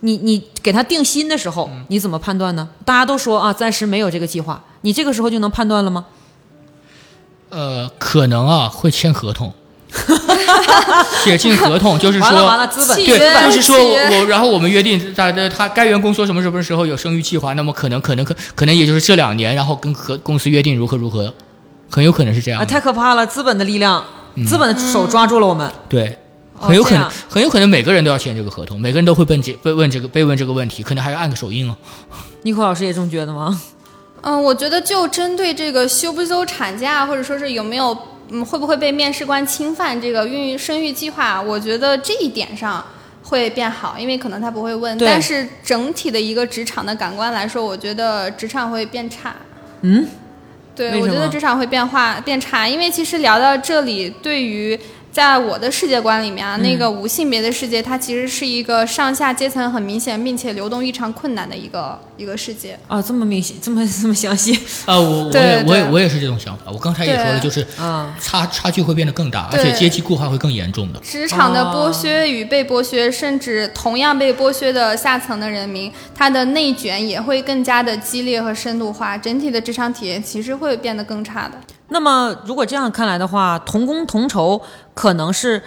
[0.01, 2.67] 你你给他定薪的时候，嗯你怎么判断呢？
[2.83, 6.05] 大家都说啊，暂时没有这个计划，你这个时候就能判断了吗？
[7.49, 9.53] 呃，可能啊会签合同，
[11.23, 21.33] 写进合同，就是说完了完了，资本对，就是说我我，然后我们约定在的他该员工说什么什么时候有生育计划，那么可能可能可可能也就是这两年，然后跟和公司约定如何如何，
[21.89, 23.25] 很有可能是这样啊，太可怕了！
[23.25, 24.03] 资本的力量，
[24.45, 25.71] 资本的手抓住了我们。
[25.87, 26.17] 对，
[26.59, 31.75] 哦很有可能很有可能每个人都要签这个合同，每个人都会问这被问这个被问这个问题，可能还要按个手印哦。
[32.43, 33.59] 尼克老师也这么觉得吗？
[34.21, 37.95] 嗯，我觉得就针对这个休不休产假，或者说是有没有
[38.29, 42.83] 嗯会不会被面试官侵犯这个孕育生育计划，我觉得这一点上
[43.23, 44.97] 会变好，因为可能他不会问。
[44.97, 49.35] 但是整体的一个职场的感官来说，我觉得职场会变差。
[49.81, 50.07] 嗯，
[50.75, 54.79] 对，我觉得职场会变化变差，因为其实聊到这里，对于
[55.15, 62.77] 在我的世界观里面啊，那个无性别的世界，它其实是一个上下阶层很明显，并且流动异常困难的一个一个世界。
[62.85, 64.51] 啊，这么明显，这么 这么详细
[64.85, 66.63] 啊，我我也我也我也是这种想法。
[66.69, 68.13] 我刚才也说了，就是啊。
[68.19, 70.99] 差差距会变得更大，而且阶级固化会更严重的。
[70.99, 81.57] 职场的哦剥削与被剥削，甚至同样被剥削的下层的人民，他的内卷也会更加的激烈和深度化，整体的职场体验其实会变得更差的。
[81.89, 84.61] 那么如果这样看来的话，同工同酬
[84.93, 85.61] 可能是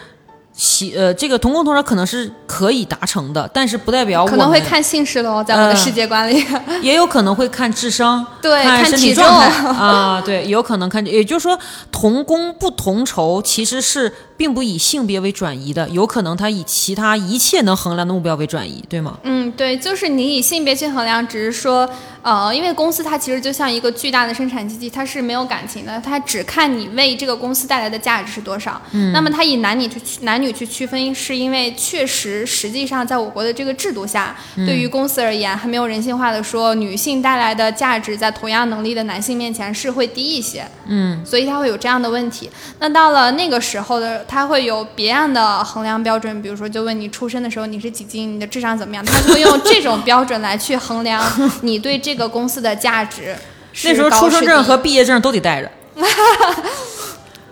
[0.52, 6.44] 喜呃，这个同工同酬可能是可以达成的，但是不代表我可能会看姓氏喽，在我的嗯世界观里。
[6.82, 11.56] 也有可能会看智商，对看身体状态重啊，对，有可能看，也就是说，
[11.92, 19.18] 同工不同酬其实是并不以性别为转移的，有可能它以其他一切能衡量的目标为转移，对吗？
[19.24, 21.90] 嗯，对，就是你以性别去衡量，只是说，
[22.22, 28.80] 呃，因为公司它其实就像一个巨大的生产基地，它是没有感情的，它只看你为这个公司带来的价值是多少。
[28.92, 40.64] 嗯，那么它以男女去男女去区分，是因为确实实际上在我国的这个制度下，对于公司而言，还没有人性化的说女性带来的价值在同样能力的男性面前是会低一些。
[40.86, 42.48] 嗯，所以它会有这样的问题。
[42.78, 51.24] 那到了那个时候的，它会有别样的衡量标准，比如说就问你出生的时候你是几斤，你的智商怎么样，他就会用这种标准来去衡量
[51.62, 53.34] 你对这个公司的价值。
[53.84, 55.70] 那时候出生证和毕业证都得带着。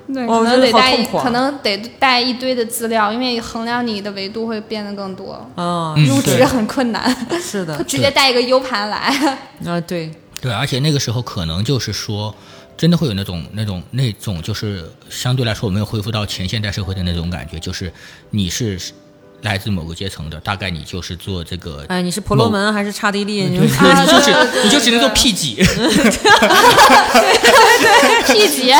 [0.09, 8.99] 可能得带可能得带一堆的资料，因为衡量你的维度会变得更多，啊，嗯入职很困难，是的， 直接带一个 U 盘来。
[9.67, 12.33] 啊，对，对，而且那个时候可能就是说，
[12.77, 17.91] 真的会有那种那种那种，就是相对来说我们有恢复到前现代社会的那种感觉，就是
[18.31, 18.79] 你是
[19.43, 21.85] 来自某个阶层的，大概你就是做这个。
[21.89, 23.45] 哎，你是婆罗门还是刹帝利？
[23.45, 24.07] 你就只对对
[24.53, 25.55] 对 你就只能做对 P 级
[28.27, 28.73] ，P 级，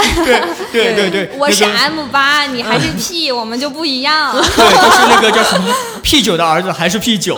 [0.73, 4.33] 对对对对，我是 M 八，你还是 P，我们就不一样。
[4.33, 7.35] 对，就是那个叫什么 P 九的儿子还是 P 九。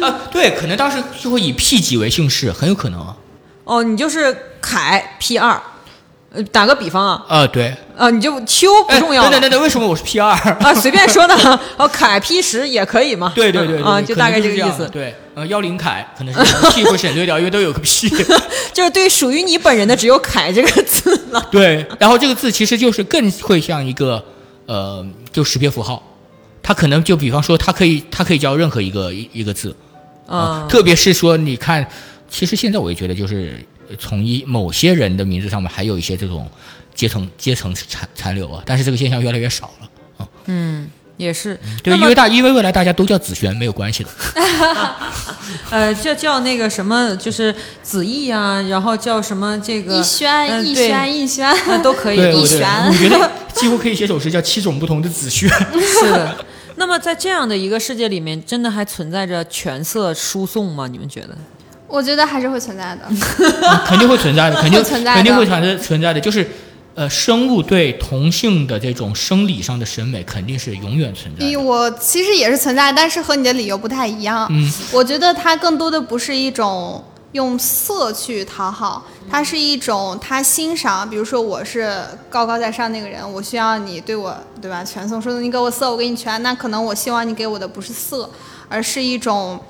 [0.00, 3.16] 啊，对，可能当时就会以 P 级为姓氏，很有可能啊。
[3.68, 5.60] 哦，你就是凯 P 二，
[6.32, 10.30] 呃，打个比方啊，啊，对，啊，你就秋不重要了哎等等等等，为什么我是 P 二？
[10.30, 18.08] 啊，随便说的，哦，凯 P 十也可以嘛，对对对对啊，就大概这个意思，对，呃，幺零凯可能是 P 会省略掉，因为都有个 P。
[18.72, 21.46] 就是对属于你本人的只有凯这个字了。
[21.50, 24.24] 对，然后这个字其实就是更会像一个
[24.66, 26.02] 呃，就识别符号，
[26.62, 29.74] 它可能就比方说，它可以它可以叫任何一个一一个字
[30.26, 31.88] 啊特别是说你看，
[32.28, 33.54] 其实现在我也觉得就是
[33.98, 36.48] 从一某些人的名字上面还有一些这种
[36.94, 39.88] 阶层阶层残残留啊，但是这个现象越来越少了
[40.18, 40.28] 啊。
[40.46, 40.90] 嗯。
[41.18, 44.10] 也是，对，因为大因为未来大家都叫子璇没有关系的。
[45.68, 47.52] 呃，叫叫那个什么，就是
[47.82, 51.52] 子毅啊，然后叫什么这个逸轩，逸轩，逸轩，
[51.82, 55.48] 都可以，逸轩我觉得几乎可以写首诗叫七种不同的子萱。
[55.74, 56.44] 是的。
[56.76, 60.86] 那么在这样的一个世界里面，真的还存在着权色输送吗？
[60.86, 61.36] 你们觉得？
[61.88, 63.08] 我觉得还是 会存在的。
[63.86, 66.48] 肯定会存在的，肯定存在的肯定会存在存在的，就是
[66.94, 71.56] 呃，生物对同性的这种生理上的审美肯定是永远存在的。
[71.56, 74.46] 我其实也是存在，但是和你的理由不太一样。
[74.50, 81.08] 嗯，我觉得它更多的不是一种用色去讨好，它是一种他欣赏。
[81.08, 84.82] 比如说我是高高在上那个人，我需要你对我，对吧？
[84.82, 86.42] 全送，说你给我色，我给你全。
[86.42, 88.28] 那可能我希望你给我的不是色，
[88.68, 89.60] 而是一种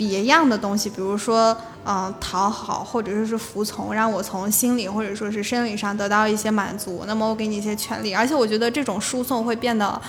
[0.00, 1.54] 别样的东西，比如说，
[1.84, 7.04] 嗯、讨好或者说是服从，让我从心理或者说是生理上得到一些满足。
[7.06, 10.00] 那么我给你一些权利，而且我觉得这种输送会变得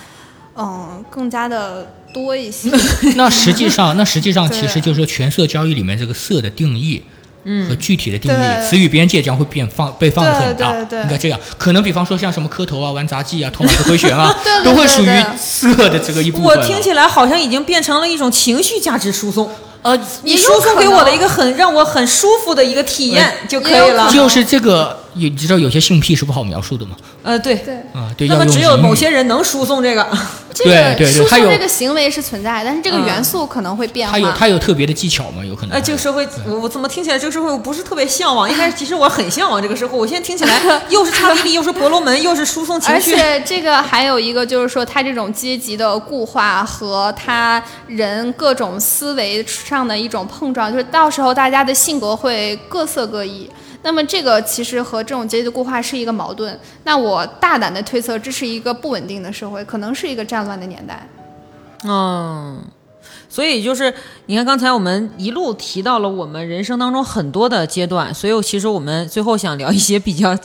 [0.55, 2.71] 嗯更加的多一些。
[3.17, 7.03] 那实际上，那实际上 其实就是说，权色交易里面这个色的定义。
[7.43, 11.39] 嗯，和具体的定义，对词语边界将会变放被放得很大，对对对应该这样。
[11.57, 16.45] 可能比方说像什么磕头啊、玩杂技啊、偷马子回旋啊 对对，都会属于色的这个一部分。
[16.45, 19.49] 我听起来好像已经变成了一种情绪价值输送。
[19.83, 24.09] 呃，你输送给我的一个很让我很舒服的一个体验就可以了。
[24.11, 26.95] 就是这个，你知道有些性癖是不好描述的吗？
[27.23, 27.55] 呃，对。
[27.55, 30.05] 对，啊，对，那么只有某些人能输送这个。
[30.53, 34.11] 这对个输送对对它有这个行为是存在，但是这个嗯元素可能会变化。
[34.11, 35.43] 它有它有特别的技巧吗？
[35.45, 35.77] 有可能。
[35.77, 38.49] 哎，这个社会，我我怎么听起来这个社会我不是特别向往？
[38.51, 40.59] 一开始其实我很向往这个社会，我现在听起来
[40.89, 43.17] 又是刹帝利，又是婆罗门，又是输送情绪而。
[43.17, 53.49] 且这个还有一个就是说，他这种阶级的固化和他人各种思维上的一种碰撞，就是到时候大家的性格会各色各异。
[53.83, 56.59] 那么这个其实和这种阶级固化是一个矛盾。
[56.83, 61.07] 那我大胆的推测，这是一个不稳定的社会，可能是一个战乱的年代。
[61.83, 62.63] 嗯，
[63.31, 63.91] 所以就是
[64.25, 70.37] 你看，刚才我们一路提到了我们人生当中很多的阶段，所以其实我们最后想聊一些比较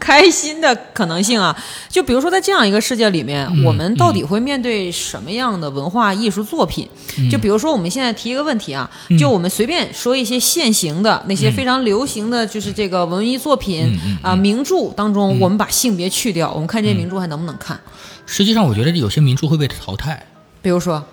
[0.00, 1.56] 开心的可能性啊。
[1.88, 6.88] 就比如说在这样一个世界里面，嗯我们到底会面对什么样的文化艺术作品？
[7.30, 17.78] 就比如说我们现在提一个问题啊，就我们随便说一些现行的那些非常流行的就是这个文艺作品啊、名著当中，我们把性别去掉，我们看这些名著还能不能看？
[18.26, 20.26] 实际上，我觉得有些名著会被淘汰。
[20.60, 21.04] 比如说，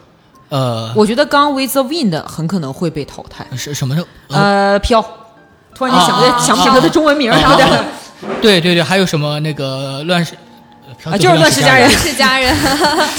[0.49, 3.45] 呃，我觉得《Gone with the Wind》很可能会被淘汰。
[3.55, 4.07] 是什么时候？
[4.35, 5.03] 呃，飘，
[5.73, 7.85] 突然间想不起想不起他的中文名儿，啊有点啊
[8.41, 10.33] 对对对，还有什么那个乱世
[11.05, 12.53] 呃啊就是乱世佳人是佳人，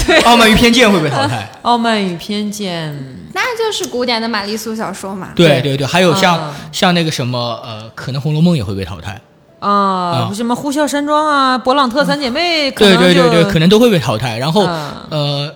[0.06, 1.48] 对傲慢与偏见会被淘汰。
[1.62, 2.92] 傲慢与偏见，
[3.32, 5.28] 那就是古典的玛丽苏小说嘛。
[5.36, 9.20] 对对对对，还有像、啊像那个什么呃，可能《红楼梦》也会被淘汰。
[9.60, 14.36] 啊，啊什么呼啸山庄啊，勃朗特三姐妹，可对对对对，可能都会被淘汰。
[14.36, 15.54] 然后、啊呃，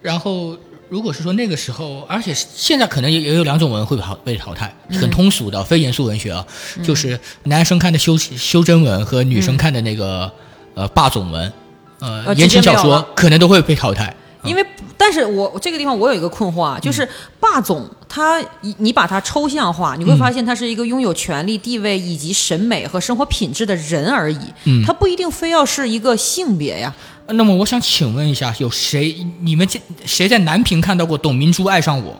[0.00, 0.56] 然后
[0.90, 6.44] 如果是说那个时候，而且现在可能也也有两种文会被淘被淘汰，嗯很通俗的非严肃文学啊，
[6.82, 10.30] 就是男生看的修修真文和女生看的那个、
[10.74, 11.52] 呃霸总文，
[12.00, 14.14] 呃呃言情小说可能都会被淘汰。
[14.42, 16.80] 因为，但是我这个地方我有一个困惑啊，嗯。
[16.80, 17.06] 就是
[17.38, 24.82] 霸总他，你你把它抽象化，你会发现他是一个拥有权力、地位以及审美和生活品质的人而已，嗯。
[24.84, 26.92] 他不一定非要是一个性别呀。
[27.34, 32.14] 那么我想请问一下，有谁你们这谁在南屏看到过董明珠爱上我？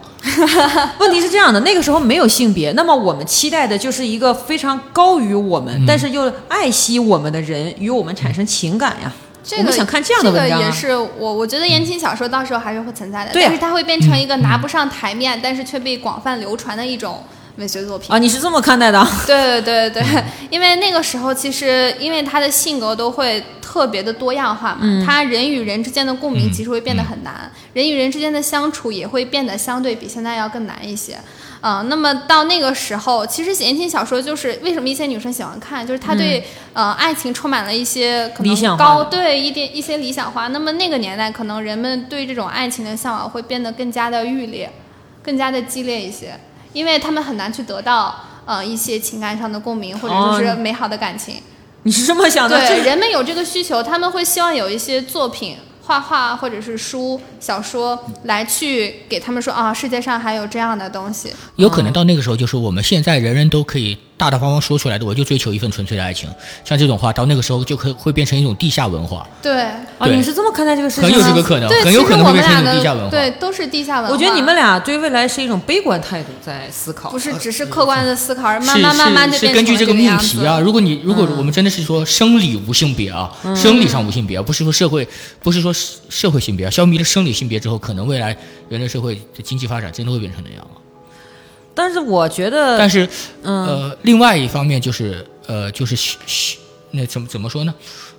[1.01, 9.13] 问题是这样的，那个时候没有性别，那么我们期待的就是一个非常高于我们，嗯但是又爱惜我们的人与我们产生情感呀。
[9.43, 17.25] 这个我们想看这样的文章、啊这个也是我我觉得言情小说到时候还是会存在的，对啊但是它会变成一个拿不上台面，但是却被广泛流传的一种
[17.61, 18.11] 文学作品。
[18.11, 19.07] 啊，你是这么看待的？
[19.27, 31.17] 对对对对，因为那个时候其实因为他的性格都会特别的多样化嘛，嗯他人与人之间的共鸣嗯其实会变得很难，人与人之间的相处也会变得相对比现在要更难一些。
[31.63, 36.43] 嗯、那么到那个时候，其实言情小说就是为什么一些女生喜欢看，就是她对、
[36.73, 40.49] 呃爱情充满了一些可能高对一点一些理想化。
[40.49, 44.73] 那么那个年代，可能人们对这种爱情的向往会变得更加的欲烈，
[45.23, 46.35] 更加的激烈一些，
[46.73, 48.15] 因为他们很难去得到
[48.45, 51.37] 呃一些情感上的共鸣，或者说是哦美好的感情。
[51.83, 52.59] 你是这么想的？
[52.59, 55.57] 对，这 人们有这个需求，他们会希望有一些作品。
[55.83, 61.33] 画画或者是书、小说来去给他们说啊，世界上还有这样的东西。
[61.57, 66.29] 有可能到那个时候，就是我们现在人人都可以大大方方说出来的，我就追求一份纯粹的爱情。
[66.63, 71.19] 像这种话，到那个时候就可会变成一种地下文化，对，啊，对你是这么看待这个事情很？
[71.19, 73.11] 有这个可能，很有可能会变成一种地下文化。
[73.11, 74.13] 对，都是地下文化。
[74.13, 77.09] 我觉得你们俩对未来是一种悲观态度在思考。
[77.09, 85.09] 不是只是客观的思考，而是慢慢慢慢就是变成是根据这个命题啊，如果你如果我们真的是说生理无性别啊，生理上无性别，不是说社会，
[85.43, 88.37] 不是说社社会性别啊，消弭了生理性别之后，可能未来
[88.69, 90.77] 人类社会的经济发展真的会变成那样啊。
[91.75, 93.09] 但是我觉得，但是，
[93.43, 96.17] 嗯呃，另外一方面就是，呃，就是
[96.91, 97.75] 那怎么怎么说呢？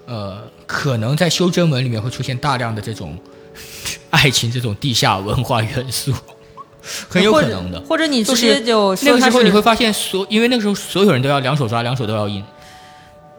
[0.08, 3.18] 呃，可能在修真文里面会出现大量的这种
[4.10, 6.14] 爱情这种地下文化元素，
[7.08, 7.80] 很有可能的。
[7.82, 12.44] 或者或者你直就是接就那个时候你会发现所，因为那个时候所有人都要两手抓，两手都要硬。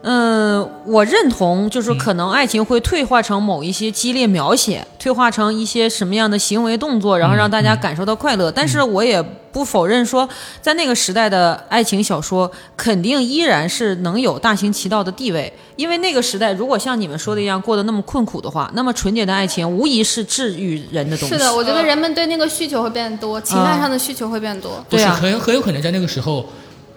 [0.05, 8.51] 嗯，我认同，嗯就是可能爱情会退化成某一些激烈描写，退化成一些什么样的行为动作，然后让大嗯家感受到快乐。
[8.51, 9.21] 但是我也
[9.53, 10.27] 不否认说，
[10.61, 21.35] 在那个时代的爱情小说肯定依然是能有大行其道的地位，因为那个时代如果像你们说的一样过得那么困苦的话，那么纯洁的爱情无疑是治愈人的东西。
[21.35, 24.83] 是的，我觉得人们对那个需求会变多，情感上的需求会变多。
[24.89, 26.45] 不是，对啊很很有可能在那个时候，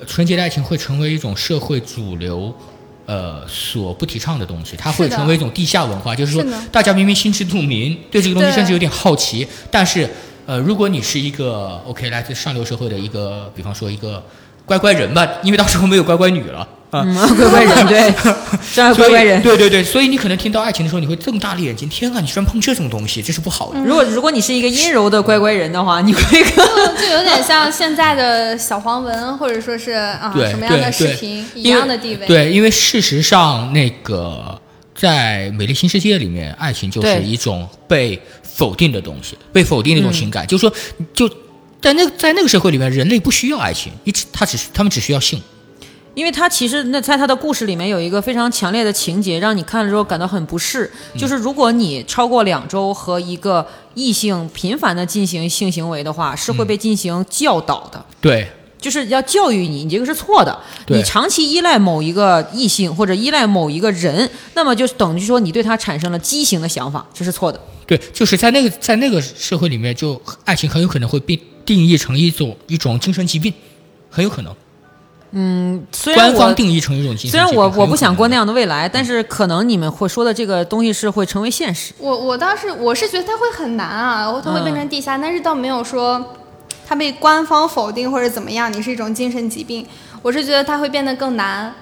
[0.00, 2.52] 呃纯洁的爱情会成为一种社会主流
[3.06, 10.08] 呃所不提倡的东西，它会成为一种地下文化，就是说是大家明明心知肚明，对这个东西甚至有点好奇，但是
[10.44, 14.22] 呃，如果你是一个 OK 来自上流社会的一个，比方说一个
[14.64, 16.68] 乖乖人吧，因为到时候没有乖乖女了啊。
[17.04, 18.14] 嗯，乖乖人 对，
[18.74, 19.42] 这样乖乖人。
[19.42, 23.80] 对对对，所以你可能听到爱情的时候，你会瞪大了眼睛，天啊，你居然碰这种东西，这是不好的。
[23.80, 26.66] 如果如果你是一个阴柔的乖乖人的话，你会更
[26.96, 32.26] 就就有点像现在的小黄文，或者说是啊对什么样的视频一样的地位。
[32.26, 34.60] 对，因为事实上，那个
[34.94, 40.44] 在《美丽新世界》里面，爱情就是一种被否定的东西，被否定的一种情感。
[40.44, 40.72] 嗯就是说，
[41.12, 41.28] 就
[41.80, 45.40] 在那在那个社会里面，人类不需要爱情，你只他只是他们只需要性。
[46.16, 58.02] 因为他其实那在他的故事里面有一个非常强烈的情节，让你看了之后感到很不适，就是如果你超过两周和一个异性频繁的进行性行为的话，是会被进行教导的。
[58.18, 58.48] 对
[58.80, 60.58] 就是要教育你，你这个是错的。
[60.86, 67.60] 对你长期依赖某一个异性或者依赖某一个人，那么就等于说你对他产生了畸形的想法，这是错的。
[67.86, 73.52] 对，就是在那个在那个社会里面，就爱情很有可能会被定义成一种一种精神疾病，
[74.08, 74.54] 很有可能。
[75.90, 77.30] 虽然我官方定义成一种精神疾病。
[77.32, 78.36] 虽然我我不想过那样。
[78.36, 81.94] 样的未来，但是可能你们会说的这个东西是会成为现实。
[81.98, 86.22] 我我当时我是觉得它会很难啊，它会变成地下，但是倒没有说
[86.86, 89.86] 它被官方否定或者怎么样，你是一种精神疾病。
[90.20, 91.72] 我是觉得它会变得更难，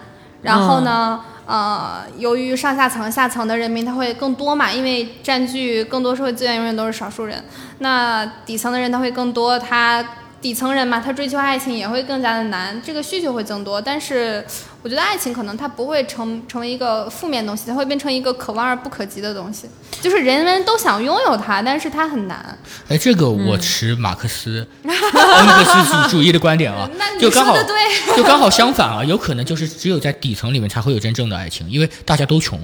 [0.43, 7.43] 然后呢，呃，由于上下层下层的人民他会更多嘛，因为占据更多社会资源永远都是少数人，
[7.79, 10.07] 那底层的人他会更多，他。
[10.45, 13.81] 底层人嘛，他追求爱情也会更加的难，这个需求会增多。
[13.81, 14.45] 但是，
[14.83, 19.67] 我觉得爱情可能它不会成成为一个负面东西，它会变成一个可望而不可及的东西。
[20.03, 22.59] 就是人们都想拥有它，但是它很难。
[22.89, 26.87] 哎，这个我持马克思、恩格斯主主义的观点啊
[27.19, 27.75] 就刚好对
[28.15, 32.61] 就刚好相反啊，有可能就是只有在底层里面才会有真正的爱情，因为大家都穷，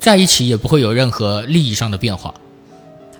[0.00, 2.32] 在一起也不会有任何利益上的变化，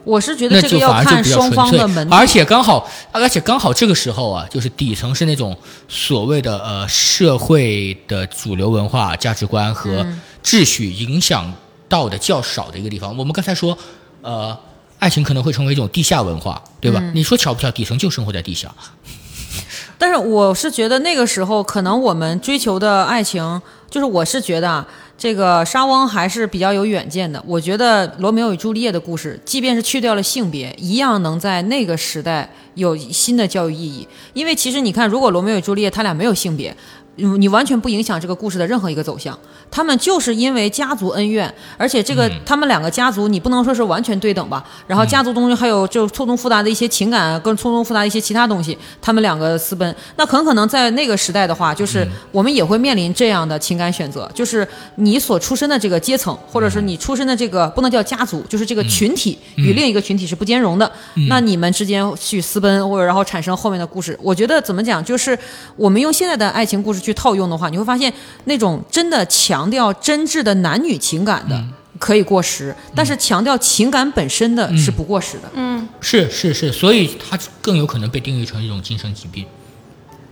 [0.04, 5.56] 我是觉得这个要看双方的门，第而且刚好，而且刚好这个时候啊，就是底层是那种
[5.88, 11.52] 所谓的呃社会的主流文化价值观和嗯秩序影响
[11.88, 13.16] 到的较少的一个地方。
[13.16, 13.76] 我们刚才说，
[14.22, 14.58] 呃，
[14.98, 16.98] 爱情可能会成为一种地下文化，对吧？
[17.00, 18.72] 嗯你说巧不巧，底层就生活在地下。
[19.98, 24.84] 但是我是觉得那个时候，可能我们追求的爱情，就是我是觉得啊，
[25.22, 27.40] 这个沙翁还是比较有远见的。
[27.46, 34.08] 我觉得罗密欧与朱丽叶的故事，即便是去掉了性别，一样能在那个时代有新的教育意义。
[34.32, 36.76] 因为其实你看，如果罗密欧与朱丽叶他俩没有性别，
[37.16, 39.38] 你完全不影响这个故事的任何一个走向。
[39.70, 44.62] 他们就是因为家族恩怨，而且这个、他们两个家族，你不能说是完全对等吧？
[44.86, 54.66] 然后家族中还有就错综复杂的一些情感，跟错综复杂的一些其他东西，他们两个私奔，那很可能在那个时代的话，就是我们也会面临这样的情感选择，就是
[54.96, 60.90] 你所出身的这个阶层，或者是你出身的这个不能叫家族，就是这个群体与另一个群体是不兼容的。
[61.28, 65.38] 那你们之间去私奔，或者然后产生后面的故事，我觉得怎么讲，就是
[65.76, 68.10] 我们用现在的爱情故事去套用的话，你会发现
[68.44, 71.62] 那种真的强调真挚的男女情感的。
[71.98, 75.48] 可以过时，但是强调情感本身的是不过时的。
[75.54, 79.46] 嗯，是是是，所以它更有可能被定义成一种精神疾病。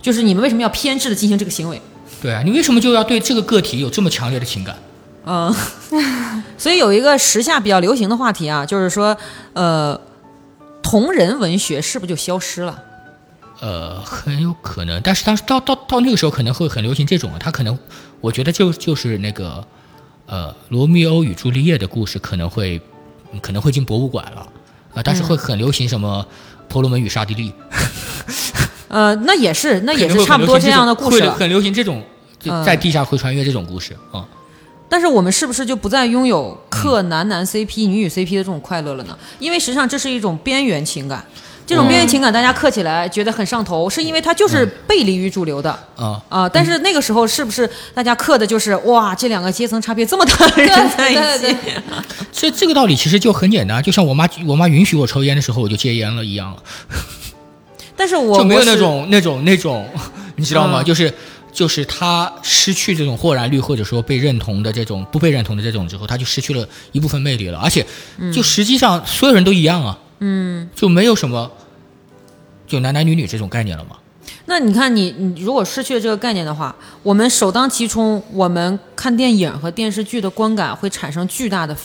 [0.01, 1.81] 就是你们为什么要偏执的进行这个行为？
[2.21, 4.75] 对啊，你为什么就要对这个个体有这么强烈的情感？
[5.23, 5.55] 嗯，
[6.57, 9.15] 所以有一个时下比较流行的话题啊，就是说，
[9.53, 9.97] 呃，
[10.83, 12.77] 同人文学是不是就消失了？
[13.61, 17.77] 呃，很有可能，但是当时到到到那个时候可能会很流行这种，他可能，
[18.19, 19.63] 我觉得就就是那个，
[20.25, 22.81] 呃，罗密欧与朱丽叶的故事可能会
[23.39, 24.41] 可能会进博物馆了，
[24.95, 26.25] 啊、但是会很流行什么
[26.67, 27.53] 婆罗门与沙帝利，
[28.87, 31.35] 呃，那也是，那也是差不多这样的故事了。
[31.35, 32.03] 很流行这种
[32.65, 34.27] 在地下会穿越这种故事啊、
[34.89, 39.15] 但是我们是不是就不再拥有克男男 CP、女女 CP 的这种快乐了呢？
[39.37, 41.23] 因为实际上这是一种边缘情感，
[41.71, 45.71] 这种边缘情感大家嗑起来觉得很上头，是因为它就是背离于主流的。
[45.95, 51.55] 啊、啊、但是那个时候是不是大家嗑的就是哇，这两个阶层差别这么大的人在一起？
[52.33, 56.55] 这 这个道理其实就很简单，就像我妈我妈允许我抽烟的时候，我就戒烟了一样，
[57.95, 59.87] 但是我就没有那种那种那种，
[60.35, 60.81] 你知道吗？
[60.81, 61.13] 嗯就是
[61.53, 67.59] 就是他失去这种豁然率，或者说被认同的这种不被认同的这种之后，他就失去了一部分魅力了。
[67.59, 67.85] 而且，
[68.33, 71.51] 就实际上所有人都一样啊，嗯，就没有什么
[72.71, 73.97] 就男男女女这种概念了吗。
[74.45, 76.73] 那你看你，你如果失去了这个概念的话，
[77.03, 81.75] 我们首当其冲，我们看电影和电视剧的观感会产生巨大的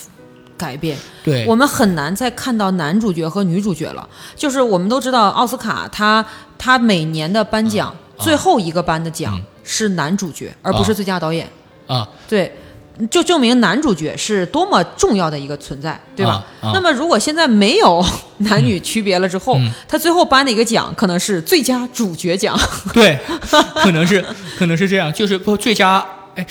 [0.56, 0.96] 改变。
[1.24, 4.08] 对，我们很难再看到男主角和女主角了。
[4.36, 6.24] 就是我们都知道，奥斯卡他
[6.56, 11.46] 他每年的颁奖、嗯最后一个颁的奖嗯是男主角，而不是最佳导演。
[11.86, 12.50] 啊，对，
[13.10, 16.44] 就证明男主角是多么重要的一个存在，对吧？
[16.62, 18.04] 啊啊那么如果现在没有
[18.38, 22.58] 男女区别了之后，嗯他最后颁的一个奖可能是最佳主角奖。
[22.92, 23.18] 对，
[23.82, 24.24] 可能是
[24.58, 26.04] 可能是这样，就是不最佳
[26.34, 26.46] 哎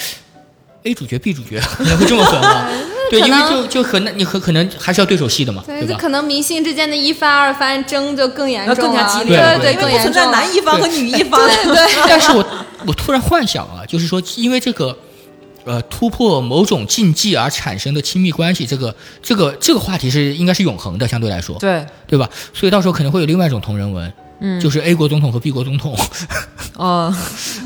[0.83, 2.67] A 主角 B 主角可能会这么分啊。
[3.09, 5.97] 对，因为就就可能你可可能还是要对手戏的嘛，对，对吧？
[5.99, 11.39] 可能明星之间的一番二番争就更严要重了，更加激烈对对因为不存在男一方和女一方。
[11.47, 12.43] 对对但是我
[12.87, 14.95] 我突然幻想啊，就是说，因为这个，
[15.65, 22.29] 呃，突破某种禁忌而产生的亲密关系，这个这个这个话题是应该是永恒的，相对来说，对，对吧？
[22.53, 25.97] 所以到时候可能会有另外一种同人文，嗯，就是 A 国总统和 B 国总统，
[26.77, 27.11] 嗯，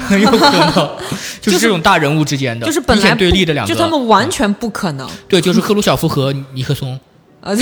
[0.07, 0.89] 很 有可能
[1.41, 5.09] 就是这种大人物之间的，就是本来对立的两个，就他们完全不可能。
[5.27, 6.97] 对，就是赫鲁晓夫和 尼克松，
[7.41, 7.57] 呃，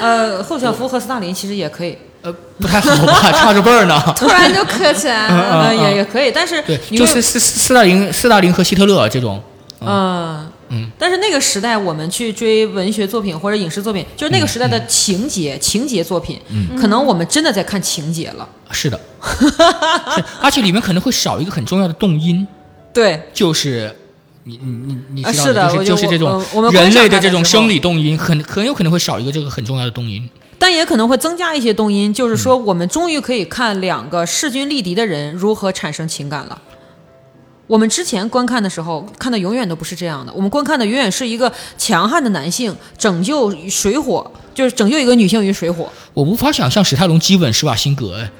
[0.00, 4.00] 呃，后小夫和斯大林其实也可以，呃，不太好吧，差着辈儿呢。
[4.16, 5.68] 突然就磕起来了。
[5.68, 9.42] 呃，也也可以，但是对，就是斯斯斯大林、斯大林和希特勒这种，
[9.80, 16.40] 嗯嗯，但是那个时代，我们去追文学作品或者影视作品，就是那个时代嗯的情节、情节作品，
[16.80, 18.48] 可能我们真的在看情节了。
[18.70, 18.98] 是的，
[20.14, 22.46] 是，而且里面可能会少一个很重要的动因，
[22.94, 23.94] 对，就是
[24.44, 30.26] 你你你你啊知道就是是的我就就是这种人类的这种生理动因，很很有可能会少一个这个很重要的动因。
[30.62, 36.56] 但也可能会增加一些动因，就是说，我们终于可以看两个势均力敌的人如何产生情感了。
[37.66, 40.32] 我们之前观看的时候，看的永远都不是这样的。
[40.32, 45.90] 我们观看的永远是一个强悍的男性拯救水火，就是拯救一个女性于水火。
[46.14, 48.30] 我无法想象史泰龙激吻施瓦辛格，哎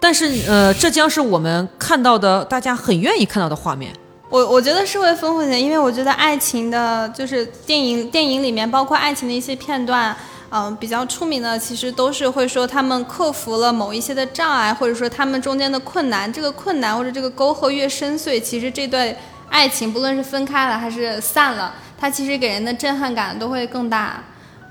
[0.00, 3.92] 但是，呃，这将是我们看到的大家很愿意看到的画面。
[4.30, 10.16] 我我觉得是会丰富一点，因为我觉得爱情的，就是电影电影里面包括爱情的一些片段，
[10.52, 16.30] 嗯、比较出名的，其实都是会说他们克服了某一些的障碍，或者说他们中间的困难。
[16.32, 19.14] 这个困难或者这个沟壑越深邃，其实这段
[19.48, 24.22] 爱情不论是分开了还是散了，它其实给人的震撼感都会更大。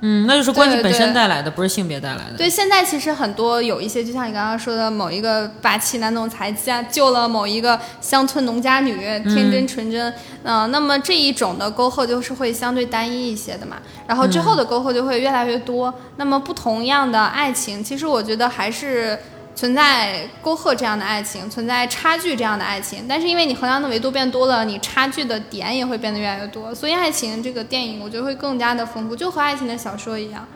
[0.02, 2.38] 嗯，那就是关系本身带来的，不是性别带来的。
[2.38, 10.14] 对，现在其实很多有一些，就像你刚刚说的，某一个霸气男总裁家救了某一个乡村农家女，天真纯真，
[10.44, 13.78] 嗯、那么这一种的沟壑就是会相对单一一些的嘛，
[14.08, 15.94] 然后之后的沟壑就会越来越多。
[16.18, 19.18] 那么不同样的爱情，其实我觉得还是。
[19.60, 30.48] 存在沟壑这样的爱情，存在差距这样的爱情，但是因为你衡量的维度变多了，你差距的点也会变得越来越多，所以爱情这个电影我觉得会更加的丰富，就和爱情的小说一样。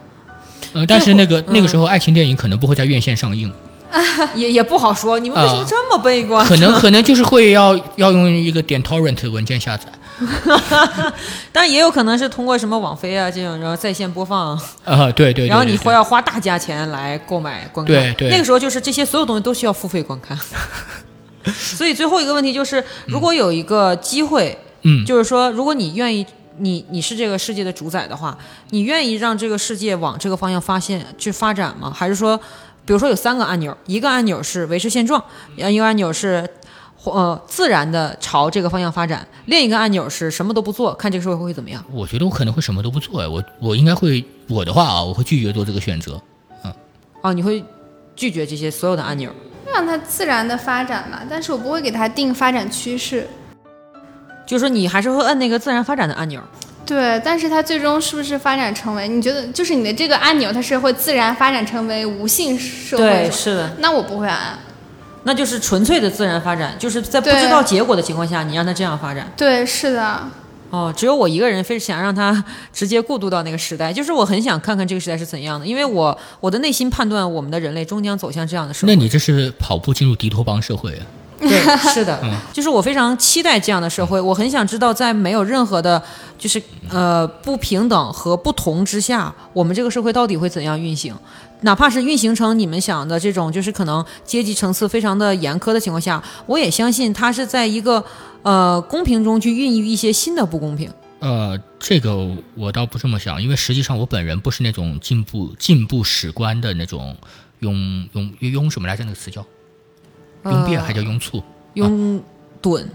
[0.72, 3.54] 呃，但是那个那个嗯时候爱情电影可能不会在院线上映，
[4.36, 5.20] 也也不好说。
[5.20, 6.46] 你们为什么啊这么悲观？
[6.48, 9.88] 可能可能就是会要 要用一个点 torrent 文件下载，
[11.52, 17.96] 但也有可能是通过什么网飞啊这种，然后在线播放，啊，对对对，然后你对会要花大价钱来购买观看。
[17.96, 20.38] 对对那个时候就是这些所有东西都需要付费观看。
[21.52, 26.26] 所以最后一个问题就是，如果有一个机会，嗯，就是说，如果你愿意，
[26.60, 28.38] 你你是这个世界的主宰的话，
[28.70, 31.92] 你愿意让这个世界往这个方向发现去发展吗？
[31.94, 32.38] 还是说，
[32.86, 35.22] 比如说有三个按钮，一个按钮是维持现状，
[35.58, 36.50] 一个按钮是
[37.12, 41.84] 呃自然的朝这个方向发展，另一个按钮是什么都不做，看这个社会会怎么样？
[41.92, 46.22] 我觉得我可能会什么都不做，哎，我我应该会我的话啊，我会拒绝做这个选择。
[46.64, 46.74] 嗯
[47.22, 47.64] 哦，你会
[48.16, 49.32] 拒绝这些所有的按钮？
[49.74, 53.28] 让它自然的发展嘛，但是我不会给它定发展趋势。
[54.46, 56.42] 就是说你还是会摁那个自然发展的按钮。
[56.86, 59.08] 对，但是它最终是不是发展成为？
[59.08, 63.04] 你觉得就是你的这个按钮，它是会自然发展成为无性社会？
[63.04, 64.60] 对，是的，那我不会按。
[65.24, 69.32] 那就是纯粹的自然发展，就是在不知道结果的情况下，你让他这样发展。
[69.38, 70.20] 对，是的，
[70.70, 72.44] 哦，只有我一个人非想让他
[72.74, 78.94] 直接过渡到那个时代，就是我很想看看这个时代是怎样的，因为我我的内心判断我们的人类终将走向这样的社会。
[78.94, 81.06] 那你这是跑步进入敌托邦社会啊？
[81.48, 82.20] 对， 是的，
[82.52, 86.02] 就是我非常期待这样的社会，我很想知道在没有任何的，
[86.38, 91.16] 就是呃不平等和不同之下，我们这个社会到底会怎样运行。
[91.62, 98.04] 哪怕是运行成你们想的这种，就是可能阶级层次非常的严苛的情况下，我也相信它是在一个
[98.42, 100.92] 呃公平中去孕育一些新的不公平。
[101.20, 107.16] 呃，这个我倒不这么想，因为实际上我本人不是那种进步进步史观的那种
[107.60, 107.74] 用
[108.12, 109.06] 用用什么来着？
[109.06, 109.46] 那个词叫
[110.44, 111.44] 拥辩还叫拥簇？
[111.74, 112.22] 拥
[112.62, 112.86] 趸，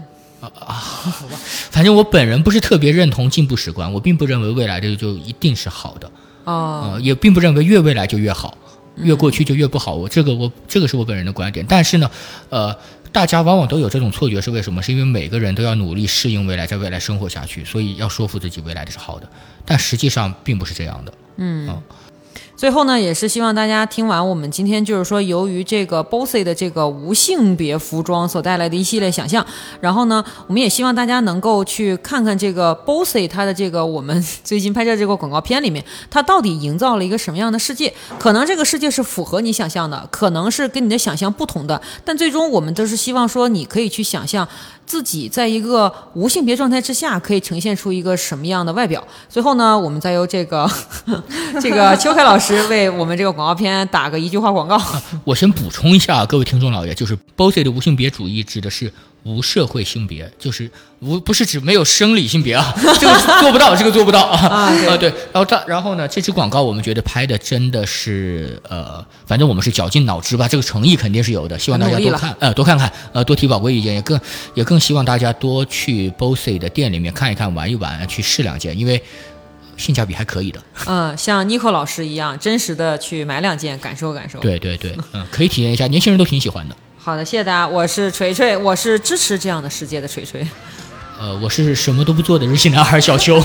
[1.69, 6.09] 反正我本人不是特别认同进步史观，我并不认为未来的就一定是好的，
[6.45, 8.57] 哦、呃，也并不认为越未来就越好，
[8.95, 9.95] 越过去就越不好。
[9.95, 12.09] 我这个我这个是我本人的观点，但是呢，
[12.49, 12.75] 呃，
[13.11, 14.81] 大家往往都有这种错觉，是为什么？
[14.81, 19.29] 是因为每个人都要努力适应未来，在未来生活下去，所以要说服自己未来的是好的，
[19.65, 21.13] 但实际上并不是这样的。
[22.59, 29.45] 最后呢，也是希望大家听完我们今天就是说，由于这个 Bossy 的这个无性别服装所带来的一系列想象，
[29.79, 35.81] 然后呢，我们也希望大家能够去看看这个 Bossy 它的这个我们最近拍摄这个广告片里面，
[36.11, 37.93] 它到底营造了一个什么样的世界？
[38.19, 44.45] 可能这个世界是符合你想象的，可能是跟你的想象不同的，但最终我们都是希望说，你可以去想象
[44.85, 49.01] 自己在一个无性别状态之下，可以呈现出一个什么样的外表。
[49.29, 50.69] 最后呢，我们再由这个
[51.61, 54.81] 这个邱凯老师为我们这个广告片打个一句话广告。
[55.23, 58.91] 我先补充一下，各位听众老爷，就是 BOSSy 的无性别主义指的是
[59.23, 60.69] 无社会性别，就是
[60.99, 64.37] 无不是指没有生理性别啊，这 个做不到，这个做不到 啊。
[64.47, 74.19] 啊对呃对，然后这然后呢，这支广告我们觉得拍的真的是呃，反正我们是绞尽脑汁吧，这个诚意肯定是有的，希望大家多看呃多看看呃多提宝贵意见，也更
[74.53, 79.01] 也更希望大家多去 BOSSy 的店里面看一看、玩一玩，去试两件，因为
[79.79, 80.61] 性价比还可以的。
[80.85, 84.37] 嗯，像 Nico 老师一样，真实的去买两件，感受感受。
[84.39, 86.75] 对对对，嗯，可以体验一下，年轻人都挺喜欢的。
[86.97, 90.45] 好的，谢谢大家，我是锤锤，我是支持这样的世界的锤锤。
[91.19, 93.41] 呃，我是什么都不做的日系男孩小邱。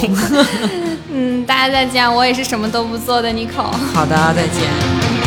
[1.11, 3.71] 嗯，大家再见，我也是什么都不做的 Nico。
[3.93, 5.24] 好的，再见。